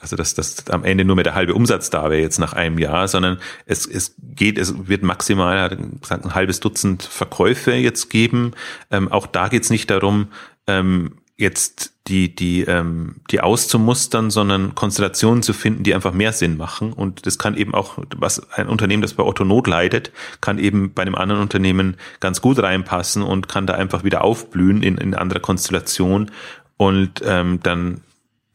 also 0.00 0.16
dass 0.16 0.34
das 0.34 0.66
am 0.70 0.84
Ende 0.84 1.04
nur 1.04 1.16
mehr 1.16 1.24
der 1.24 1.34
halbe 1.34 1.54
Umsatz 1.54 1.90
da 1.90 2.04
wäre 2.10 2.22
jetzt 2.22 2.38
nach 2.38 2.54
einem 2.54 2.78
Jahr, 2.78 3.06
sondern 3.06 3.38
es, 3.66 3.86
es 3.86 4.14
geht, 4.18 4.58
es 4.58 4.88
wird 4.88 5.02
maximal 5.02 5.60
hat 5.60 5.76
gesagt, 6.00 6.24
ein 6.24 6.34
halbes 6.34 6.60
Dutzend 6.60 7.02
Verkäufe 7.02 7.72
jetzt 7.74 8.08
geben. 8.08 8.52
Ähm, 8.90 9.12
auch 9.12 9.26
da 9.26 9.48
geht 9.48 9.64
es 9.64 9.70
nicht 9.70 9.90
darum, 9.90 10.28
ähm, 10.66 11.16
jetzt 11.36 11.94
die, 12.06 12.34
die, 12.34 12.62
ähm, 12.62 13.16
die 13.30 13.40
auszumustern, 13.40 14.30
sondern 14.30 14.74
Konstellationen 14.74 15.42
zu 15.42 15.52
finden, 15.52 15.84
die 15.84 15.94
einfach 15.94 16.12
mehr 16.12 16.32
Sinn 16.32 16.56
machen. 16.56 16.92
Und 16.92 17.26
das 17.26 17.38
kann 17.38 17.56
eben 17.56 17.74
auch, 17.74 17.98
was 18.16 18.50
ein 18.52 18.68
Unternehmen, 18.68 19.00
das 19.00 19.14
bei 19.14 19.22
Otto 19.22 19.44
Not 19.44 19.66
leidet, 19.66 20.12
kann 20.40 20.58
eben 20.58 20.92
bei 20.92 21.02
einem 21.02 21.14
anderen 21.14 21.40
Unternehmen 21.40 21.96
ganz 22.20 22.42
gut 22.42 22.58
reinpassen 22.58 23.22
und 23.22 23.48
kann 23.48 23.66
da 23.66 23.74
einfach 23.74 24.04
wieder 24.04 24.22
aufblühen 24.22 24.82
in, 24.82 24.98
in 24.98 25.14
anderer 25.14 25.40
Konstellation. 25.40 26.30
und 26.76 27.22
ähm, 27.24 27.60
dann, 27.62 28.02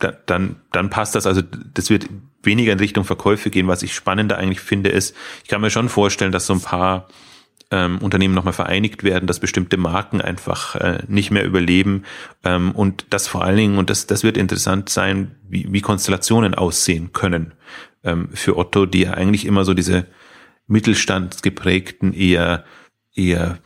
da, 0.05 0.17
dann, 0.25 0.57
dann 0.71 0.89
passt 0.89 1.15
das. 1.15 1.25
Also 1.25 1.41
das 1.41 1.89
wird 1.89 2.07
weniger 2.43 2.71
in 2.71 2.79
Richtung 2.79 3.03
Verkäufe 3.03 3.49
gehen. 3.49 3.67
Was 3.67 3.83
ich 3.83 3.93
spannender 3.93 4.37
eigentlich 4.37 4.59
finde, 4.59 4.89
ist, 4.89 5.15
ich 5.43 5.49
kann 5.49 5.61
mir 5.61 5.71
schon 5.71 5.89
vorstellen, 5.89 6.31
dass 6.31 6.45
so 6.45 6.53
ein 6.53 6.61
paar 6.61 7.07
ähm, 7.71 7.97
Unternehmen 7.97 8.35
nochmal 8.35 8.53
vereinigt 8.53 9.03
werden, 9.03 9.25
dass 9.25 9.39
bestimmte 9.39 9.77
Marken 9.77 10.21
einfach 10.21 10.75
äh, 10.75 11.03
nicht 11.07 11.31
mehr 11.31 11.43
überleben 11.43 12.03
ähm, 12.43 12.71
und 12.71 13.07
das 13.09 13.27
vor 13.27 13.43
allen 13.43 13.57
Dingen, 13.57 13.77
und 13.79 13.89
das, 13.89 14.05
das 14.05 14.23
wird 14.23 14.37
interessant 14.37 14.89
sein, 14.89 15.35
wie, 15.49 15.65
wie 15.71 15.81
Konstellationen 15.81 16.53
aussehen 16.53 17.11
können 17.11 17.53
ähm, 18.03 18.29
für 18.33 18.57
Otto, 18.57 18.85
die 18.85 19.01
ja 19.01 19.15
eigentlich 19.15 19.45
immer 19.45 19.65
so 19.65 19.73
diese 19.73 20.05
mittelstandsgeprägten, 20.67 22.13
eher, 22.13 22.65
eher, 23.15 23.57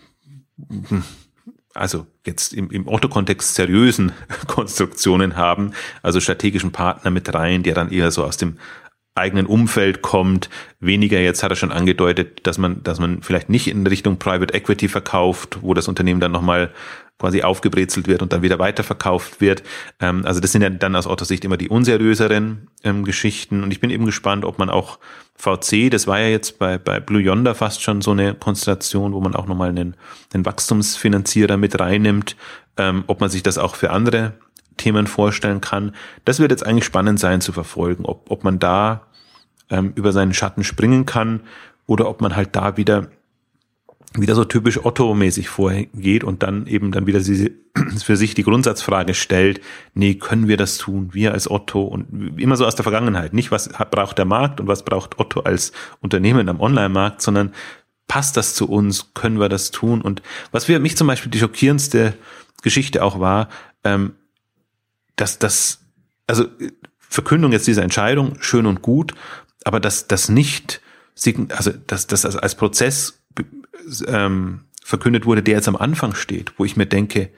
hm, 0.70 1.04
also 1.80 2.06
jetzt 2.26 2.54
im, 2.54 2.70
im 2.72 2.88
Otto-Kontext 2.88 3.56
seriösen 3.56 4.12
Konstruktionen 4.48 5.36
haben, 5.36 5.72
also 6.04 6.20
strategischen 6.20 6.72
Partner 6.72 7.10
mit 7.10 7.34
rein, 7.34 7.64
der 7.64 7.74
dann 7.74 7.92
eher 7.92 8.12
so 8.12 8.24
aus 8.24 8.38
dem 8.38 8.58
eigenen 9.16 9.46
Umfeld 9.46 10.02
kommt, 10.02 10.50
weniger 10.80 11.20
jetzt 11.20 11.44
hat 11.44 11.52
er 11.52 11.56
schon 11.56 11.72
angedeutet, 11.72 12.46
dass 12.48 12.58
man, 12.58 12.84
dass 12.84 13.00
man 13.00 13.22
vielleicht 13.22 13.50
nicht 13.50 13.68
in 13.68 13.86
Richtung 13.86 14.18
Private 14.18 14.54
Equity 14.54 14.88
verkauft, 14.88 15.60
wo 15.62 15.74
das 15.74 15.88
Unternehmen 15.88 16.20
dann 16.20 16.32
nochmal 16.32 16.72
quasi 17.20 17.44
aufgebrezelt 17.44 18.08
wird 18.08 18.22
und 18.22 18.34
dann 18.34 18.42
wieder 18.42 18.58
weiterverkauft 18.58 19.42
wird. 19.42 19.62
Ähm, 20.00 20.26
also 20.26 20.40
das 20.40 20.52
sind 20.52 20.62
ja 20.62 20.70
dann 20.70 20.96
aus 20.96 21.06
Ottos 21.06 21.28
Sicht 21.28 21.46
immer 21.46 21.58
die 21.58 21.70
unseriöseren 21.70 22.70
ähm, 22.84 23.04
Geschichten. 23.04 23.62
Und 23.62 23.72
ich 23.72 23.80
bin 23.80 23.90
eben 23.90 24.06
gespannt, 24.06 24.46
ob 24.46 24.58
man 24.58 24.70
auch 24.70 25.00
VC, 25.36 25.92
das 25.92 26.08
war 26.08 26.20
ja 26.20 26.28
jetzt 26.28 26.58
bei, 26.60 26.78
bei 26.78 27.00
Blue 27.00 27.22
Yonder 27.22 27.56
fast 27.56 27.84
schon 27.84 28.02
so 28.02 28.12
eine 28.12 28.34
Konstellation, 28.34 29.14
wo 29.14 29.20
man 29.20 29.36
auch 29.36 29.48
nochmal 29.48 29.70
einen, 29.70 29.96
einen 30.34 30.46
Wachstumsfinanzierer 30.46 31.58
mit 31.58 31.80
reinnimmt, 31.80 32.36
ähm, 32.78 33.04
ob 33.08 33.20
man 33.20 33.30
sich 33.30 33.44
das 33.44 33.58
auch 33.58 33.76
für 33.76 33.92
andere 33.92 34.34
Themen 34.78 35.06
vorstellen 35.06 35.60
kann. 35.60 35.94
Das 36.24 36.40
wird 36.40 36.52
jetzt 36.52 36.66
eigentlich 36.66 36.86
spannend 36.86 37.20
sein 37.20 37.42
zu 37.42 37.52
verfolgen, 37.52 38.06
ob, 38.06 38.32
ob 38.32 38.46
man 38.46 38.60
da 38.60 39.08
ähm, 39.70 39.92
über 39.96 40.14
seinen 40.14 40.34
Schatten 40.34 40.64
springen 40.64 41.06
kann 41.06 41.42
oder 41.86 42.08
ob 42.08 42.22
man 42.22 42.36
halt 42.36 42.56
da 42.56 42.78
wieder 42.78 43.10
wieder 44.16 44.34
so 44.34 44.44
typisch 44.44 44.84
Otto-mäßig 44.84 45.50
vorgeht 45.50 46.24
und 46.24 46.42
dann 46.42 46.66
eben 46.66 46.92
dann 46.92 47.06
wieder 47.06 47.20
diese, 47.20 47.52
für 48.04 48.18
sich 48.18 48.34
die 48.34 48.44
Grundsatzfrage 48.44 49.14
stellt, 49.14 49.62
nee, 49.94 50.16
können 50.16 50.48
wir 50.48 50.58
das 50.58 50.78
tun, 50.78 51.10
wir 51.14 51.34
als 51.34 51.50
Otto 51.50 51.84
und 51.84 52.40
immer 52.40 52.56
so 52.56 52.66
aus 52.66 52.76
der 52.76 52.84
Vergangenheit, 52.84 53.34
nicht 53.34 53.52
was 53.52 53.70
braucht 53.92 54.18
der 54.18 54.26
Markt 54.26 54.60
und 54.60 54.68
was 54.68 54.84
braucht 54.84 55.20
Otto 55.20 55.42
als 55.42 55.72
Unternehmen 56.02 56.50
am 56.50 56.60
Online-Markt, 56.60 57.22
sondern 57.22 57.54
passt 58.08 58.36
das 58.36 58.56
zu 58.56 58.68
uns, 58.68 59.14
können 59.14 59.40
wir 59.40 59.50
das 59.50 59.70
tun? 59.70 60.02
Und 60.02 60.24
was 60.52 60.66
für 60.66 60.80
mich 60.80 60.98
zum 60.98 61.08
Beispiel 61.08 61.32
die 61.32 61.40
schockierendste 61.40 62.16
Geschichte 62.64 63.04
auch 63.04 63.20
war, 63.20 63.48
ähm, 63.84 64.14
dass 65.16 65.38
das, 65.38 65.82
also 66.26 66.46
Verkündung 66.98 67.52
jetzt 67.52 67.68
dieser 67.68 67.84
Entscheidung, 67.84 68.38
schön 68.42 68.66
und 68.66 68.82
gut, 68.82 69.14
aber 69.64 69.80
dass 69.80 70.08
das 70.08 70.30
nicht, 70.30 70.82
also 71.50 71.72
dass 71.86 72.08
das 72.08 72.26
als 72.26 72.56
Prozess 72.56 73.19
ähm, 74.08 74.62
verkündet 74.84 75.26
wurde, 75.26 75.44
der 75.44 75.56
jetzt 75.56 75.68
am 75.68 75.76
Anfang 75.76 76.16
steht, 76.16 76.54
wo 76.58 76.66
ich 76.66 76.76
mir 76.76 76.86
denke, 76.86 77.30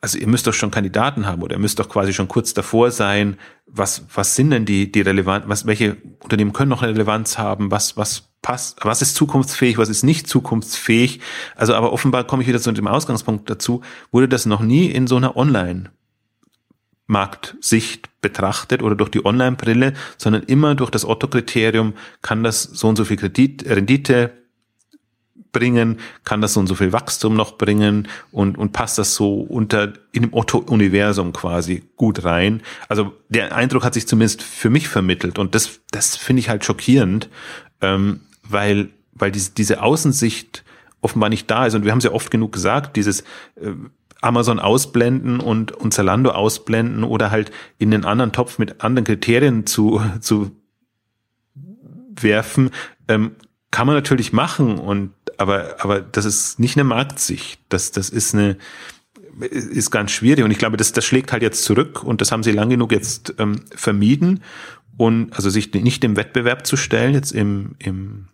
also 0.00 0.18
ihr 0.18 0.28
müsst 0.28 0.46
doch 0.46 0.54
schon 0.54 0.70
Kandidaten 0.70 1.26
haben 1.26 1.42
oder 1.42 1.56
ihr 1.56 1.60
müsst 1.60 1.78
doch 1.78 1.88
quasi 1.88 2.12
schon 2.12 2.28
kurz 2.28 2.54
davor 2.54 2.90
sein. 2.90 3.36
Was, 3.66 4.04
was 4.14 4.36
sind 4.36 4.50
denn 4.50 4.64
die, 4.64 4.92
die 4.92 5.00
relevant, 5.00 5.48
was, 5.48 5.66
welche 5.66 5.96
Unternehmen 6.22 6.52
können 6.52 6.68
noch 6.70 6.82
Relevanz 6.82 7.36
haben? 7.36 7.70
Was, 7.70 7.96
was 7.96 8.28
passt, 8.40 8.84
was 8.84 9.02
ist 9.02 9.16
zukunftsfähig, 9.16 9.76
was 9.76 9.88
ist 9.88 10.04
nicht 10.04 10.28
zukunftsfähig? 10.28 11.20
Also, 11.56 11.74
aber 11.74 11.92
offenbar 11.92 12.24
komme 12.24 12.42
ich 12.42 12.48
wieder 12.48 12.60
zu 12.60 12.70
dem 12.70 12.86
Ausgangspunkt 12.86 13.50
dazu, 13.50 13.82
wurde 14.12 14.28
das 14.28 14.46
noch 14.46 14.60
nie 14.60 14.86
in 14.86 15.08
so 15.08 15.16
einer 15.16 15.36
Online 15.36 15.90
Marktsicht 17.08 18.08
betrachtet 18.20 18.82
oder 18.82 18.94
durch 18.94 19.10
die 19.10 19.24
Online-Brille, 19.24 19.94
sondern 20.18 20.42
immer 20.44 20.74
durch 20.74 20.90
das 20.90 21.04
Otto-Kriterium 21.04 21.94
kann 22.22 22.44
das 22.44 22.62
so 22.62 22.88
und 22.88 22.96
so 22.96 23.04
viel 23.04 23.16
Kredit, 23.16 23.66
Rendite 23.66 24.32
bringen, 25.50 25.98
kann 26.24 26.42
das 26.42 26.52
so 26.52 26.60
und 26.60 26.66
so 26.66 26.74
viel 26.74 26.92
Wachstum 26.92 27.34
noch 27.34 27.56
bringen 27.56 28.08
und, 28.30 28.58
und 28.58 28.72
passt 28.72 28.98
das 28.98 29.14
so 29.14 29.40
unter, 29.40 29.94
in 30.12 30.22
dem 30.22 30.34
Otto-Universum 30.34 31.32
quasi 31.32 31.84
gut 31.96 32.24
rein. 32.24 32.62
Also 32.88 33.14
der 33.30 33.54
Eindruck 33.54 33.84
hat 33.84 33.94
sich 33.94 34.06
zumindest 34.06 34.42
für 34.42 34.68
mich 34.68 34.86
vermittelt 34.88 35.38
und 35.38 35.54
das, 35.54 35.80
das 35.90 36.14
finde 36.14 36.40
ich 36.40 36.50
halt 36.50 36.64
schockierend, 36.64 37.30
ähm, 37.80 38.20
weil, 38.42 38.90
weil 39.12 39.32
diese, 39.32 39.52
diese 39.52 39.82
Außensicht 39.82 40.62
offenbar 41.00 41.30
nicht 41.30 41.50
da 41.50 41.64
ist 41.64 41.74
und 41.74 41.84
wir 41.84 41.92
haben 41.92 41.98
es 41.98 42.04
ja 42.04 42.12
oft 42.12 42.30
genug 42.30 42.52
gesagt, 42.52 42.96
dieses, 42.96 43.22
äh, 43.56 43.72
Amazon 44.20 44.58
ausblenden 44.58 45.40
und, 45.40 45.72
und 45.72 45.94
Zalando 45.94 46.30
ausblenden 46.30 47.04
oder 47.04 47.30
halt 47.30 47.50
in 47.78 47.90
den 47.90 48.04
anderen 48.04 48.32
Topf 48.32 48.58
mit 48.58 48.82
anderen 48.82 49.04
Kriterien 49.04 49.66
zu, 49.66 50.00
zu 50.20 50.50
werfen, 52.22 52.70
ähm, 53.06 53.32
kann 53.70 53.86
man 53.86 53.96
natürlich 53.96 54.32
machen 54.32 54.78
und 54.78 55.12
aber 55.36 55.76
aber 55.78 56.00
das 56.00 56.24
ist 56.24 56.58
nicht 56.58 56.76
eine 56.76 56.84
Marktsicht. 56.84 57.60
Das 57.68 57.92
das 57.92 58.08
ist 58.08 58.34
eine 58.34 58.56
ist 59.40 59.90
ganz 59.90 60.10
schwierig 60.10 60.44
und 60.44 60.50
ich 60.50 60.58
glaube, 60.58 60.76
das 60.76 60.92
das 60.92 61.04
schlägt 61.04 61.32
halt 61.32 61.42
jetzt 61.42 61.62
zurück 61.64 62.02
und 62.02 62.20
das 62.20 62.32
haben 62.32 62.42
sie 62.42 62.50
lang 62.50 62.70
genug 62.70 62.90
jetzt 62.92 63.34
ähm, 63.38 63.60
vermieden 63.74 64.42
und 64.96 65.32
also 65.32 65.48
sich 65.50 65.72
nicht 65.72 66.02
dem 66.02 66.16
Wettbewerb 66.16 66.66
zu 66.66 66.76
stellen 66.76 67.14
jetzt 67.14 67.32
im 67.32 67.76
im 67.78 68.28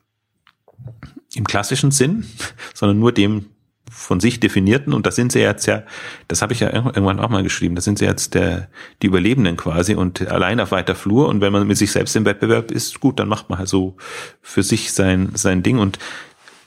im 1.34 1.44
klassischen 1.44 1.90
Sinn, 1.90 2.26
sondern 2.74 2.98
nur 2.98 3.12
dem 3.12 3.46
von 3.94 4.20
sich 4.20 4.40
definierten 4.40 4.92
und 4.92 5.06
das 5.06 5.16
sind 5.16 5.32
sie 5.32 5.38
jetzt 5.38 5.66
ja, 5.66 5.84
das 6.28 6.42
habe 6.42 6.52
ich 6.52 6.60
ja 6.60 6.72
irgendwann 6.72 7.20
auch 7.20 7.28
mal 7.28 7.42
geschrieben, 7.42 7.76
das 7.76 7.84
sind 7.84 7.98
sie 7.98 8.04
jetzt 8.04 8.34
der, 8.34 8.68
die 9.02 9.06
Überlebenden 9.06 9.56
quasi 9.56 9.94
und 9.94 10.26
allein 10.28 10.60
auf 10.60 10.72
weiter 10.72 10.94
Flur 10.94 11.28
und 11.28 11.40
wenn 11.40 11.52
man 11.52 11.66
mit 11.66 11.78
sich 11.78 11.92
selbst 11.92 12.16
im 12.16 12.24
Wettbewerb 12.24 12.70
ist, 12.70 13.00
gut, 13.00 13.20
dann 13.20 13.28
macht 13.28 13.48
man 13.48 13.58
halt 13.58 13.68
so 13.68 13.96
für 14.42 14.62
sich 14.62 14.92
sein, 14.92 15.30
sein 15.34 15.62
Ding 15.62 15.78
und 15.78 15.98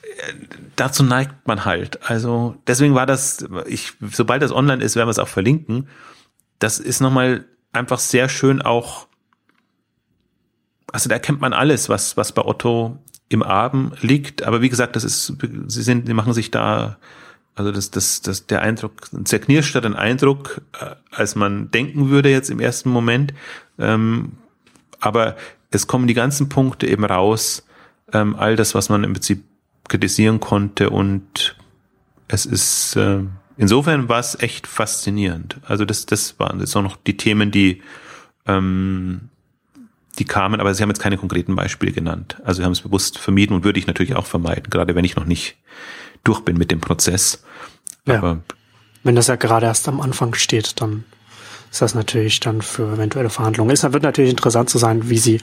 äh, 0.02 0.32
dazu 0.76 1.02
neigt 1.02 1.46
man 1.46 1.64
halt. 1.64 2.08
Also 2.08 2.56
deswegen 2.66 2.94
war 2.94 3.06
das, 3.06 3.46
ich, 3.66 3.92
sobald 4.10 4.42
das 4.42 4.52
online 4.52 4.82
ist, 4.82 4.96
werden 4.96 5.08
wir 5.08 5.12
es 5.12 5.18
auch 5.18 5.28
verlinken. 5.28 5.88
Das 6.58 6.78
ist 6.78 7.00
nochmal 7.00 7.44
einfach 7.72 7.98
sehr 7.98 8.28
schön 8.28 8.62
auch, 8.62 9.06
also 10.90 11.08
da 11.08 11.16
erkennt 11.16 11.40
man 11.42 11.52
alles, 11.52 11.90
was, 11.90 12.16
was 12.16 12.32
bei 12.32 12.44
Otto 12.44 12.98
im 13.28 13.42
Arben 13.42 13.92
liegt. 14.00 14.42
Aber 14.42 14.62
wie 14.62 14.68
gesagt, 14.68 14.96
das 14.96 15.04
ist, 15.04 15.34
sie 15.66 15.82
sind, 15.82 16.06
sie 16.06 16.14
machen 16.14 16.32
sich 16.32 16.50
da, 16.50 16.98
also 17.54 17.72
das, 17.72 17.90
das, 17.90 18.22
das, 18.22 18.46
der 18.46 18.62
Eindruck, 18.62 19.08
zerknirschter 19.24 19.80
den 19.80 19.94
Eindruck, 19.94 20.62
äh, 20.80 20.94
als 21.10 21.34
man 21.34 21.70
denken 21.70 22.10
würde 22.10 22.30
jetzt 22.30 22.50
im 22.50 22.60
ersten 22.60 22.90
Moment. 22.90 23.34
Ähm, 23.78 24.32
aber 25.00 25.36
es 25.70 25.86
kommen 25.86 26.06
die 26.06 26.14
ganzen 26.14 26.48
Punkte 26.48 26.86
eben 26.86 27.04
raus, 27.04 27.66
ähm, 28.12 28.34
all 28.36 28.56
das, 28.56 28.74
was 28.74 28.88
man 28.88 29.04
im 29.04 29.12
Prinzip 29.12 29.44
kritisieren 29.88 30.40
konnte 30.40 30.90
und 30.90 31.56
es 32.28 32.44
ist, 32.46 32.96
äh, 32.96 33.20
insofern 33.56 34.08
war 34.08 34.20
es 34.20 34.38
echt 34.38 34.66
faszinierend. 34.66 35.58
Also 35.66 35.84
das, 35.84 36.06
das 36.06 36.38
waren 36.38 36.60
jetzt 36.60 36.76
auch 36.76 36.82
noch 36.82 36.96
die 36.96 37.16
Themen, 37.16 37.50
die, 37.50 37.82
ähm, 38.46 39.30
die 40.18 40.24
kamen, 40.24 40.60
aber 40.60 40.74
sie 40.74 40.82
haben 40.82 40.90
jetzt 40.90 41.00
keine 41.00 41.16
konkreten 41.16 41.54
Beispiele 41.54 41.92
genannt. 41.92 42.36
Also 42.44 42.60
sie 42.60 42.64
haben 42.64 42.72
es 42.72 42.80
bewusst 42.80 43.18
vermieden 43.18 43.54
und 43.54 43.64
würde 43.64 43.78
ich 43.78 43.86
natürlich 43.86 44.14
auch 44.14 44.26
vermeiden, 44.26 44.70
gerade 44.70 44.94
wenn 44.94 45.04
ich 45.04 45.16
noch 45.16 45.24
nicht 45.24 45.56
durch 46.24 46.40
bin 46.40 46.56
mit 46.56 46.70
dem 46.70 46.80
Prozess. 46.80 47.44
Ja. 48.06 48.18
Aber 48.18 48.40
wenn 49.04 49.14
das 49.14 49.28
ja 49.28 49.36
gerade 49.36 49.66
erst 49.66 49.88
am 49.88 50.00
Anfang 50.00 50.34
steht, 50.34 50.80
dann 50.80 51.04
ist 51.70 51.82
das 51.82 51.94
natürlich 51.94 52.40
dann 52.40 52.62
für 52.62 52.94
eventuelle 52.94 53.30
Verhandlungen. 53.30 53.70
Es 53.70 53.82
wird 53.82 54.02
natürlich 54.02 54.30
interessant 54.30 54.70
zu 54.70 54.78
sein, 54.78 55.08
wie 55.08 55.18
sie, 55.18 55.40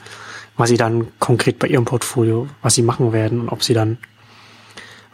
was 0.56 0.68
sie 0.68 0.76
dann 0.76 1.08
konkret 1.18 1.58
bei 1.58 1.68
ihrem 1.68 1.84
Portfolio, 1.84 2.48
was 2.62 2.74
sie 2.74 2.82
machen 2.82 3.12
werden 3.12 3.40
und 3.40 3.48
ob 3.48 3.62
sie 3.62 3.74
dann, 3.74 3.98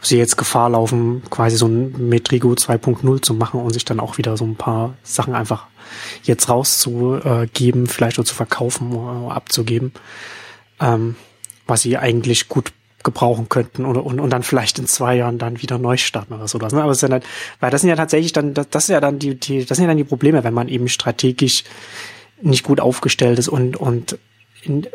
sie 0.03 0.17
jetzt 0.17 0.37
Gefahr 0.37 0.69
laufen, 0.69 1.23
quasi 1.29 1.57
so 1.57 1.67
ein 1.67 2.09
Metrigo 2.09 2.51
2.0 2.51 3.21
zu 3.21 3.33
machen 3.33 3.61
und 3.61 3.73
sich 3.73 3.85
dann 3.85 3.99
auch 3.99 4.17
wieder 4.17 4.37
so 4.37 4.45
ein 4.45 4.55
paar 4.55 4.95
Sachen 5.03 5.35
einfach 5.35 5.67
jetzt 6.23 6.49
rauszugeben, 6.49 7.87
vielleicht 7.87 8.19
auch 8.19 8.23
zu 8.23 8.35
verkaufen 8.35 8.93
oder 8.93 9.35
abzugeben, 9.35 9.93
ähm, 10.79 11.15
was 11.67 11.81
sie 11.81 11.97
eigentlich 11.97 12.49
gut 12.49 12.73
gebrauchen 13.03 13.49
könnten 13.49 13.85
und, 13.85 13.97
und, 13.97 14.19
und 14.19 14.29
dann 14.29 14.43
vielleicht 14.43 14.79
in 14.79 14.87
zwei 14.87 15.15
Jahren 15.15 15.37
dann 15.37 15.61
wieder 15.61 15.77
neu 15.77 15.97
starten 15.97 16.33
oder 16.33 16.47
sowas. 16.47 16.73
Ne? 16.73 16.81
Aber 16.81 16.91
es 16.91 16.99
ist 16.99 17.01
ja 17.01 17.09
dann, 17.09 17.21
weil 17.59 17.69
das 17.69 17.81
sind 17.81 17.89
ja 17.89 17.97
tatsächlich 17.97 18.31
dann, 18.31 18.53
das, 18.53 18.69
das 18.69 18.83
ist 18.85 18.89
ja 18.89 19.01
dann 19.01 19.19
die, 19.19 19.35
die, 19.35 19.65
das 19.65 19.77
sind 19.77 19.83
ja 19.83 19.89
dann 19.89 19.97
die 19.97 20.05
Probleme, 20.05 20.43
wenn 20.43 20.53
man 20.53 20.69
eben 20.69 20.87
strategisch 20.87 21.65
nicht 22.41 22.63
gut 22.63 22.79
aufgestellt 22.79 23.39
ist 23.39 23.49
und, 23.49 23.75
und 23.75 24.17
in, 24.63 24.87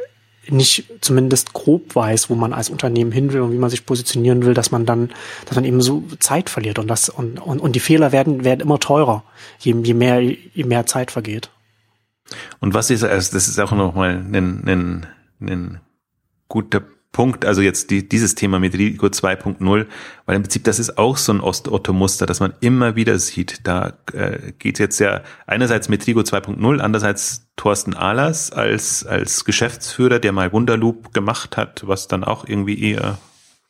nicht 0.50 0.84
zumindest 1.00 1.52
grob 1.52 1.94
weiß, 1.94 2.30
wo 2.30 2.34
man 2.34 2.52
als 2.52 2.70
Unternehmen 2.70 3.12
hin 3.12 3.32
will 3.32 3.40
und 3.40 3.52
wie 3.52 3.58
man 3.58 3.70
sich 3.70 3.86
positionieren 3.86 4.44
will, 4.44 4.54
dass 4.54 4.70
man 4.70 4.86
dann, 4.86 5.10
dass 5.46 5.56
man 5.56 5.64
eben 5.64 5.80
so 5.80 6.04
Zeit 6.18 6.50
verliert 6.50 6.78
und 6.78 6.88
das 6.88 7.08
und, 7.08 7.38
und, 7.38 7.60
und 7.60 7.74
die 7.74 7.80
Fehler 7.80 8.12
werden, 8.12 8.44
werden 8.44 8.60
immer 8.60 8.78
teurer, 8.78 9.24
je, 9.58 9.74
je 9.82 9.94
mehr, 9.94 10.20
je 10.20 10.64
mehr 10.64 10.86
Zeit 10.86 11.10
vergeht. 11.10 11.50
Und 12.60 12.74
was 12.74 12.90
ist, 12.90 13.04
also 13.04 13.32
das 13.32 13.48
ist 13.48 13.58
auch 13.58 13.72
nochmal 13.72 14.10
ein, 14.10 14.64
ein, 14.66 15.06
ein 15.40 15.80
guter 16.48 16.82
Punkt, 17.12 17.44
also 17.44 17.62
jetzt 17.62 17.90
die, 17.90 18.06
dieses 18.08 18.34
Thema 18.34 18.58
mit 18.60 18.74
Rigo 18.74 19.06
2.0, 19.06 19.86
weil 20.26 20.36
im 20.36 20.42
Prinzip 20.42 20.64
das 20.64 20.78
ist 20.78 20.98
auch 20.98 21.16
so 21.16 21.32
ein 21.32 21.40
Ost-Otto-Muster, 21.40 22.26
das 22.26 22.40
man 22.40 22.52
immer 22.60 22.96
wieder 22.96 23.18
sieht. 23.18 23.66
Da 23.66 23.94
äh, 24.12 24.52
geht 24.58 24.78
jetzt 24.78 24.98
ja 25.00 25.22
einerseits 25.46 25.88
mit 25.88 26.06
Rigo 26.06 26.20
2.0, 26.20 26.78
andererseits 26.80 27.48
Thorsten 27.56 27.94
Ahlers 27.94 28.52
als, 28.52 29.06
als 29.06 29.44
Geschäftsführer, 29.44 30.18
der 30.18 30.32
mal 30.32 30.52
Wunderloop 30.52 31.14
gemacht 31.14 31.56
hat, 31.56 31.86
was 31.86 32.08
dann 32.08 32.24
auch 32.24 32.46
irgendwie 32.46 32.80
eher 32.80 33.18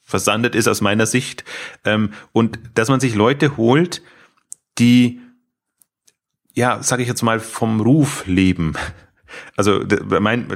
versandet 0.03 0.55
ist 0.55 0.69
aus 0.69 0.81
meiner 0.81 1.07
Sicht. 1.07 1.45
Ähm, 1.85 2.11
und 2.33 2.59
dass 2.75 2.89
man 2.89 2.99
sich 2.99 3.15
Leute 3.15 3.57
holt, 3.57 4.03
die, 4.79 5.21
ja, 6.55 6.83
sage 6.83 7.03
ich 7.03 7.09
jetzt 7.09 7.23
mal, 7.23 7.41
vom 7.41 7.81
Ruf 7.81 8.27
leben. 8.27 8.75
Also 9.57 9.85
mein, 10.21 10.47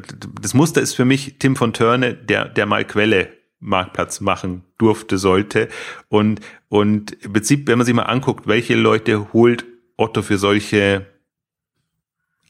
das 0.40 0.54
Muster 0.54 0.80
ist 0.80 0.94
für 0.94 1.04
mich 1.04 1.36
Tim 1.38 1.56
von 1.56 1.72
Törne, 1.72 2.14
der, 2.14 2.48
der 2.48 2.66
mal 2.66 2.84
Quelle 2.84 3.28
Marktplatz 3.62 4.20
machen 4.20 4.64
durfte, 4.76 5.16
sollte. 5.18 5.68
Und, 6.08 6.40
und 6.68 7.12
im 7.24 7.32
Prinzip, 7.32 7.66
wenn 7.68 7.78
man 7.78 7.86
sich 7.86 7.94
mal 7.94 8.02
anguckt, 8.02 8.46
welche 8.46 8.74
Leute 8.74 9.32
holt 9.32 9.64
Otto 9.96 10.20
für 10.22 10.36
solche 10.36 11.06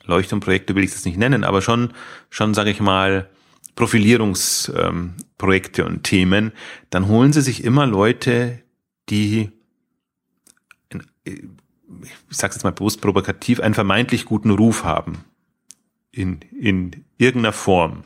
Leuchtturmprojekte, 0.05 0.75
will 0.75 0.83
ich 0.85 0.93
das 0.93 1.05
nicht 1.05 1.19
nennen, 1.19 1.45
aber 1.45 1.61
schon, 1.63 1.93
schon 2.31 2.55
sage 2.55 2.71
ich 2.71 2.81
mal, 2.81 3.29
Profilierungsprojekte 3.77 5.83
ähm, 5.83 5.89
und 5.89 6.03
Themen, 6.03 6.51
dann 6.91 7.07
holen 7.09 7.33
sie 7.33 7.43
sich 7.43 7.63
immer 7.65 7.87
Leute, 7.87 8.61
die, 9.09 9.53
ich 11.25 11.43
sage 12.31 12.55
jetzt 12.55 12.65
mal 12.65 12.73
bewusst 12.73 13.01
provokativ, 13.01 13.61
einen 13.61 13.75
vermeintlich 13.75 14.25
guten 14.25 14.51
Ruf 14.51 14.83
haben 14.85 15.25
in, 16.13 16.41
in 16.59 17.05
irgendeiner 17.19 17.53
Form. 17.53 18.05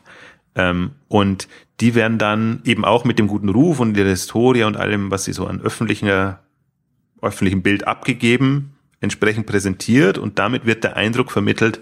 Ähm, 0.54 0.92
und 1.09 1.48
die 1.80 1.94
werden 1.94 2.18
dann 2.18 2.61
eben 2.64 2.84
auch 2.84 3.04
mit 3.04 3.18
dem 3.18 3.26
guten 3.26 3.48
Ruf 3.48 3.80
und 3.80 3.94
der 3.94 4.07
Historie 4.07 4.64
und 4.64 4.76
allem, 4.76 5.11
was 5.11 5.24
sie 5.24 5.32
so 5.32 5.46
an 5.46 5.61
öffentlicher, 5.61 6.40
öffentlichem 7.20 7.62
Bild 7.62 7.86
abgegeben, 7.86 8.76
entsprechend 9.00 9.46
präsentiert 9.46 10.16
und 10.16 10.38
damit 10.38 10.64
wird 10.64 10.84
der 10.84 10.96
Eindruck 10.96 11.30
vermittelt, 11.30 11.80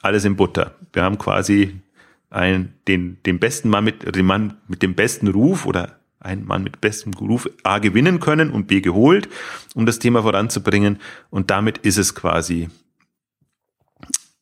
alles 0.00 0.24
in 0.24 0.36
Butter. 0.36 0.76
Wir 0.92 1.02
haben 1.02 1.18
quasi 1.18 1.80
einen, 2.30 2.74
den, 2.88 3.18
den 3.26 3.40
besten 3.40 3.68
Mann 3.68 3.84
mit, 3.84 4.14
den 4.14 4.26
Mann 4.26 4.58
mit 4.68 4.82
dem 4.82 4.94
besten 4.94 5.28
Ruf 5.28 5.66
oder 5.66 5.98
einen 6.20 6.46
Mann 6.46 6.62
mit 6.62 6.80
bestem 6.80 7.12
Ruf 7.14 7.48
A 7.64 7.78
gewinnen 7.78 8.20
können 8.20 8.50
und 8.50 8.68
B 8.68 8.80
geholt, 8.80 9.28
um 9.74 9.86
das 9.86 9.98
Thema 9.98 10.22
voranzubringen. 10.22 10.98
Und 11.30 11.50
damit 11.50 11.78
ist 11.78 11.98
es 11.98 12.14
quasi 12.14 12.68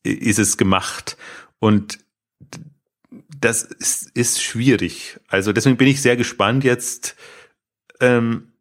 ist 0.03 0.39
es 0.39 0.57
gemacht. 0.57 1.17
Und 1.59 1.99
das 3.39 3.63
ist, 3.63 4.11
ist 4.11 4.41
schwierig. 4.41 5.19
Also 5.27 5.51
deswegen 5.51 5.77
bin 5.77 5.87
ich 5.87 6.01
sehr 6.01 6.15
gespannt 6.15 6.63
jetzt. 6.63 7.15
Ähm, 7.99 8.51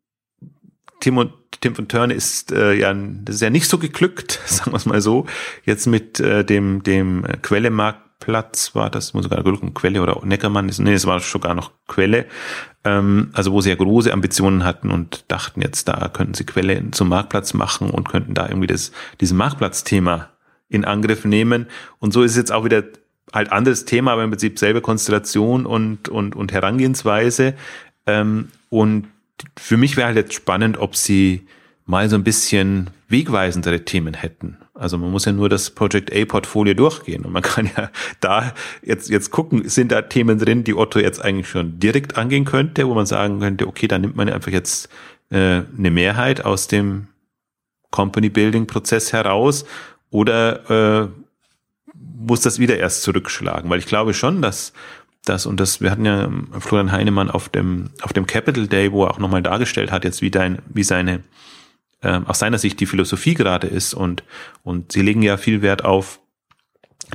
Tim 1.00 1.18
und 1.18 1.32
Tim 1.60 1.74
von 1.74 1.88
Turner 1.88 2.14
ist 2.14 2.52
äh, 2.52 2.74
ja, 2.74 2.94
das 2.94 3.36
ist 3.36 3.42
ja 3.42 3.50
nicht 3.50 3.68
so 3.68 3.78
geglückt, 3.78 4.40
sagen 4.46 4.72
wir 4.72 4.76
es 4.76 4.86
mal 4.86 5.00
so. 5.00 5.26
Jetzt 5.64 5.86
mit 5.86 6.20
äh, 6.20 6.44
dem 6.44 6.82
dem 6.82 7.24
Quellemarktplatz 7.42 8.74
war 8.74 8.90
das, 8.90 9.14
muss 9.14 9.24
sogar 9.24 9.42
gucken, 9.42 9.74
Quelle 9.74 10.02
oder 10.02 10.20
Neckermann 10.24 10.68
ist, 10.68 10.78
nee, 10.78 10.92
es 10.92 11.06
war 11.06 11.20
sogar 11.20 11.54
noch 11.54 11.72
Quelle. 11.86 12.26
Ähm, 12.84 13.30
also 13.32 13.52
wo 13.52 13.60
sie 13.60 13.70
ja 13.70 13.76
große 13.76 14.12
Ambitionen 14.12 14.64
hatten 14.64 14.90
und 14.90 15.24
dachten 15.28 15.60
jetzt, 15.60 15.88
da 15.88 16.08
könnten 16.08 16.34
sie 16.34 16.44
Quelle 16.44 16.90
zum 16.92 17.08
Marktplatz 17.08 17.54
machen 17.54 17.90
und 17.90 18.08
könnten 18.08 18.34
da 18.34 18.48
irgendwie 18.48 18.68
das 18.68 18.92
dieses 19.20 19.34
Marktplatzthema 19.34 20.30
in 20.70 20.86
Angriff 20.86 21.26
nehmen. 21.26 21.66
Und 21.98 22.12
so 22.12 22.22
ist 22.22 22.32
es 22.32 22.36
jetzt 22.38 22.52
auch 22.52 22.64
wieder 22.64 22.84
halt 23.32 23.52
anderes 23.52 23.84
Thema, 23.84 24.12
aber 24.12 24.24
im 24.24 24.30
Prinzip 24.30 24.58
selbe 24.58 24.80
Konstellation 24.80 25.66
und, 25.66 26.08
und, 26.08 26.34
und 26.34 26.52
Herangehensweise. 26.52 27.54
Ähm, 28.06 28.48
und 28.70 29.08
für 29.58 29.76
mich 29.76 29.96
wäre 29.96 30.08
halt 30.08 30.16
jetzt 30.16 30.34
spannend, 30.34 30.78
ob 30.78 30.96
sie 30.96 31.46
mal 31.86 32.08
so 32.08 32.16
ein 32.16 32.24
bisschen 32.24 32.90
wegweisendere 33.08 33.84
Themen 33.84 34.14
hätten. 34.14 34.56
Also 34.74 34.96
man 34.96 35.10
muss 35.10 35.24
ja 35.24 35.32
nur 35.32 35.48
das 35.48 35.70
Project 35.70 36.14
A-Portfolio 36.14 36.74
durchgehen 36.74 37.24
und 37.24 37.32
man 37.32 37.42
kann 37.50 37.70
ja 37.76 37.90
da 38.20 38.54
jetzt, 38.82 39.10
jetzt 39.10 39.30
gucken, 39.30 39.68
sind 39.68 39.92
da 39.92 40.02
Themen 40.02 40.38
drin, 40.38 40.64
die 40.64 40.74
Otto 40.74 40.98
jetzt 41.00 41.22
eigentlich 41.22 41.48
schon 41.48 41.78
direkt 41.78 42.16
angehen 42.16 42.44
könnte, 42.44 42.88
wo 42.88 42.94
man 42.94 43.06
sagen 43.06 43.40
könnte, 43.40 43.66
okay, 43.66 43.88
da 43.88 43.98
nimmt 43.98 44.16
man 44.16 44.28
einfach 44.28 44.52
jetzt 44.52 44.88
äh, 45.30 45.62
eine 45.76 45.90
Mehrheit 45.90 46.44
aus 46.44 46.68
dem 46.68 47.08
Company 47.90 48.28
Building 48.28 48.66
Prozess 48.66 49.12
heraus 49.12 49.64
oder 50.10 51.04
äh, 51.04 51.08
muss 51.94 52.40
das 52.40 52.58
wieder 52.58 52.78
erst 52.78 53.02
zurückschlagen? 53.02 53.70
Weil 53.70 53.78
ich 53.78 53.86
glaube 53.86 54.14
schon, 54.14 54.42
dass 54.42 54.72
das 55.24 55.46
und 55.46 55.60
das, 55.60 55.80
wir 55.80 55.90
hatten 55.90 56.04
ja 56.04 56.24
ähm, 56.24 56.48
Florian 56.58 56.92
Heinemann 56.92 57.30
auf 57.30 57.48
dem 57.48 57.90
auf 58.02 58.12
dem 58.12 58.26
Capital 58.26 58.66
Day, 58.66 58.92
wo 58.92 59.04
er 59.04 59.10
auch 59.10 59.18
nochmal 59.18 59.42
dargestellt 59.42 59.92
hat, 59.92 60.04
jetzt 60.04 60.22
wie 60.22 60.30
dein, 60.30 60.60
wie 60.68 60.82
seine 60.82 61.22
äh, 62.02 62.20
aus 62.24 62.38
seiner 62.38 62.58
Sicht 62.58 62.80
die 62.80 62.86
Philosophie 62.86 63.34
gerade 63.34 63.66
ist 63.66 63.94
und 63.94 64.24
und 64.62 64.92
sie 64.92 65.02
legen 65.02 65.22
ja 65.22 65.36
viel 65.36 65.62
Wert 65.62 65.84
auf 65.84 66.20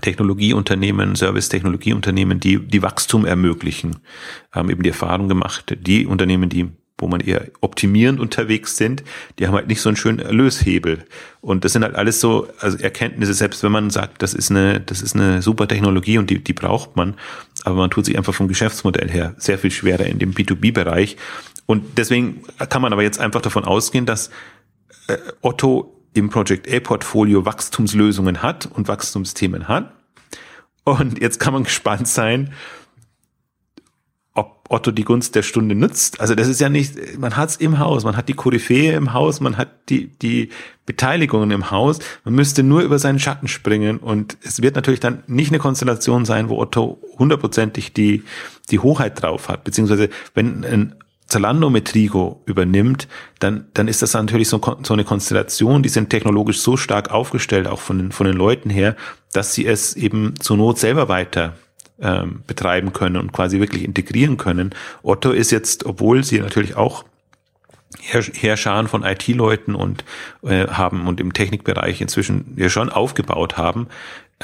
Technologieunternehmen, 0.02 1.16
Service-Technologieunternehmen, 1.16 2.40
die 2.40 2.60
die 2.60 2.82
Wachstum 2.82 3.26
ermöglichen, 3.26 3.98
haben 4.52 4.70
eben 4.70 4.84
die 4.84 4.90
Erfahrung 4.90 5.30
gemacht, 5.30 5.78
die 5.80 6.06
Unternehmen, 6.06 6.50
die 6.50 6.70
wo 6.98 7.08
man 7.08 7.20
eher 7.20 7.48
optimierend 7.62 8.20
unterwegs 8.20 8.78
sind, 8.78 9.04
die 9.38 9.48
haben 9.48 9.54
halt 9.54 9.68
nicht 9.68 9.82
so 9.82 9.90
einen 9.90 9.98
schönen 9.98 10.20
Erlöshebel. 10.20 11.06
Und 11.42 11.66
das 11.66 11.74
sind 11.74 11.84
halt 11.84 11.96
alles 11.96 12.22
so, 12.22 12.48
also 12.60 12.78
Erkenntnisse, 12.78 13.34
selbst 13.34 13.64
wenn 13.64 13.72
man 13.72 13.90
sagt, 13.90 14.22
das 14.22 14.34
ist 14.34 14.50
eine, 14.50 14.80
das 14.80 15.02
ist 15.02 15.16
eine 15.16 15.42
super 15.42 15.68
Technologie 15.68 16.18
und 16.18 16.30
die, 16.30 16.42
die 16.42 16.54
braucht 16.54 16.96
man, 16.96 17.16
aber 17.64 17.76
man 17.76 17.90
tut 17.90 18.06
sich 18.06 18.18
einfach 18.18 18.34
vom 18.34 18.48
Geschäftsmodell 18.48 19.10
her 19.10 19.36
sehr 19.38 19.58
viel 19.58 19.72
schwerer 19.72 20.06
in 20.06 20.20
dem 20.20 20.34
B2B-Bereich. 20.34 21.18
Und 21.66 21.98
deswegen 21.98 22.44
kann 22.70 22.82
man 22.82 22.94
aber 22.94 23.04
jetzt 23.04 23.20
einfach 23.20 23.42
davon 23.42 23.66
ausgehen, 23.66 24.06
dass 24.06 24.30
äh, 25.08 25.18
Otto 25.42 26.02
im 26.14 26.30
Project 26.30 26.72
A-Portfolio 26.72 27.46
Wachstumslösungen 27.46 28.42
hat 28.42 28.68
und 28.68 28.88
Wachstumsthemen 28.88 29.68
hat. 29.68 29.94
Und 30.86 31.20
jetzt 31.20 31.40
kann 31.40 31.54
man 31.54 31.64
gespannt 31.66 32.08
sein, 32.08 32.54
ob 34.36 34.66
Otto 34.70 34.92
die 34.92 35.06
Gunst 35.06 35.34
der 35.36 35.44
Stunde 35.44 35.76
nützt. 35.76 36.20
Also 36.20 36.36
das 36.36 36.50
ist 36.50 36.60
ja 36.60 36.68
nicht, 36.68 37.18
man 37.18 37.38
hat 37.38 37.50
es 37.50 37.56
im 37.56 37.80
Haus, 37.80 38.04
man 38.04 38.18
hat 38.18 38.28
die 38.28 38.34
Koryphäe 38.34 38.94
im 38.94 39.14
Haus, 39.14 39.40
man 39.40 39.58
hat 39.58 39.70
die, 39.90 40.08
die 40.08 40.50
Beteiligungen 40.86 41.52
im 41.52 41.72
Haus, 41.72 42.00
man 42.26 42.36
müsste 42.36 42.62
nur 42.62 42.82
über 42.82 43.00
seinen 43.00 43.20
Schatten 43.20 43.48
springen 43.48 43.98
und 43.98 44.38
es 44.44 44.62
wird 44.62 44.76
natürlich 44.76 45.00
dann 45.00 45.24
nicht 45.28 45.52
eine 45.52 45.60
Konstellation 45.60 46.26
sein, 46.26 46.50
wo 46.50 46.60
Otto 46.60 47.00
hundertprozentig 47.18 47.94
die, 47.94 48.24
die 48.70 48.80
Hoheit 48.80 49.22
drauf 49.22 49.48
hat, 49.48 49.64
beziehungsweise 49.64 50.10
wenn 50.34 50.66
ein 50.66 50.96
Zalando 51.28 51.70
mit 51.70 51.88
Trigo 51.88 52.44
übernimmt, 52.46 53.08
dann, 53.40 53.68
dann 53.74 53.88
ist 53.88 54.02
das 54.02 54.14
natürlich 54.14 54.50
so, 54.50 54.62
so 54.84 54.94
eine 54.94 55.06
Konstellation, 55.06 55.82
die 55.82 55.90
sind 55.90 56.10
technologisch 56.10 56.60
so 56.60 56.78
stark 56.78 57.10
aufgestellt, 57.10 57.68
auch 57.68 57.80
von 57.80 57.98
den, 57.98 58.12
von 58.12 58.28
den 58.28 58.36
Leuten 58.36 58.70
her, 58.70 58.96
dass 59.32 59.54
sie 59.54 59.66
es 59.66 59.96
eben 59.96 60.34
zur 60.40 60.58
Not 60.58 60.78
selber 60.78 61.08
weiter 61.08 61.56
ähm, 62.00 62.44
betreiben 62.48 62.94
können 62.94 63.18
und 63.18 63.32
quasi 63.32 63.60
wirklich 63.60 63.84
integrieren 63.84 64.38
können. 64.38 64.74
Otto 65.04 65.32
ist 65.32 65.52
jetzt, 65.52 65.86
obwohl 65.86 66.24
sie 66.24 66.40
natürlich 66.40 66.76
auch 66.76 67.06
Herrscharen 68.02 68.88
von 68.88 69.04
IT-Leuten 69.04 69.74
und 69.74 70.04
äh, 70.44 70.68
haben 70.68 71.08
und 71.08 71.20
im 71.20 71.34
Technikbereich 71.34 72.02
inzwischen 72.02 72.54
ja 72.58 72.70
schon 72.70 72.90
aufgebaut 72.90 73.58
haben, 73.58 73.88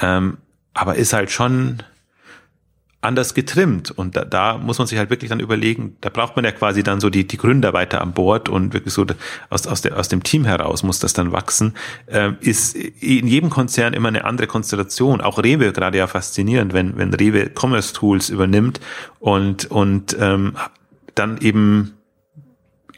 ähm, 0.02 0.38
aber 0.74 0.96
ist 0.96 1.14
halt 1.14 1.32
schon 1.32 1.84
anders 3.02 3.34
getrimmt. 3.34 3.92
Und 3.92 4.16
da, 4.16 4.24
da 4.24 4.58
muss 4.58 4.78
man 4.78 4.88
sich 4.88 4.98
halt 4.98 5.10
wirklich 5.10 5.30
dann 5.30 5.40
überlegen, 5.40 5.98
da 6.02 6.10
braucht 6.10 6.36
man 6.36 6.46
ja 6.46 6.52
quasi 6.52 6.84
dann 6.84 7.00
so 7.00 7.10
die, 7.10 7.28
die 7.28 7.38
Gründer 7.38 7.74
weiter 7.74 8.02
an 8.02 8.14
Bord 8.14 8.48
und 8.48 8.74
wirklich 8.74 8.94
so 8.94 9.06
aus, 9.50 9.68
aus, 9.68 9.82
der, 9.82 9.98
aus 9.98 10.08
dem 10.08 10.24
Team 10.24 10.46
heraus 10.46 10.84
muss 10.84 11.00
das 11.00 11.14
dann 11.14 11.32
wachsen. 11.32 11.74
Ähm, 12.08 12.38
ist 12.42 12.76
in 12.76 13.28
jedem 13.28 13.50
Konzern 13.50 13.94
immer 13.94 14.08
eine 14.08 14.24
andere 14.24 14.48
Konstellation. 14.48 15.20
Auch 15.20 15.40
Rewe 15.40 15.74
gerade 15.74 15.98
ja 15.98 16.08
faszinierend, 16.08 16.74
wenn, 16.74 16.98
wenn 16.98 17.14
Rewe 17.14 17.50
Commerce 17.54 17.94
Tools 17.94 18.30
übernimmt 18.30 18.80
und, 19.20 19.70
und 19.72 20.16
ähm, 20.20 20.56
dann 21.16 21.40
eben 21.40 21.94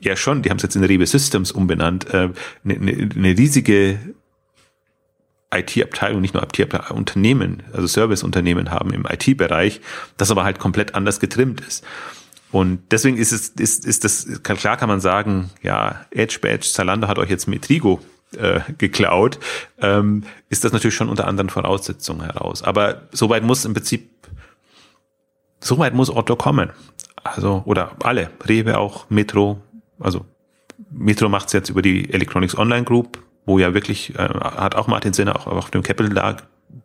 ja 0.01 0.17
schon, 0.17 0.41
die 0.41 0.49
haben 0.49 0.57
es 0.57 0.63
jetzt 0.63 0.75
in 0.75 0.83
Rewe 0.83 1.07
Systems 1.07 1.51
umbenannt, 1.51 2.13
äh, 2.13 2.29
eine, 2.65 2.73
eine, 2.75 3.09
eine 3.15 3.37
riesige 3.37 3.99
IT-Abteilung, 5.53 6.21
nicht 6.21 6.33
nur 6.33 6.43
IT-Abteilung, 6.43 6.97
Unternehmen, 6.97 7.63
also 7.73 7.87
Serviceunternehmen 7.87 8.71
haben 8.71 8.91
im 8.93 9.05
IT-Bereich, 9.05 9.81
das 10.17 10.31
aber 10.31 10.43
halt 10.43 10.59
komplett 10.59 10.95
anders 10.95 11.19
getrimmt 11.19 11.61
ist. 11.61 11.83
Und 12.51 12.83
deswegen 12.91 13.17
ist 13.17 13.31
es, 13.31 13.49
ist, 13.49 13.85
ist 13.85 14.03
das, 14.03 14.43
klar 14.43 14.77
kann 14.77 14.87
man 14.87 15.01
sagen, 15.01 15.49
ja, 15.63 16.05
Edge 16.11 16.37
Badge, 16.39 16.67
Zalando 16.71 17.07
hat 17.07 17.17
euch 17.17 17.29
jetzt 17.29 17.47
Metrigo 17.47 17.99
äh, 18.37 18.59
geklaut, 18.77 19.39
ähm, 19.81 20.23
ist 20.49 20.63
das 20.63 20.71
natürlich 20.71 20.95
schon 20.95 21.09
unter 21.09 21.27
anderen 21.27 21.49
Voraussetzungen 21.49 22.21
heraus. 22.21 22.61
Aber 22.61 23.07
soweit 23.11 23.43
muss 23.43 23.65
im 23.65 23.73
Prinzip, 23.73 24.09
soweit 25.59 25.93
muss 25.93 26.09
Otto 26.09 26.35
kommen. 26.35 26.69
Also, 27.23 27.63
oder 27.65 27.93
alle, 28.03 28.29
Rewe 28.47 28.77
auch, 28.77 29.09
Metro, 29.09 29.61
also 29.99 30.25
Metro 30.91 31.29
macht 31.29 31.47
es 31.47 31.53
jetzt 31.53 31.69
über 31.69 31.81
die 31.81 32.11
Electronics 32.13 32.57
Online 32.57 32.83
Group, 32.83 33.17
wo 33.45 33.59
ja 33.59 33.73
wirklich, 33.73 34.15
äh, 34.15 34.17
hat 34.17 34.75
auch 34.75 34.87
Martin 34.87 35.13
Sinner 35.13 35.35
auch 35.35 35.47
auf 35.47 35.71
dem 35.71 35.83
Capital 35.83 36.37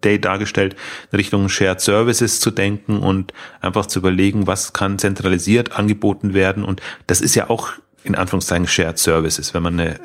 Day 0.05 0.21
dargestellt, 0.21 0.77
in 1.11 1.17
Richtung 1.17 1.49
Shared 1.49 1.81
Services 1.81 2.41
zu 2.41 2.51
denken 2.51 2.99
und 2.99 3.33
einfach 3.61 3.87
zu 3.87 3.99
überlegen, 3.99 4.47
was 4.47 4.73
kann 4.73 4.99
zentralisiert 4.99 5.73
angeboten 5.73 6.35
werden. 6.35 6.65
Und 6.65 6.81
das 7.07 7.21
ist 7.21 7.35
ja 7.35 7.51
auch 7.51 7.73
in 8.05 8.15
Anführungszeichen 8.15 8.67
Shared 8.67 8.99
Services, 8.99 9.55
wenn 9.55 9.63
man 9.63 9.79
eine 9.79 9.99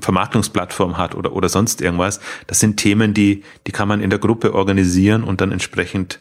Vermarktungsplattform 0.00 0.96
hat 0.96 1.14
oder, 1.14 1.32
oder 1.32 1.48
sonst 1.48 1.80
irgendwas. 1.80 2.20
Das 2.46 2.60
sind 2.60 2.76
Themen, 2.76 3.14
die, 3.14 3.42
die 3.66 3.72
kann 3.72 3.88
man 3.88 4.00
in 4.00 4.10
der 4.10 4.18
Gruppe 4.18 4.54
organisieren 4.54 5.24
und 5.24 5.40
dann 5.40 5.52
entsprechend 5.52 6.20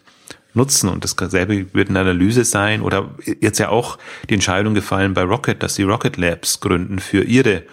nutzen. 0.53 0.89
Und 0.89 1.03
dasselbe 1.03 1.73
wird 1.73 1.89
eine 1.89 1.99
Analyse 1.99 2.43
sein 2.43 2.81
oder 2.81 3.11
jetzt 3.39 3.59
ja 3.59 3.69
auch 3.69 3.97
die 4.29 4.33
Entscheidung 4.33 4.73
gefallen 4.73 5.13
bei 5.13 5.23
Rocket, 5.23 5.61
dass 5.61 5.75
sie 5.75 5.83
Rocket 5.83 6.17
Labs 6.17 6.59
gründen 6.59 6.99
für 6.99 7.23
ihre 7.23 7.63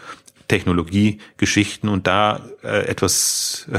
Technologiegeschichten 0.53 1.88
und 1.88 2.07
da 2.07 2.42
äh, 2.62 2.86
etwas 2.86 3.70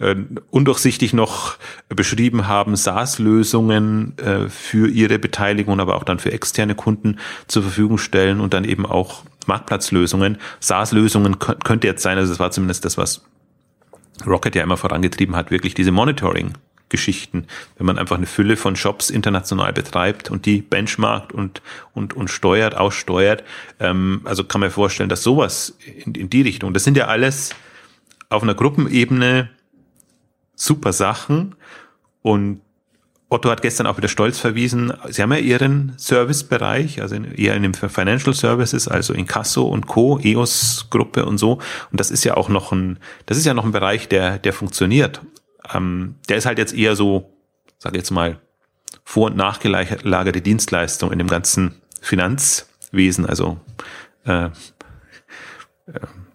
äh, 0.00 0.10
äh, 0.10 0.16
undurchsichtig 0.50 1.12
noch 1.12 1.56
beschrieben 1.88 2.48
haben, 2.48 2.74
SaaS-Lösungen 2.74 4.18
äh, 4.18 4.48
für 4.48 4.88
ihre 4.88 5.20
Beteiligung, 5.20 5.78
aber 5.78 5.94
auch 5.94 6.02
dann 6.02 6.18
für 6.18 6.32
externe 6.32 6.74
Kunden 6.74 7.20
zur 7.46 7.62
Verfügung 7.62 7.98
stellen 7.98 8.40
und 8.40 8.52
dann 8.52 8.64
eben 8.64 8.84
auch 8.84 9.22
Marktplatzlösungen. 9.46 10.38
SaaS-Lösungen 10.58 11.38
könnte 11.38 11.86
jetzt 11.86 12.02
sein, 12.02 12.18
also 12.18 12.32
das 12.32 12.40
war 12.40 12.50
zumindest 12.50 12.84
das, 12.84 12.98
was 12.98 13.24
Rocket 14.26 14.56
ja 14.56 14.64
immer 14.64 14.76
vorangetrieben 14.76 15.36
hat, 15.36 15.52
wirklich 15.52 15.74
diese 15.74 15.92
Monitoring 15.92 16.54
Geschichten, 16.88 17.46
wenn 17.76 17.86
man 17.86 17.98
einfach 17.98 18.16
eine 18.16 18.26
Fülle 18.26 18.56
von 18.56 18.76
Shops 18.76 19.10
international 19.10 19.72
betreibt 19.72 20.30
und 20.30 20.46
die 20.46 20.62
benchmarkt 20.62 21.32
und, 21.32 21.62
und, 21.94 22.14
und 22.14 22.28
steuert, 22.28 22.76
aussteuert. 22.76 23.44
Ähm, 23.80 24.22
also 24.24 24.44
kann 24.44 24.60
man 24.60 24.70
vorstellen, 24.70 25.08
dass 25.08 25.22
sowas 25.22 25.76
in, 26.04 26.14
in 26.14 26.30
die 26.30 26.42
Richtung, 26.42 26.74
das 26.74 26.84
sind 26.84 26.96
ja 26.96 27.06
alles 27.06 27.54
auf 28.30 28.42
einer 28.42 28.54
Gruppenebene 28.54 29.50
super 30.54 30.92
Sachen 30.92 31.54
und 32.22 32.60
Otto 33.30 33.50
hat 33.50 33.60
gestern 33.60 33.86
auch 33.86 33.98
wieder 33.98 34.08
stolz 34.08 34.38
verwiesen, 34.38 34.92
Sie 35.10 35.20
haben 35.20 35.32
ja 35.32 35.38
Ihren 35.38 35.92
Servicebereich, 35.98 37.02
also 37.02 37.16
eher 37.16 37.54
in 37.56 37.62
den 37.62 37.74
Financial 37.74 38.32
Services, 38.34 38.88
also 38.88 39.12
in 39.12 39.26
Casso 39.26 39.66
und 39.66 39.86
Co., 39.86 40.18
EOS-Gruppe 40.18 41.26
und 41.26 41.36
so. 41.36 41.58
Und 41.90 42.00
das 42.00 42.10
ist 42.10 42.24
ja 42.24 42.38
auch 42.38 42.48
noch 42.48 42.72
ein, 42.72 42.98
das 43.26 43.36
ist 43.36 43.44
ja 43.44 43.52
noch 43.52 43.64
ein 43.64 43.72
Bereich, 43.72 44.08
der, 44.08 44.38
der 44.38 44.54
funktioniert. 44.54 45.20
Ähm, 45.72 46.16
der 46.28 46.36
ist 46.36 46.46
halt 46.46 46.58
jetzt 46.58 46.74
eher 46.74 46.96
so, 46.96 47.32
sag 47.78 47.94
jetzt 47.94 48.10
mal, 48.10 48.40
vor- 49.04 49.26
und 49.26 49.36
nachgelagerte 49.36 50.40
Dienstleistung 50.40 51.12
in 51.12 51.18
dem 51.18 51.28
ganzen 51.28 51.80
Finanzwesen, 52.00 53.26
also 53.26 53.58
äh, 54.24 54.46
äh, 54.46 54.50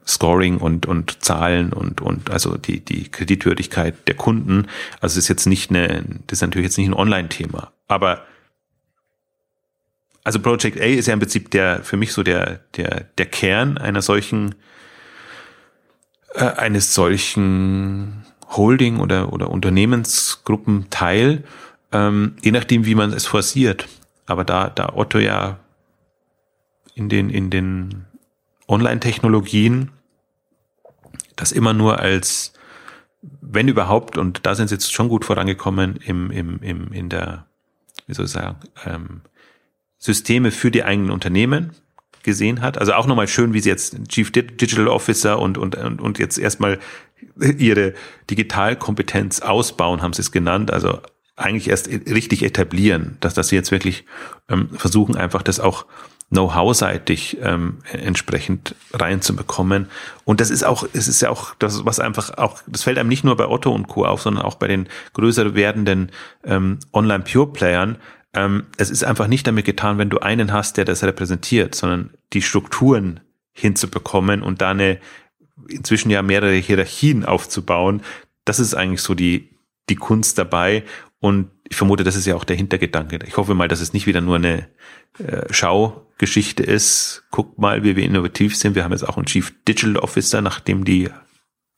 Scoring 0.05 0.57
und, 0.57 0.85
und 0.85 1.23
Zahlen 1.23 1.71
und, 1.71 2.01
und 2.01 2.29
also 2.29 2.57
die, 2.57 2.83
die 2.83 3.09
Kreditwürdigkeit 3.09 4.07
der 4.07 4.15
Kunden. 4.15 4.67
Also 4.99 5.17
ist 5.17 5.29
jetzt 5.29 5.45
nicht 5.45 5.69
eine, 5.69 6.03
das 6.27 6.39
ist 6.39 6.41
natürlich 6.41 6.65
jetzt 6.65 6.77
nicht 6.77 6.89
ein 6.89 6.93
Online-Thema. 6.93 7.71
Aber 7.87 8.25
also 10.23 10.39
Project 10.39 10.79
A 10.79 10.85
ist 10.85 11.07
ja 11.07 11.13
im 11.13 11.19
Prinzip 11.19 11.51
der, 11.51 11.83
für 11.83 11.97
mich 11.97 12.13
so 12.13 12.23
der, 12.23 12.61
der, 12.75 13.05
der 13.17 13.25
Kern 13.25 13.77
einer 13.77 14.01
solchen, 14.01 14.55
äh, 16.33 16.43
eines 16.43 16.93
solchen 16.93 18.25
Holding 18.55 18.99
oder, 18.99 19.33
oder 19.33 19.49
Unternehmensgruppenteil, 19.49 21.43
ähm, 21.91 22.35
je 22.41 22.51
nachdem, 22.51 22.85
wie 22.85 22.95
man 22.95 23.13
es 23.13 23.25
forciert. 23.25 23.87
Aber 24.25 24.43
da, 24.43 24.69
da 24.69 24.93
Otto 24.95 25.19
ja 25.19 25.59
in 26.95 27.09
den, 27.09 27.29
in 27.29 27.49
den 27.49 28.05
Online-Technologien 28.67 29.91
das 31.35 31.51
immer 31.51 31.73
nur 31.73 31.99
als, 31.99 32.53
wenn 33.41 33.67
überhaupt, 33.67 34.17
und 34.17 34.45
da 34.45 34.55
sind 34.55 34.67
sie 34.69 34.75
jetzt 34.75 34.93
schon 34.93 35.09
gut 35.09 35.25
vorangekommen 35.25 35.97
im, 35.97 36.31
im, 36.31 36.59
im, 36.61 36.91
in 36.91 37.09
der, 37.09 37.45
wie 38.07 38.13
soll 38.13 38.25
ich 38.25 38.31
sagen, 38.31 38.57
ähm, 38.85 39.21
Systeme 39.97 40.51
für 40.51 40.71
die 40.71 40.83
eigenen 40.83 41.11
Unternehmen 41.11 41.71
gesehen 42.23 42.61
hat. 42.61 42.77
Also 42.77 42.93
auch 42.93 43.05
nochmal 43.05 43.27
schön, 43.27 43.53
wie 43.53 43.59
sie 43.59 43.69
jetzt 43.69 43.97
Chief 44.07 44.31
Digital 44.31 44.87
Officer 44.87 45.39
und, 45.39 45.57
und, 45.57 45.75
und, 45.75 46.01
und 46.01 46.19
jetzt 46.19 46.37
erstmal 46.37 46.79
ihre 47.39 47.93
Digitalkompetenz 48.29 49.41
ausbauen, 49.41 50.01
haben 50.01 50.13
sie 50.13 50.21
es 50.21 50.31
genannt. 50.31 50.71
Also 50.71 50.99
eigentlich 51.35 51.69
erst 51.69 51.87
richtig 51.87 52.43
etablieren, 52.43 53.17
dass, 53.19 53.33
dass 53.33 53.47
sie 53.47 53.55
jetzt 53.55 53.71
wirklich 53.71 54.05
ähm, 54.49 54.69
versuchen, 54.71 55.15
einfach 55.15 55.41
das 55.41 55.59
auch 55.59 55.85
Know-how-seitig 56.29 57.37
ähm, 57.41 57.79
entsprechend 57.91 58.75
reinzubekommen. 58.91 59.87
Und 60.25 60.41
das 60.41 60.49
ist 60.49 60.63
auch, 60.63 60.87
es 60.93 61.07
ist 61.07 61.21
ja 61.21 61.29
auch 61.29 61.53
das, 61.59 61.85
was 61.85 61.99
einfach 61.99 62.37
auch, 62.37 62.61
das 62.65 62.83
fällt 62.83 62.97
einem 62.97 63.09
nicht 63.09 63.23
nur 63.23 63.37
bei 63.37 63.47
Otto 63.47 63.71
und 63.71 63.87
Co. 63.87 64.05
auf, 64.05 64.21
sondern 64.21 64.43
auch 64.43 64.55
bei 64.55 64.67
den 64.67 64.87
größer 65.13 65.53
werdenden 65.53 66.11
ähm, 66.43 66.79
Online-Pure-Playern. 66.91 67.97
Ähm, 68.33 68.65
es 68.77 68.89
ist 68.89 69.03
einfach 69.03 69.27
nicht 69.27 69.45
damit 69.45 69.65
getan, 69.65 69.97
wenn 69.97 70.09
du 70.09 70.19
einen 70.19 70.51
hast, 70.51 70.77
der 70.77 70.85
das 70.85 71.03
repräsentiert, 71.03 71.75
sondern 71.75 72.11
die 72.33 72.41
Strukturen 72.41 73.19
hinzubekommen 73.53 74.41
und 74.41 74.61
da 74.61 74.71
eine 74.71 74.99
inzwischen 75.67 76.09
ja 76.09 76.21
mehrere 76.21 76.55
Hierarchien 76.55 77.25
aufzubauen. 77.25 78.01
Das 78.45 78.59
ist 78.59 78.73
eigentlich 78.73 79.01
so 79.01 79.13
die, 79.13 79.49
die 79.89 79.95
Kunst 79.95 80.37
dabei. 80.37 80.83
Und 81.19 81.51
ich 81.69 81.77
vermute, 81.77 82.03
das 82.03 82.15
ist 82.15 82.25
ja 82.25 82.35
auch 82.35 82.43
der 82.43 82.57
Hintergedanke. 82.57 83.19
Ich 83.25 83.37
hoffe 83.37 83.53
mal, 83.53 83.67
dass 83.67 83.79
es 83.79 83.93
nicht 83.93 84.07
wieder 84.07 84.19
nur 84.19 84.35
eine 84.35 84.67
äh, 85.19 85.51
Schaugeschichte 85.53 86.63
ist. 86.63 87.23
Guckt 87.31 87.59
mal, 87.59 87.83
wie 87.83 87.95
wir 87.95 88.03
innovativ 88.03 88.57
sind. 88.57 88.75
Wir 88.75 88.83
haben 88.83 88.91
jetzt 88.91 89.07
auch 89.07 89.17
einen 89.17 89.27
Chief 89.27 89.53
Digital 89.67 89.97
Officer, 89.97 90.41
nachdem 90.41 90.83
die 90.83 91.09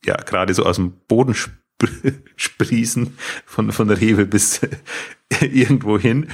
ja 0.04 0.16
gerade 0.16 0.54
so 0.54 0.64
aus 0.64 0.76
dem 0.76 0.92
Boden 1.06 1.32
sp 1.36 1.52
sprießen, 2.36 3.18
von, 3.44 3.70
von 3.70 3.88
der 3.88 4.00
Rewe 4.00 4.24
bis 4.24 4.62
irgendwo 5.40 5.98
hin. 5.98 6.28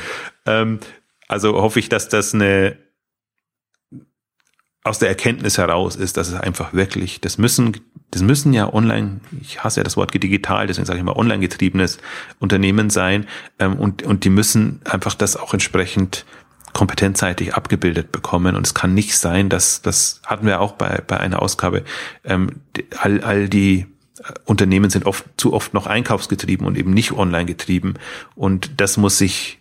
Ähm, 0.47 0.81
also 1.29 1.55
hoffe 1.55 1.79
ich, 1.79 1.89
dass 1.89 2.09
das 2.09 2.35
eine 2.35 2.77
aus 4.85 4.99
der 4.99 5.09
Erkenntnis 5.09 5.59
heraus 5.59 5.95
ist, 5.95 6.17
dass 6.17 6.29
es 6.29 6.35
einfach 6.35 6.73
wirklich, 6.73 7.21
das 7.21 7.39
müssen, 7.39 7.81
das 8.11 8.23
müssen 8.23 8.53
ja 8.53 8.73
online, 8.73 9.21
ich 9.41 9.63
hasse 9.63 9.81
ja 9.81 9.85
das 9.85 9.97
Wort 9.97 10.13
digital, 10.13 10.67
deswegen 10.67 10.87
sage 10.87 10.99
ich 10.99 11.05
mal 11.05 11.15
online 11.15 11.39
getriebenes 11.39 11.99
Unternehmen 12.41 12.91
sein 12.91 13.27
ähm, 13.61 13.77
und, 13.77 14.03
und 14.03 14.25
die 14.25 14.31
müssen 14.31 14.81
einfach 14.85 15.15
das 15.15 15.37
auch 15.37 15.53
entsprechend 15.53 16.27
kompetentseitig 16.73 17.55
abgebildet 17.55 18.11
bekommen 18.11 18.57
und 18.57 18.67
es 18.67 18.75
kann 18.75 18.93
nicht 18.93 19.17
sein, 19.17 19.49
dass, 19.49 19.83
das 19.83 20.21
hatten 20.27 20.47
wir 20.47 20.61
auch 20.61 20.73
bei, 20.73 21.01
bei 21.07 21.21
einer 21.21 21.43
Ausgabe, 21.43 21.85
ähm, 22.25 22.63
all, 22.99 23.23
all 23.23 23.49
die 23.49 23.87
Unternehmen 24.45 24.91
sind 24.91 25.07
oft 25.07 25.25
zu 25.37 25.53
oft 25.53 25.75
noch 25.75 25.87
einkaufsgetrieben 25.87 26.67
und 26.67 26.77
eben 26.77 26.93
nicht 26.93 27.13
online 27.13 27.47
getrieben 27.47 27.95
und 28.35 28.81
das 28.81 28.97
muss 28.97 29.19
sich 29.19 29.59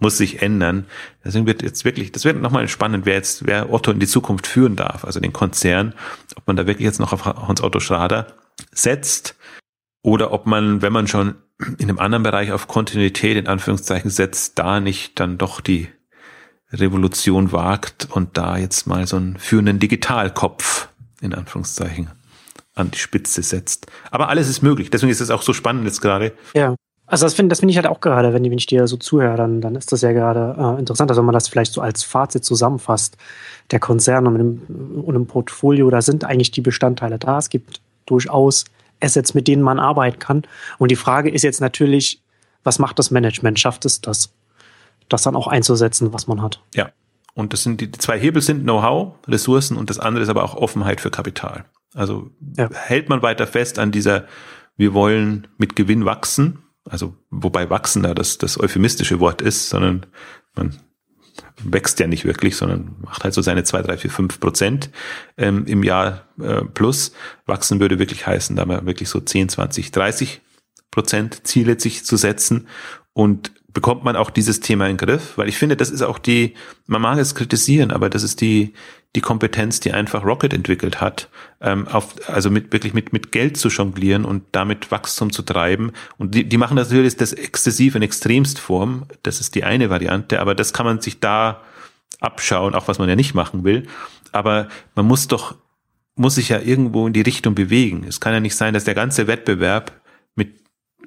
muss 0.00 0.18
sich 0.18 0.42
ändern. 0.42 0.86
Deswegen 1.24 1.46
wird 1.46 1.62
jetzt 1.62 1.84
wirklich, 1.84 2.12
das 2.12 2.24
wird 2.24 2.40
nochmal 2.40 2.68
spannend, 2.68 3.06
wer 3.06 3.14
jetzt, 3.14 3.46
wer 3.46 3.72
Otto 3.72 3.90
in 3.90 4.00
die 4.00 4.06
Zukunft 4.06 4.46
führen 4.46 4.76
darf, 4.76 5.04
also 5.04 5.20
den 5.20 5.32
Konzern, 5.32 5.94
ob 6.36 6.46
man 6.46 6.56
da 6.56 6.66
wirklich 6.66 6.84
jetzt 6.84 7.00
noch 7.00 7.12
auf 7.12 7.24
Hans 7.24 7.62
Otto 7.62 7.80
Schrader 7.80 8.26
setzt 8.72 9.36
oder 10.02 10.32
ob 10.32 10.46
man, 10.46 10.82
wenn 10.82 10.92
man 10.92 11.06
schon 11.06 11.36
in 11.78 11.88
einem 11.88 11.98
anderen 11.98 12.22
Bereich 12.22 12.52
auf 12.52 12.68
Kontinuität 12.68 13.36
in 13.36 13.46
Anführungszeichen 13.46 14.10
setzt, 14.10 14.58
da 14.58 14.80
nicht 14.80 15.18
dann 15.20 15.38
doch 15.38 15.60
die 15.60 15.88
Revolution 16.72 17.52
wagt 17.52 18.08
und 18.10 18.36
da 18.36 18.58
jetzt 18.58 18.86
mal 18.86 19.06
so 19.06 19.16
einen 19.16 19.38
führenden 19.38 19.78
Digitalkopf 19.78 20.88
in 21.20 21.32
Anführungszeichen 21.32 22.10
an 22.74 22.90
die 22.90 22.98
Spitze 22.98 23.42
setzt. 23.42 23.86
Aber 24.10 24.28
alles 24.28 24.48
ist 24.48 24.62
möglich. 24.62 24.90
Deswegen 24.90 25.10
ist 25.10 25.20
es 25.20 25.30
auch 25.30 25.42
so 25.42 25.52
spannend 25.52 25.84
jetzt 25.84 26.00
gerade. 26.00 26.32
Ja. 26.54 26.74
Also 27.06 27.26
das 27.26 27.34
finde 27.34 27.50
das 27.50 27.60
finde 27.60 27.72
ich 27.72 27.76
halt 27.76 27.86
auch 27.86 28.00
gerade, 28.00 28.32
wenn, 28.32 28.42
wenn 28.44 28.58
ich 28.58 28.66
dir 28.66 28.88
so 28.88 28.96
zuhöre, 28.96 29.36
dann, 29.36 29.60
dann 29.60 29.74
ist 29.74 29.92
das 29.92 30.00
ja 30.00 30.12
gerade 30.12 30.56
äh, 30.58 30.80
interessant, 30.80 31.10
also 31.10 31.20
wenn 31.20 31.26
man 31.26 31.34
das 31.34 31.48
vielleicht 31.48 31.72
so 31.72 31.82
als 31.82 32.02
Fazit 32.02 32.44
zusammenfasst. 32.44 33.18
Der 33.70 33.78
Konzern 33.78 34.26
und 34.26 34.40
im, 34.40 35.02
und 35.04 35.14
im 35.14 35.26
Portfolio, 35.26 35.90
da 35.90 36.00
sind 36.02 36.24
eigentlich 36.24 36.50
die 36.50 36.62
Bestandteile 36.62 37.18
da. 37.18 37.38
Es 37.38 37.50
gibt 37.50 37.80
durchaus 38.06 38.64
Assets, 39.00 39.34
mit 39.34 39.48
denen 39.48 39.62
man 39.62 39.78
arbeiten 39.78 40.18
kann. 40.18 40.42
Und 40.78 40.90
die 40.90 40.96
Frage 40.96 41.30
ist 41.30 41.42
jetzt 41.42 41.60
natürlich, 41.60 42.22
was 42.62 42.78
macht 42.78 42.98
das 42.98 43.10
Management? 43.10 43.58
Schafft 43.58 43.84
es 43.84 44.00
das, 44.00 44.32
das 45.08 45.22
dann 45.22 45.36
auch 45.36 45.46
einzusetzen, 45.46 46.12
was 46.12 46.26
man 46.26 46.42
hat? 46.42 46.60
Ja. 46.74 46.90
Und 47.34 47.52
das 47.52 47.64
sind 47.64 47.80
die, 47.80 47.90
die 47.90 47.98
zwei 47.98 48.18
Hebel 48.18 48.40
sind 48.40 48.62
Know-how, 48.62 49.14
Ressourcen 49.26 49.76
und 49.76 49.90
das 49.90 49.98
andere 49.98 50.22
ist 50.22 50.28
aber 50.28 50.44
auch 50.44 50.54
Offenheit 50.54 51.00
für 51.00 51.10
Kapital. 51.10 51.64
Also 51.94 52.30
ja. 52.56 52.68
hält 52.72 53.08
man 53.08 53.22
weiter 53.22 53.46
fest 53.46 53.78
an 53.78 53.92
dieser, 53.92 54.26
wir 54.76 54.94
wollen 54.94 55.46
mit 55.56 55.76
Gewinn 55.76 56.04
wachsen, 56.04 56.58
also 56.84 57.16
wobei 57.30 57.70
wachsen 57.70 58.02
da 58.02 58.14
das, 58.14 58.38
das 58.38 58.60
euphemistische 58.60 59.20
Wort 59.20 59.40
ist, 59.40 59.70
sondern 59.70 60.06
man 60.54 60.76
wächst 61.62 62.00
ja 62.00 62.06
nicht 62.06 62.24
wirklich, 62.24 62.56
sondern 62.56 62.96
macht 63.00 63.24
halt 63.24 63.34
so 63.34 63.42
seine 63.42 63.64
zwei, 63.64 63.82
drei, 63.82 63.96
vier, 63.96 64.10
fünf 64.10 64.40
Prozent 64.40 64.90
ähm, 65.36 65.64
im 65.66 65.82
Jahr 65.82 66.28
äh, 66.40 66.62
plus. 66.62 67.12
Wachsen 67.46 67.80
würde 67.80 67.98
wirklich 67.98 68.26
heißen, 68.26 68.56
da 68.56 68.64
mal 68.66 68.86
wirklich 68.86 69.08
so 69.08 69.20
10, 69.20 69.48
20, 69.48 69.90
30 69.90 70.42
Prozent 70.90 71.46
Ziele 71.46 71.78
sich 71.78 72.04
zu 72.04 72.16
setzen 72.16 72.68
und 73.12 73.52
bekommt 73.72 74.04
man 74.04 74.14
auch 74.14 74.30
dieses 74.30 74.60
Thema 74.60 74.86
in 74.86 74.96
den 74.96 75.06
Griff, 75.06 75.36
weil 75.36 75.48
ich 75.48 75.58
finde, 75.58 75.76
das 75.76 75.90
ist 75.90 76.02
auch 76.02 76.18
die, 76.18 76.54
man 76.86 77.02
mag 77.02 77.18
es 77.18 77.34
kritisieren, 77.34 77.90
aber 77.90 78.08
das 78.08 78.22
ist 78.22 78.40
die, 78.40 78.74
die 79.14 79.20
Kompetenz, 79.20 79.80
die 79.80 79.92
einfach 79.92 80.24
Rocket 80.24 80.52
entwickelt 80.52 81.00
hat, 81.00 81.28
ähm, 81.60 81.86
auf, 81.86 82.14
also 82.28 82.50
mit 82.50 82.72
wirklich 82.72 82.94
mit, 82.94 83.12
mit 83.12 83.30
Geld 83.30 83.56
zu 83.56 83.68
jonglieren 83.68 84.24
und 84.24 84.42
damit 84.52 84.90
Wachstum 84.90 85.32
zu 85.32 85.42
treiben. 85.42 85.92
Und 86.18 86.34
die, 86.34 86.48
die 86.48 86.56
machen 86.56 86.76
das 86.76 86.88
natürlich 86.88 87.16
das 87.16 87.32
exzessiv 87.32 87.94
in 87.94 88.02
Extremstform. 88.02 89.04
Das 89.22 89.40
ist 89.40 89.54
die 89.54 89.64
eine 89.64 89.88
Variante, 89.88 90.40
aber 90.40 90.54
das 90.54 90.72
kann 90.72 90.86
man 90.86 91.00
sich 91.00 91.20
da 91.20 91.60
abschauen, 92.20 92.74
auch 92.74 92.88
was 92.88 92.98
man 92.98 93.08
ja 93.08 93.16
nicht 93.16 93.34
machen 93.34 93.62
will. 93.62 93.86
Aber 94.32 94.68
man 94.96 95.06
muss 95.06 95.28
doch, 95.28 95.54
muss 96.16 96.34
sich 96.34 96.48
ja 96.48 96.58
irgendwo 96.58 97.06
in 97.06 97.12
die 97.12 97.20
Richtung 97.20 97.54
bewegen. 97.54 98.04
Es 98.08 98.20
kann 98.20 98.32
ja 98.32 98.40
nicht 98.40 98.56
sein, 98.56 98.74
dass 98.74 98.84
der 98.84 98.94
ganze 98.94 99.28
Wettbewerb 99.28 99.92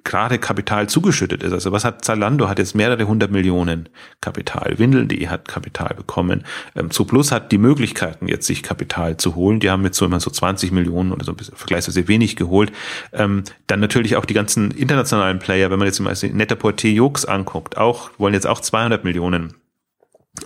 gerade 0.08 0.40
Kapital 0.40 0.88
zugeschüttet 0.88 1.44
ist. 1.44 1.52
Also 1.52 1.72
was 1.72 1.84
hat 1.84 2.04
Zalando? 2.04 2.48
Hat 2.48 2.60
jetzt 2.60 2.76
mehrere 2.76 3.08
hundert 3.08 3.30
Millionen 3.30 3.90
Kapital. 4.22 4.80
Windeln.de 4.80 5.28
hat 5.28 5.48
Kapital 5.48 5.94
bekommen. 5.96 6.46
Ähm, 6.76 6.90
Zooplus 6.90 7.32
hat 7.32 7.52
die 7.52 7.58
Möglichkeiten, 7.58 8.28
jetzt 8.28 8.48
sich 8.48 8.64
Kapital 8.64 9.18
zu 9.18 9.36
holen. 9.36 9.60
Die 9.60 9.70
haben 9.70 9.84
jetzt 9.84 9.98
so 9.98 10.06
immer 10.06 10.20
so 10.20 10.32
20 10.32 10.72
Millionen 10.72 11.12
oder 11.12 11.26
so 11.26 11.34
ein 11.34 11.36
bisschen 11.36 11.58
vergleichsweise 11.58 12.08
wenig 12.08 12.38
geholt. 12.38 12.72
Ähm, 13.12 13.44
dann 13.68 13.82
natürlich 13.82 14.16
auch 14.16 14.26
die 14.26 14.34
ganzen 14.34 14.72
internationalen 14.72 15.40
Player, 15.40 15.70
wenn 15.70 15.80
man 15.80 15.88
jetzt 15.88 16.00
mal 16.00 16.16
Net-a-Porter 16.20 16.88
Jux 16.88 17.26
anguckt, 17.26 17.78
auch, 17.78 18.10
wollen 18.18 18.34
jetzt 18.34 18.48
auch 18.48 18.62
200 18.62 19.04
Millionen 19.04 19.56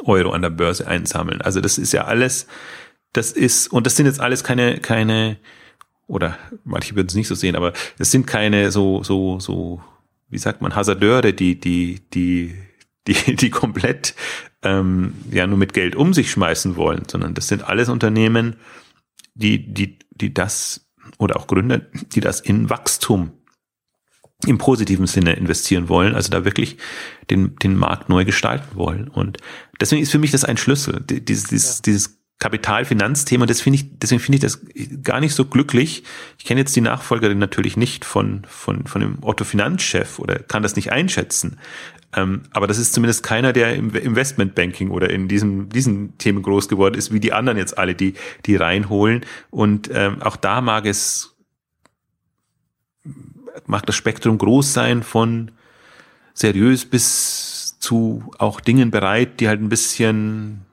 Euro 0.05 0.31
an 0.31 0.41
der 0.41 0.49
Börse 0.49 0.87
einsammeln. 0.87 1.41
Also 1.41 1.61
das 1.61 1.77
ist 1.77 1.93
ja 1.93 2.05
alles, 2.05 2.47
das 3.13 3.31
ist, 3.31 3.71
und 3.71 3.85
das 3.85 3.95
sind 3.95 4.07
jetzt 4.07 4.19
alles 4.19 4.43
keine, 4.43 4.79
keine, 4.79 5.37
oder 6.11 6.37
manche 6.65 6.95
würden 6.95 7.07
es 7.07 7.15
nicht 7.15 7.29
so 7.29 7.35
sehen, 7.35 7.55
aber 7.55 7.71
es 7.97 8.11
sind 8.11 8.27
keine 8.27 8.69
so, 8.71 9.01
so, 9.01 9.39
so, 9.39 9.81
wie 10.29 10.37
sagt 10.37 10.61
man, 10.61 10.75
Hasardeure, 10.75 11.33
die, 11.33 11.57
die, 11.57 12.01
die, 12.13 12.53
die, 13.07 13.35
die 13.35 13.49
komplett 13.49 14.13
ähm, 14.61 15.13
ja 15.31 15.47
nur 15.47 15.57
mit 15.57 15.73
Geld 15.73 15.95
um 15.95 16.13
sich 16.13 16.29
schmeißen 16.29 16.75
wollen, 16.75 17.03
sondern 17.09 17.33
das 17.33 17.47
sind 17.47 17.63
alles 17.63 17.87
Unternehmen, 17.87 18.57
die, 19.35 19.73
die, 19.73 19.99
die 20.11 20.33
das 20.33 20.85
oder 21.17 21.37
auch 21.37 21.47
Gründer, 21.47 21.79
die 21.79 22.19
das 22.19 22.41
in 22.41 22.69
Wachstum 22.69 23.31
im 24.45 24.57
positiven 24.57 25.07
Sinne 25.07 25.33
investieren 25.33 25.87
wollen, 25.87 26.15
also 26.15 26.29
da 26.29 26.43
wirklich 26.43 26.75
den, 27.29 27.55
den 27.57 27.77
Markt 27.77 28.09
neu 28.09 28.25
gestalten 28.25 28.75
wollen. 28.75 29.07
Und 29.07 29.37
deswegen 29.79 30.01
ist 30.01 30.11
für 30.11 30.19
mich 30.19 30.31
das 30.31 30.43
ein 30.43 30.57
Schlüssel, 30.57 30.99
dieses, 31.01 31.45
dieses, 31.45 31.77
ja. 31.77 31.81
dieses 31.85 32.20
Kapitalfinanzthema. 32.41 33.45
Das 33.45 33.61
finde 33.61 33.77
ich, 33.77 33.99
deswegen 33.99 34.19
finde 34.19 34.37
ich 34.37 34.41
das 34.41 34.59
gar 35.03 35.19
nicht 35.19 35.35
so 35.35 35.45
glücklich. 35.45 36.03
Ich 36.39 36.45
kenne 36.45 36.59
jetzt 36.59 36.75
die 36.75 36.81
Nachfolgerin 36.81 37.37
natürlich 37.37 37.77
nicht 37.77 38.03
von, 38.03 38.41
von, 38.47 38.87
von 38.87 38.99
dem 38.99 39.19
Otto 39.21 39.45
Finanzchef 39.45 40.17
oder 40.17 40.39
kann 40.39 40.63
das 40.63 40.75
nicht 40.75 40.91
einschätzen. 40.91 41.59
Ähm, 42.15 42.41
aber 42.51 42.65
das 42.65 42.79
ist 42.79 42.93
zumindest 42.93 43.21
keiner, 43.21 43.53
der 43.53 43.75
im 43.75 43.95
Investmentbanking 43.95 44.89
oder 44.89 45.11
in 45.11 45.27
diesem, 45.27 45.69
diesen 45.69 46.17
Themen 46.17 46.41
groß 46.41 46.67
geworden 46.67 46.95
ist, 46.95 47.13
wie 47.13 47.19
die 47.19 47.31
anderen 47.31 47.59
jetzt 47.59 47.77
alle, 47.77 47.93
die, 47.93 48.15
die 48.47 48.55
reinholen. 48.55 49.21
Und 49.51 49.91
ähm, 49.93 50.19
auch 50.23 50.35
da 50.35 50.61
mag 50.61 50.87
es, 50.87 51.35
mag 53.67 53.85
das 53.85 53.95
Spektrum 53.95 54.39
groß 54.39 54.73
sein 54.73 55.03
von 55.03 55.51
seriös 56.33 56.85
bis 56.85 57.77
zu 57.79 58.31
auch 58.39 58.61
Dingen 58.61 58.89
bereit, 58.89 59.39
die 59.39 59.47
halt 59.47 59.61
ein 59.61 59.69
bisschen 59.69 60.65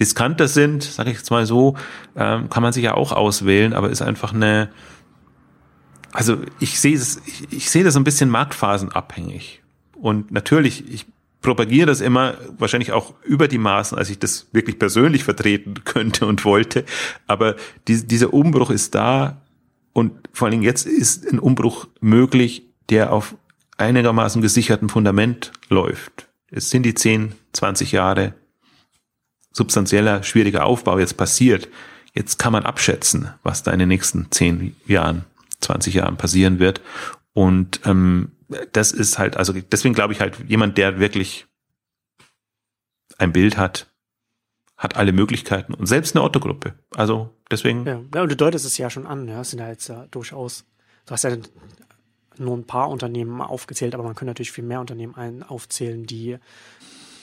riskanter 0.00 0.48
sind, 0.48 0.82
sage 0.82 1.10
ich 1.10 1.18
jetzt 1.18 1.30
mal 1.30 1.46
so, 1.46 1.76
ähm, 2.16 2.48
kann 2.50 2.62
man 2.62 2.72
sich 2.72 2.84
ja 2.84 2.94
auch 2.94 3.12
auswählen, 3.12 3.72
aber 3.72 3.90
ist 3.90 4.02
einfach 4.02 4.32
eine, 4.32 4.70
also 6.12 6.38
ich 6.60 6.80
sehe 6.80 6.94
es, 6.94 7.20
ich, 7.26 7.52
ich 7.52 7.70
sehe 7.70 7.84
das 7.84 7.96
ein 7.96 8.04
bisschen 8.04 8.30
marktphasenabhängig. 8.30 9.62
Und 10.00 10.30
natürlich, 10.30 10.88
ich 10.92 11.06
propagiere 11.42 11.86
das 11.86 12.00
immer, 12.00 12.34
wahrscheinlich 12.58 12.92
auch 12.92 13.14
über 13.24 13.48
die 13.48 13.58
Maßen, 13.58 13.98
als 13.98 14.10
ich 14.10 14.18
das 14.18 14.46
wirklich 14.52 14.78
persönlich 14.78 15.24
vertreten 15.24 15.74
könnte 15.84 16.26
und 16.26 16.44
wollte. 16.44 16.84
Aber 17.26 17.56
die, 17.86 18.06
dieser 18.06 18.32
Umbruch 18.32 18.70
ist 18.70 18.94
da 18.94 19.42
und 19.92 20.12
vor 20.32 20.46
allen 20.46 20.52
Dingen 20.52 20.62
jetzt 20.62 20.86
ist 20.86 21.26
ein 21.30 21.38
Umbruch 21.38 21.88
möglich, 22.00 22.64
der 22.90 23.12
auf 23.12 23.34
einigermaßen 23.76 24.42
gesichertem 24.42 24.88
Fundament 24.88 25.52
läuft. 25.68 26.28
Es 26.50 26.70
sind 26.70 26.84
die 26.84 26.94
10, 26.94 27.32
20 27.52 27.92
Jahre 27.92 28.34
substanzieller, 29.52 30.22
schwieriger 30.22 30.64
Aufbau 30.64 30.98
jetzt 30.98 31.16
passiert. 31.16 31.68
Jetzt 32.14 32.38
kann 32.38 32.52
man 32.52 32.64
abschätzen, 32.64 33.32
was 33.42 33.62
da 33.62 33.72
in 33.72 33.78
den 33.78 33.88
nächsten 33.88 34.30
zehn 34.30 34.76
Jahren, 34.86 35.24
20 35.60 35.94
Jahren 35.94 36.16
passieren 36.16 36.58
wird. 36.58 36.80
Und 37.32 37.80
ähm, 37.84 38.32
das 38.72 38.92
ist 38.92 39.18
halt, 39.18 39.36
also 39.36 39.52
deswegen 39.52 39.94
glaube 39.94 40.12
ich 40.12 40.20
halt, 40.20 40.38
jemand, 40.48 40.78
der 40.78 40.98
wirklich 40.98 41.46
ein 43.18 43.32
Bild 43.32 43.56
hat, 43.56 43.90
hat 44.76 44.96
alle 44.96 45.12
Möglichkeiten 45.12 45.74
und 45.74 45.86
selbst 45.86 46.14
eine 46.14 46.24
Otto-Gruppe. 46.24 46.74
Also 46.94 47.34
deswegen. 47.50 47.84
Ja, 47.84 48.22
und 48.22 48.30
du 48.30 48.36
deutest 48.36 48.64
es 48.64 48.78
ja 48.78 48.90
schon 48.90 49.06
an, 49.06 49.28
ja, 49.28 49.40
es 49.40 49.50
sind 49.50 49.58
ja 49.58 49.68
jetzt 49.68 49.88
ja 49.88 50.06
durchaus, 50.10 50.64
du 51.06 51.12
hast 51.12 51.24
ja 51.24 51.36
nur 52.38 52.56
ein 52.56 52.66
paar 52.66 52.88
Unternehmen 52.88 53.40
aufgezählt, 53.40 53.94
aber 53.94 54.04
man 54.04 54.14
könnte 54.14 54.30
natürlich 54.30 54.52
viel 54.52 54.64
mehr 54.64 54.80
Unternehmen 54.80 55.16
ein, 55.16 55.42
aufzählen, 55.42 56.06
die 56.06 56.38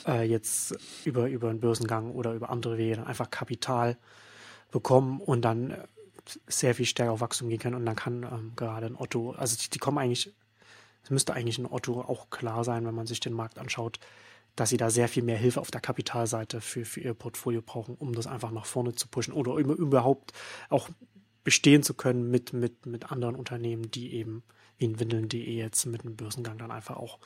äh, 0.06 0.24
jetzt 0.24 0.76
über, 1.06 1.28
über 1.28 1.50
einen 1.50 1.60
Börsengang 1.60 2.12
oder 2.12 2.34
über 2.34 2.50
andere 2.50 2.78
Wege 2.78 2.98
dann 2.98 3.08
einfach 3.08 3.30
Kapital 3.30 3.98
bekommen 4.72 5.20
und 5.22 5.44
dann 5.44 5.72
äh, 5.72 5.88
sehr 6.48 6.76
viel 6.76 6.86
stärker 6.86 7.12
auf 7.12 7.22
Wachstum 7.22 7.50
gehen 7.50 7.60
können. 7.60 7.76
Und 7.76 7.86
dann 7.86 7.96
kann 7.96 8.24
ähm, 8.24 8.54
gerade 8.56 8.88
ein 8.88 8.96
Otto, 8.96 9.32
also 9.32 9.56
die, 9.58 9.70
die 9.70 9.80
kommen 9.80 9.98
eigentlich, 9.98 10.34
es 11.04 11.10
müsste 11.10 11.34
eigentlich 11.34 11.58
ein 11.58 11.68
Otto 11.68 12.02
auch 12.02 12.30
klar 12.30 12.64
sein, 12.64 12.86
wenn 12.86 12.96
man 12.96 13.08
sich 13.08 13.20
den 13.20 13.34
Markt 13.34 13.60
anschaut, 13.60 14.00
dass 14.56 14.70
sie 14.70 14.78
da 14.78 14.90
sehr 14.90 15.10
viel 15.10 15.24
mehr 15.24 15.38
Hilfe 15.38 15.60
auf 15.60 15.70
der 15.70 15.82
Kapitalseite 15.82 16.62
für, 16.62 16.86
für 16.86 17.02
ihr 17.02 17.14
Portfolio 17.14 17.62
brauchen, 17.62 17.96
um 17.96 18.14
das 18.14 18.26
einfach 18.26 18.52
nach 18.52 18.66
vorne 18.66 18.96
zu 18.96 19.08
pushen 19.08 19.34
oder 19.34 19.56
überhaupt 19.56 20.32
auch 20.70 20.90
bestehen 21.44 21.84
zu 21.84 21.94
können 21.94 22.32
mit, 22.32 22.54
mit, 22.54 22.86
mit 22.86 23.12
anderen 23.12 23.36
Unternehmen, 23.36 23.92
die 23.92 24.14
eben 24.14 24.44
wie 24.78 24.86
in 24.86 25.00
Windeln.de 25.00 25.56
jetzt 25.56 25.86
mit 25.86 26.02
einem 26.02 26.16
Börsengang 26.16 26.58
dann 26.58 26.72
einfach 26.72 26.98
auch 26.98 27.20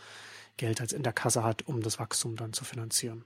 Geld 0.60 0.82
als 0.82 0.94
in 0.94 1.04
der 1.04 1.14
Kasse 1.14 1.44
hat, 1.44 1.64
um 1.68 1.82
das 1.82 1.98
Wachstum 1.98 2.36
dann 2.36 2.54
zu 2.54 2.64
finanzieren. 2.64 3.24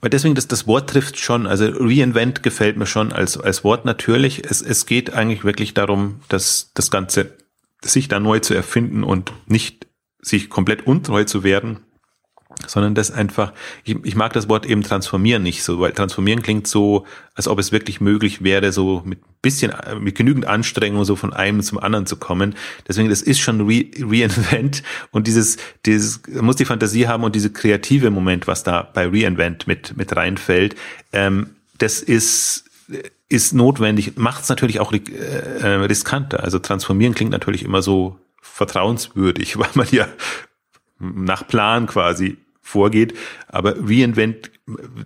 Weil 0.00 0.10
deswegen, 0.10 0.34
das, 0.34 0.46
das 0.48 0.66
Wort 0.66 0.90
trifft 0.90 1.18
schon, 1.18 1.46
also 1.46 1.66
Reinvent 1.66 2.42
gefällt 2.42 2.76
mir 2.76 2.86
schon 2.86 3.12
als, 3.12 3.38
als 3.38 3.64
Wort 3.64 3.86
natürlich. 3.86 4.44
Es, 4.44 4.60
es 4.60 4.84
geht 4.84 5.14
eigentlich 5.14 5.44
wirklich 5.44 5.72
darum, 5.72 6.20
dass 6.28 6.72
das 6.74 6.90
Ganze 6.90 7.38
sich 7.82 8.08
da 8.08 8.20
neu 8.20 8.40
zu 8.40 8.52
erfinden 8.52 9.04
und 9.04 9.32
nicht 9.46 9.86
sich 10.20 10.50
komplett 10.50 10.86
untreu 10.86 11.24
zu 11.24 11.44
werden, 11.44 11.80
sondern 12.66 12.94
das 12.94 13.10
einfach, 13.10 13.52
ich, 13.84 13.96
ich 14.04 14.14
mag 14.14 14.32
das 14.32 14.48
Wort 14.48 14.66
eben 14.66 14.82
transformieren 14.82 15.42
nicht 15.42 15.62
so, 15.62 15.80
weil 15.80 15.92
transformieren 15.92 16.42
klingt 16.42 16.66
so, 16.66 17.06
als 17.34 17.48
ob 17.48 17.58
es 17.58 17.72
wirklich 17.72 18.00
möglich 18.00 18.42
wäre, 18.42 18.72
so 18.72 19.02
mit 19.04 19.20
bisschen, 19.42 19.72
mit 20.00 20.14
genügend 20.14 20.46
Anstrengung 20.46 21.04
so 21.04 21.16
von 21.16 21.32
einem 21.32 21.62
zum 21.62 21.78
anderen 21.78 22.06
zu 22.06 22.16
kommen. 22.16 22.54
Deswegen, 22.86 23.08
das 23.08 23.22
ist 23.22 23.40
schon 23.40 23.62
Re 23.62 23.86
Reinvent 23.98 24.82
und 25.10 25.26
dieses, 25.26 25.56
dieses, 25.86 26.20
muss 26.40 26.56
die 26.56 26.64
Fantasie 26.64 27.08
haben 27.08 27.24
und 27.24 27.34
diese 27.34 27.50
kreative 27.50 28.10
Moment, 28.10 28.46
was 28.46 28.62
da 28.62 28.82
bei 28.82 29.06
Reinvent 29.06 29.66
mit, 29.66 29.96
mit 29.96 30.14
reinfällt, 30.14 30.76
ähm, 31.12 31.50
das 31.78 32.00
ist, 32.00 32.64
ist 33.28 33.54
notwendig, 33.54 34.16
macht 34.16 34.42
es 34.42 34.48
natürlich 34.48 34.80
auch 34.80 34.92
äh, 34.92 35.66
riskanter. 35.66 36.42
Also 36.44 36.58
transformieren 36.58 37.14
klingt 37.14 37.30
natürlich 37.30 37.64
immer 37.64 37.80
so 37.80 38.18
vertrauenswürdig, 38.42 39.58
weil 39.58 39.70
man 39.74 39.86
ja 39.90 40.06
nach 40.98 41.46
Plan 41.46 41.86
quasi 41.86 42.36
vorgeht. 42.60 43.14
Aber 43.48 43.74
Reinvent, 43.78 44.50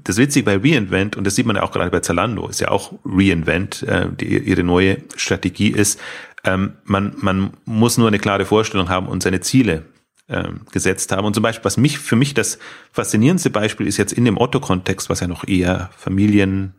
das 0.03 0.17
Witzige 0.17 0.45
bei 0.45 0.57
Reinvent, 0.57 1.17
und 1.17 1.25
das 1.25 1.35
sieht 1.35 1.47
man 1.47 1.57
ja 1.57 1.63
auch 1.63 1.73
gerade 1.73 1.91
bei 1.91 2.01
Zalando, 2.01 2.49
ist 2.49 2.61
ja 2.61 2.69
auch 2.69 2.93
Reinvent, 3.05 3.83
äh, 3.85 4.09
die, 4.11 4.39
ihre 4.39 4.63
neue 4.63 4.99
Strategie 5.17 5.71
ist, 5.71 6.01
ähm, 6.45 6.75
man, 6.85 7.15
man 7.17 7.53
muss 7.65 7.97
nur 7.99 8.09
eine 8.09 8.19
klare 8.19 8.45
Vorstellung 8.45 8.89
haben 8.89 9.09
und 9.09 9.23
seine 9.23 9.41
Ziele 9.41 9.85
ähm, 10.29 10.61
gesetzt 10.73 11.13
haben. 11.13 11.27
Und 11.27 11.35
zum 11.35 11.43
Beispiel, 11.43 11.65
was 11.65 11.77
mich, 11.77 11.99
für 11.99 12.17
mich 12.17 12.35
das 12.35 12.59
faszinierendste 12.93 13.51
Beispiel 13.51 13.87
ist 13.87 13.97
jetzt 13.97 14.13
in 14.13 14.25
dem 14.25 14.39
Otto-Kontext, 14.39 15.09
was 15.11 15.21
ja 15.21 15.27
noch 15.27 15.47
eher 15.47 15.91
Familien 15.97 16.75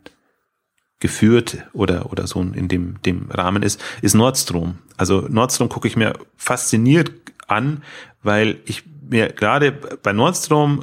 geführt 0.98 1.58
oder, 1.72 2.10
oder 2.10 2.26
so 2.26 2.40
in 2.40 2.68
dem, 2.68 3.02
dem 3.02 3.30
Rahmen 3.30 3.62
ist, 3.62 3.82
ist 4.02 4.14
Nordstrom. 4.14 4.78
Also 4.96 5.26
Nordstrom 5.28 5.68
gucke 5.68 5.88
ich 5.88 5.96
mir 5.96 6.14
fasziniert 6.36 7.12
an, 7.46 7.82
weil 8.22 8.58
ich 8.64 8.82
mir 9.08 9.28
gerade 9.28 9.72
bei 9.72 10.12
Nordstrom 10.12 10.82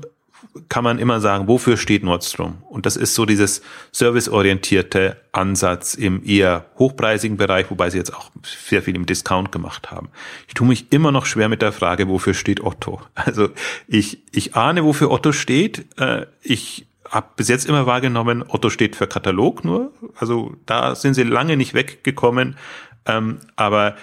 kann 0.70 0.84
man 0.84 1.00
immer 1.00 1.20
sagen, 1.20 1.48
wofür 1.48 1.78
steht 1.78 2.04
Nordstrom? 2.04 2.62
Und 2.70 2.86
das 2.86 2.96
ist 2.96 3.16
so 3.16 3.26
dieses 3.26 3.62
serviceorientierte 3.92 5.18
Ansatz 5.32 5.96
im 5.96 6.24
eher 6.24 6.66
hochpreisigen 6.78 7.38
Bereich, 7.38 7.72
wobei 7.72 7.90
sie 7.90 7.98
jetzt 7.98 8.14
auch 8.14 8.30
sehr 8.44 8.84
viel 8.84 8.96
im 8.96 9.06
Discount 9.06 9.52
gemacht 9.52 9.90
haben. 9.90 10.10
Ich 10.48 10.54
tue 10.54 10.68
mich 10.68 10.92
immer 10.92 11.12
noch 11.12 11.26
schwer 11.26 11.50
mit 11.50 11.62
der 11.62 11.72
Frage, 11.72 12.08
wofür 12.08 12.34
steht 12.34 12.62
Otto? 12.62 13.02
Also 13.16 13.50
ich, 13.88 14.20
ich 14.32 14.56
ahne, 14.56 14.84
wofür 14.84 15.10
Otto 15.10 15.32
steht. 15.32 15.86
Äh, 16.00 16.28
ich 16.42 16.86
habe 17.10 17.28
bis 17.36 17.48
jetzt 17.48 17.66
immer 17.66 17.86
wahrgenommen, 17.86 18.44
Otto 18.48 18.70
steht 18.70 18.96
für 18.96 19.08
Katalog 19.08 19.64
nur. 19.64 19.92
Also 20.16 20.56
da 20.66 20.96
sind 20.96 21.14
sie 21.14 21.24
lange 21.24 21.58
nicht 21.58 21.74
weggekommen. 21.74 22.58
Ähm, 23.06 23.40
aber 23.56 23.96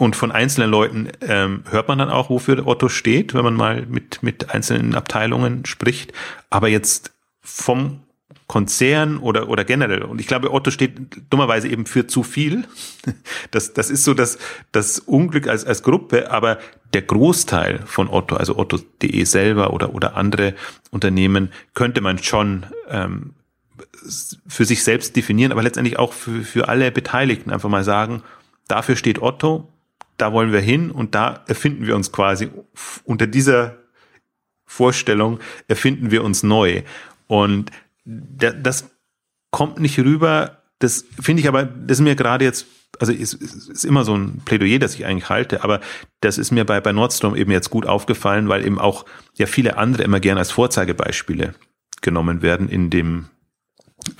und 0.00 0.16
von 0.16 0.32
einzelnen 0.32 0.70
Leuten 0.70 1.08
ähm, 1.20 1.62
hört 1.68 1.88
man 1.88 1.98
dann 1.98 2.08
auch, 2.08 2.30
wofür 2.30 2.66
Otto 2.66 2.88
steht, 2.88 3.34
wenn 3.34 3.44
man 3.44 3.54
mal 3.54 3.84
mit, 3.86 4.22
mit 4.22 4.48
einzelnen 4.48 4.94
Abteilungen 4.94 5.66
spricht. 5.66 6.14
Aber 6.48 6.68
jetzt 6.68 7.12
vom 7.42 8.00
Konzern 8.46 9.18
oder, 9.18 9.50
oder 9.50 9.62
generell. 9.66 10.02
Und 10.04 10.18
ich 10.18 10.26
glaube, 10.26 10.54
Otto 10.54 10.70
steht 10.70 10.98
dummerweise 11.28 11.68
eben 11.68 11.84
für 11.84 12.06
zu 12.06 12.22
viel. 12.22 12.64
Das, 13.50 13.74
das 13.74 13.90
ist 13.90 14.04
so 14.04 14.14
das, 14.14 14.38
das 14.72 15.00
Unglück 15.00 15.48
als, 15.48 15.64
als 15.64 15.82
Gruppe, 15.82 16.30
aber 16.30 16.58
der 16.94 17.02
Großteil 17.02 17.80
von 17.84 18.08
Otto, 18.08 18.36
also 18.36 18.56
Otto.de 18.56 19.24
selber 19.24 19.72
oder, 19.72 19.94
oder 19.94 20.16
andere 20.16 20.54
Unternehmen, 20.90 21.50
könnte 21.74 22.00
man 22.00 22.18
schon 22.18 22.64
ähm, 22.88 23.34
für 24.46 24.64
sich 24.64 24.82
selbst 24.84 25.16
definieren, 25.16 25.52
aber 25.52 25.62
letztendlich 25.62 25.98
auch 25.98 26.12
für, 26.12 26.42
für 26.42 26.68
alle 26.68 26.90
Beteiligten 26.90 27.50
einfach 27.50 27.68
mal 27.68 27.84
sagen, 27.84 28.22
dafür 28.68 28.96
steht 28.96 29.20
Otto, 29.20 29.68
da 30.20 30.32
wollen 30.32 30.52
wir 30.52 30.60
hin 30.60 30.90
und 30.90 31.14
da 31.14 31.44
erfinden 31.46 31.86
wir 31.86 31.96
uns 31.96 32.12
quasi 32.12 32.50
unter 33.04 33.26
dieser 33.26 33.76
Vorstellung 34.70 35.40
erfinden 35.66 36.12
wir 36.12 36.22
uns 36.22 36.44
neu. 36.44 36.82
Und 37.26 37.72
das 38.04 38.88
kommt 39.50 39.80
nicht 39.80 39.98
rüber. 39.98 40.62
Das 40.78 41.04
finde 41.20 41.42
ich 41.42 41.48
aber, 41.48 41.64
das 41.64 41.98
ist 41.98 42.04
mir 42.04 42.14
gerade 42.14 42.44
jetzt, 42.44 42.66
also 43.00 43.12
ist, 43.12 43.34
ist 43.34 43.84
immer 43.84 44.04
so 44.04 44.16
ein 44.16 44.42
Plädoyer, 44.44 44.78
das 44.78 44.94
ich 44.94 45.06
eigentlich 45.06 45.28
halte, 45.28 45.64
aber 45.64 45.80
das 46.20 46.38
ist 46.38 46.52
mir 46.52 46.64
bei, 46.64 46.80
bei 46.80 46.92
Nordstrom 46.92 47.34
eben 47.34 47.50
jetzt 47.50 47.70
gut 47.70 47.84
aufgefallen, 47.84 48.48
weil 48.48 48.64
eben 48.64 48.78
auch 48.78 49.06
ja 49.34 49.46
viele 49.46 49.76
andere 49.76 50.04
immer 50.04 50.20
gern 50.20 50.38
als 50.38 50.52
Vorzeigebeispiele 50.52 51.54
genommen 52.00 52.40
werden 52.40 52.68
in 52.68 52.90
dem 52.90 53.26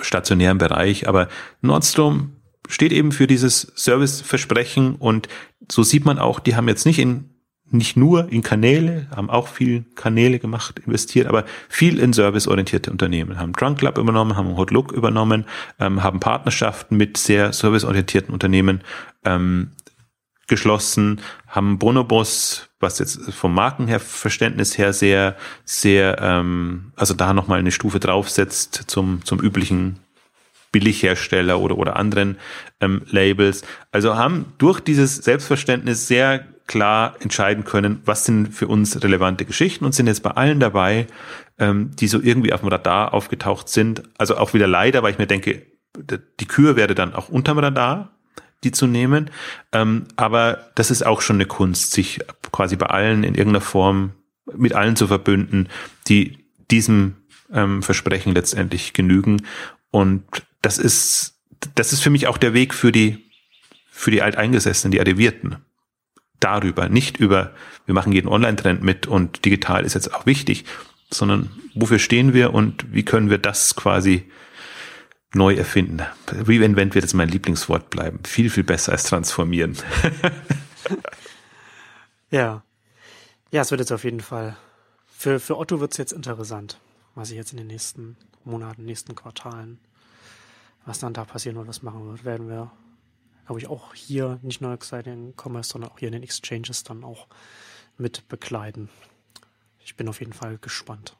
stationären 0.01 0.57
Bereich. 0.57 1.07
Aber 1.07 1.29
Nordstrom 1.61 2.35
steht 2.71 2.91
eben 2.91 3.11
für 3.11 3.27
dieses 3.27 3.71
Serviceversprechen 3.75 4.95
und 4.95 5.27
so 5.71 5.83
sieht 5.83 6.05
man 6.05 6.19
auch, 6.19 6.39
die 6.39 6.55
haben 6.55 6.67
jetzt 6.67 6.85
nicht 6.85 6.99
in 6.99 7.31
nicht 7.73 7.95
nur 7.95 8.29
in 8.29 8.41
Kanäle, 8.41 9.07
haben 9.15 9.29
auch 9.29 9.47
viel 9.47 9.85
Kanäle 9.95 10.39
gemacht, 10.39 10.79
investiert, 10.85 11.27
aber 11.27 11.45
viel 11.69 11.99
in 11.99 12.11
serviceorientierte 12.11 12.91
Unternehmen. 12.91 13.39
Haben 13.39 13.53
Drunk 13.53 13.79
Club 13.79 13.97
übernommen, 13.97 14.35
haben 14.35 14.57
Hotlook 14.57 14.91
übernommen, 14.91 15.45
ähm, 15.79 16.03
haben 16.03 16.19
Partnerschaften 16.19 16.97
mit 16.97 17.15
sehr 17.15 17.53
serviceorientierten 17.53 18.33
Unternehmen 18.33 18.81
ähm, 19.23 19.71
geschlossen, 20.47 21.21
haben 21.47 21.79
Bonobos, 21.79 22.69
was 22.81 22.99
jetzt 22.99 23.31
vom 23.31 23.53
Markenverständnis 23.53 24.77
her 24.77 24.91
sehr, 24.91 25.37
sehr, 25.63 26.17
ähm, 26.19 26.91
also 26.97 27.13
da 27.13 27.33
nochmal 27.33 27.59
eine 27.59 27.71
Stufe 27.71 28.01
draufsetzt 28.01 28.83
zum, 28.87 29.23
zum 29.23 29.39
üblichen 29.39 29.99
Billighersteller 30.71 31.59
oder, 31.59 31.77
oder 31.77 31.95
anderen 31.95 32.37
ähm, 32.79 33.01
Labels. 33.09 33.63
Also 33.91 34.15
haben 34.15 34.53
durch 34.57 34.79
dieses 34.79 35.17
Selbstverständnis 35.17 36.07
sehr 36.07 36.45
klar 36.67 37.15
entscheiden 37.19 37.65
können, 37.65 38.01
was 38.05 38.25
sind 38.25 38.53
für 38.53 38.67
uns 38.67 39.03
relevante 39.03 39.45
Geschichten 39.45 39.83
und 39.83 39.93
sind 39.93 40.07
jetzt 40.07 40.23
bei 40.23 40.31
allen 40.31 40.59
dabei, 40.59 41.07
ähm, 41.59 41.91
die 41.95 42.07
so 42.07 42.21
irgendwie 42.21 42.53
auf 42.53 42.61
dem 42.61 42.69
Radar 42.69 43.13
aufgetaucht 43.13 43.67
sind. 43.67 44.03
Also 44.17 44.37
auch 44.37 44.53
wieder 44.53 44.67
leider, 44.67 45.03
weil 45.03 45.11
ich 45.11 45.17
mir 45.17 45.27
denke, 45.27 45.63
die 46.39 46.45
Kür 46.45 46.77
werde 46.77 46.95
dann 46.95 47.13
auch 47.13 47.27
unterm 47.27 47.59
Radar, 47.59 48.11
die 48.63 48.71
zu 48.71 48.87
nehmen. 48.87 49.29
Ähm, 49.73 50.05
aber 50.15 50.69
das 50.75 50.91
ist 50.91 51.05
auch 51.05 51.21
schon 51.21 51.37
eine 51.37 51.45
Kunst, 51.45 51.91
sich 51.91 52.19
quasi 52.51 52.77
bei 52.77 52.85
allen 52.85 53.23
in 53.23 53.35
irgendeiner 53.35 53.61
Form 53.61 54.11
mit 54.55 54.73
allen 54.73 54.95
zu 54.95 55.07
verbünden, 55.07 55.67
die 56.07 56.37
diesem 56.69 57.17
ähm, 57.53 57.83
Versprechen 57.83 58.33
letztendlich 58.33 58.93
genügen. 58.93 59.45
Und 59.91 60.23
das 60.61 60.77
ist, 60.77 61.35
das 61.75 61.93
ist 61.93 62.01
für 62.01 62.09
mich 62.09 62.27
auch 62.27 62.37
der 62.37 62.53
Weg 62.53 62.73
für 62.73 62.91
die, 62.91 63.29
für 63.89 64.11
die 64.11 64.21
Alteingesessenen, 64.21 64.91
die 64.91 64.99
Arrivierten 64.99 65.57
darüber, 66.39 66.89
nicht 66.89 67.17
über, 67.17 67.53
wir 67.85 67.93
machen 67.93 68.13
jeden 68.13 68.27
Online-Trend 68.27 68.81
mit 68.81 69.07
und 69.07 69.45
digital 69.45 69.85
ist 69.85 69.93
jetzt 69.93 70.13
auch 70.13 70.25
wichtig, 70.25 70.65
sondern 71.11 71.51
wofür 71.75 71.99
stehen 71.99 72.33
wir 72.33 72.53
und 72.53 72.93
wie 72.93 73.03
können 73.03 73.29
wir 73.29 73.37
das 73.37 73.75
quasi 73.75 74.29
neu 75.33 75.55
erfinden. 75.55 76.01
Reinvent 76.27 76.95
wird 76.95 77.05
jetzt 77.05 77.13
mein 77.13 77.29
Lieblingswort 77.29 77.89
bleiben. 77.89 78.19
Viel, 78.25 78.49
viel 78.49 78.63
besser 78.63 78.91
als 78.91 79.03
transformieren. 79.03 79.77
ja. 82.31 82.63
Ja, 83.51 83.61
es 83.61 83.71
wird 83.71 83.81
jetzt 83.81 83.91
auf 83.91 84.03
jeden 84.03 84.19
Fall. 84.19 84.57
Für, 85.17 85.39
für 85.39 85.57
Otto 85.57 85.79
wird 85.79 85.91
es 85.91 85.97
jetzt 85.97 86.13
interessant, 86.13 86.79
was 87.15 87.29
sich 87.29 87.37
jetzt 87.37 87.51
in 87.51 87.57
den 87.57 87.67
nächsten 87.67 88.17
Monaten, 88.43 88.83
nächsten 88.85 89.15
Quartalen, 89.15 89.79
was 90.85 90.99
dann 90.99 91.13
da 91.13 91.25
passieren 91.25 91.57
wird, 91.57 91.67
was 91.67 91.83
machen 91.83 92.07
wird, 92.07 92.25
werden 92.25 92.49
wir 92.49 92.71
glaube 93.51 93.59
ich, 93.59 93.67
auch 93.67 93.93
hier 93.93 94.39
nicht 94.43 94.61
nur 94.61 94.73
Exciting 94.73 95.33
Commerce, 95.35 95.71
sondern 95.71 95.91
auch 95.91 95.99
hier 95.99 96.07
in 96.07 96.13
den 96.13 96.23
Exchanges 96.23 96.85
dann 96.85 97.03
auch 97.03 97.27
mit 97.97 98.27
begleiten. 98.29 98.87
Ich 99.83 99.97
bin 99.97 100.07
auf 100.07 100.21
jeden 100.21 100.31
Fall 100.31 100.57
gespannt. 100.61 101.17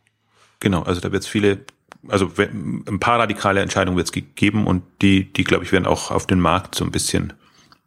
Genau, 0.62 0.84
also 0.84 1.02
da 1.02 1.12
wird 1.12 1.24
es 1.24 1.28
viele, 1.28 1.66
also 2.08 2.32
ein 2.38 3.02
paar 3.02 3.20
radikale 3.20 3.62
Entscheidungen 3.62 3.98
wird 3.98 4.16
es 4.16 4.24
geben 4.36 4.66
und 4.66 4.84
die, 5.02 5.34
die 5.34 5.44
glaube 5.44 5.66
ich 5.66 5.74
werden 5.74 5.86
auch 5.86 6.10
auf 6.10 6.26
den 6.26 6.40
Markt 6.40 6.76
so 6.76 6.86
ein 6.86 6.92
bisschen 6.92 7.34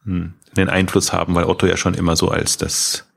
hm, 0.05 0.35
einen 0.57 0.69
Einfluss 0.69 1.15
haben, 1.15 1.35
weil 1.35 1.45
Otto 1.45 1.67
ja 1.67 1.79
schon 1.79 1.95
immer 1.95 2.15
so 2.15 2.29
als 2.29 2.59
das 2.59 3.11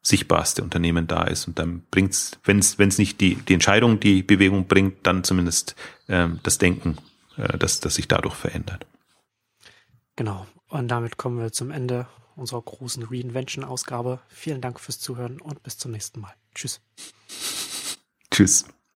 sichtbarste 0.00 0.62
Unternehmen 0.62 1.08
da 1.08 1.24
ist 1.24 1.48
und 1.48 1.58
dann 1.58 1.82
bringt's, 1.90 2.38
wenn 2.44 2.60
es 2.60 2.78
wenn 2.78 2.88
es 2.88 2.98
nicht 2.98 3.20
die 3.20 3.34
die 3.34 3.54
Entscheidung 3.54 3.98
die 3.98 4.22
Bewegung 4.22 4.68
bringt, 4.68 5.04
dann 5.06 5.24
zumindest 5.24 5.74
ähm, 6.08 6.38
das 6.44 6.58
Denken, 6.58 6.98
äh, 7.38 7.58
das 7.58 7.80
das 7.80 7.94
sich 7.94 8.08
dadurch 8.08 8.34
verändert. 8.34 8.86
Genau. 10.16 10.46
Und 10.68 10.88
damit 10.88 11.16
kommen 11.16 11.38
wir 11.38 11.52
zum 11.52 11.70
Ende 11.70 12.06
unserer 12.36 12.62
großen 12.62 13.04
Reinvention-Ausgabe. 13.04 14.20
Vielen 14.28 14.60
Dank 14.60 14.80
fürs 14.80 15.00
Zuhören 15.00 15.40
und 15.40 15.62
bis 15.62 15.78
zum 15.78 15.92
nächsten 15.92 16.20
Mal. 16.20 16.34
Tschüss. 16.54 16.80
Tschüss. 18.30 18.66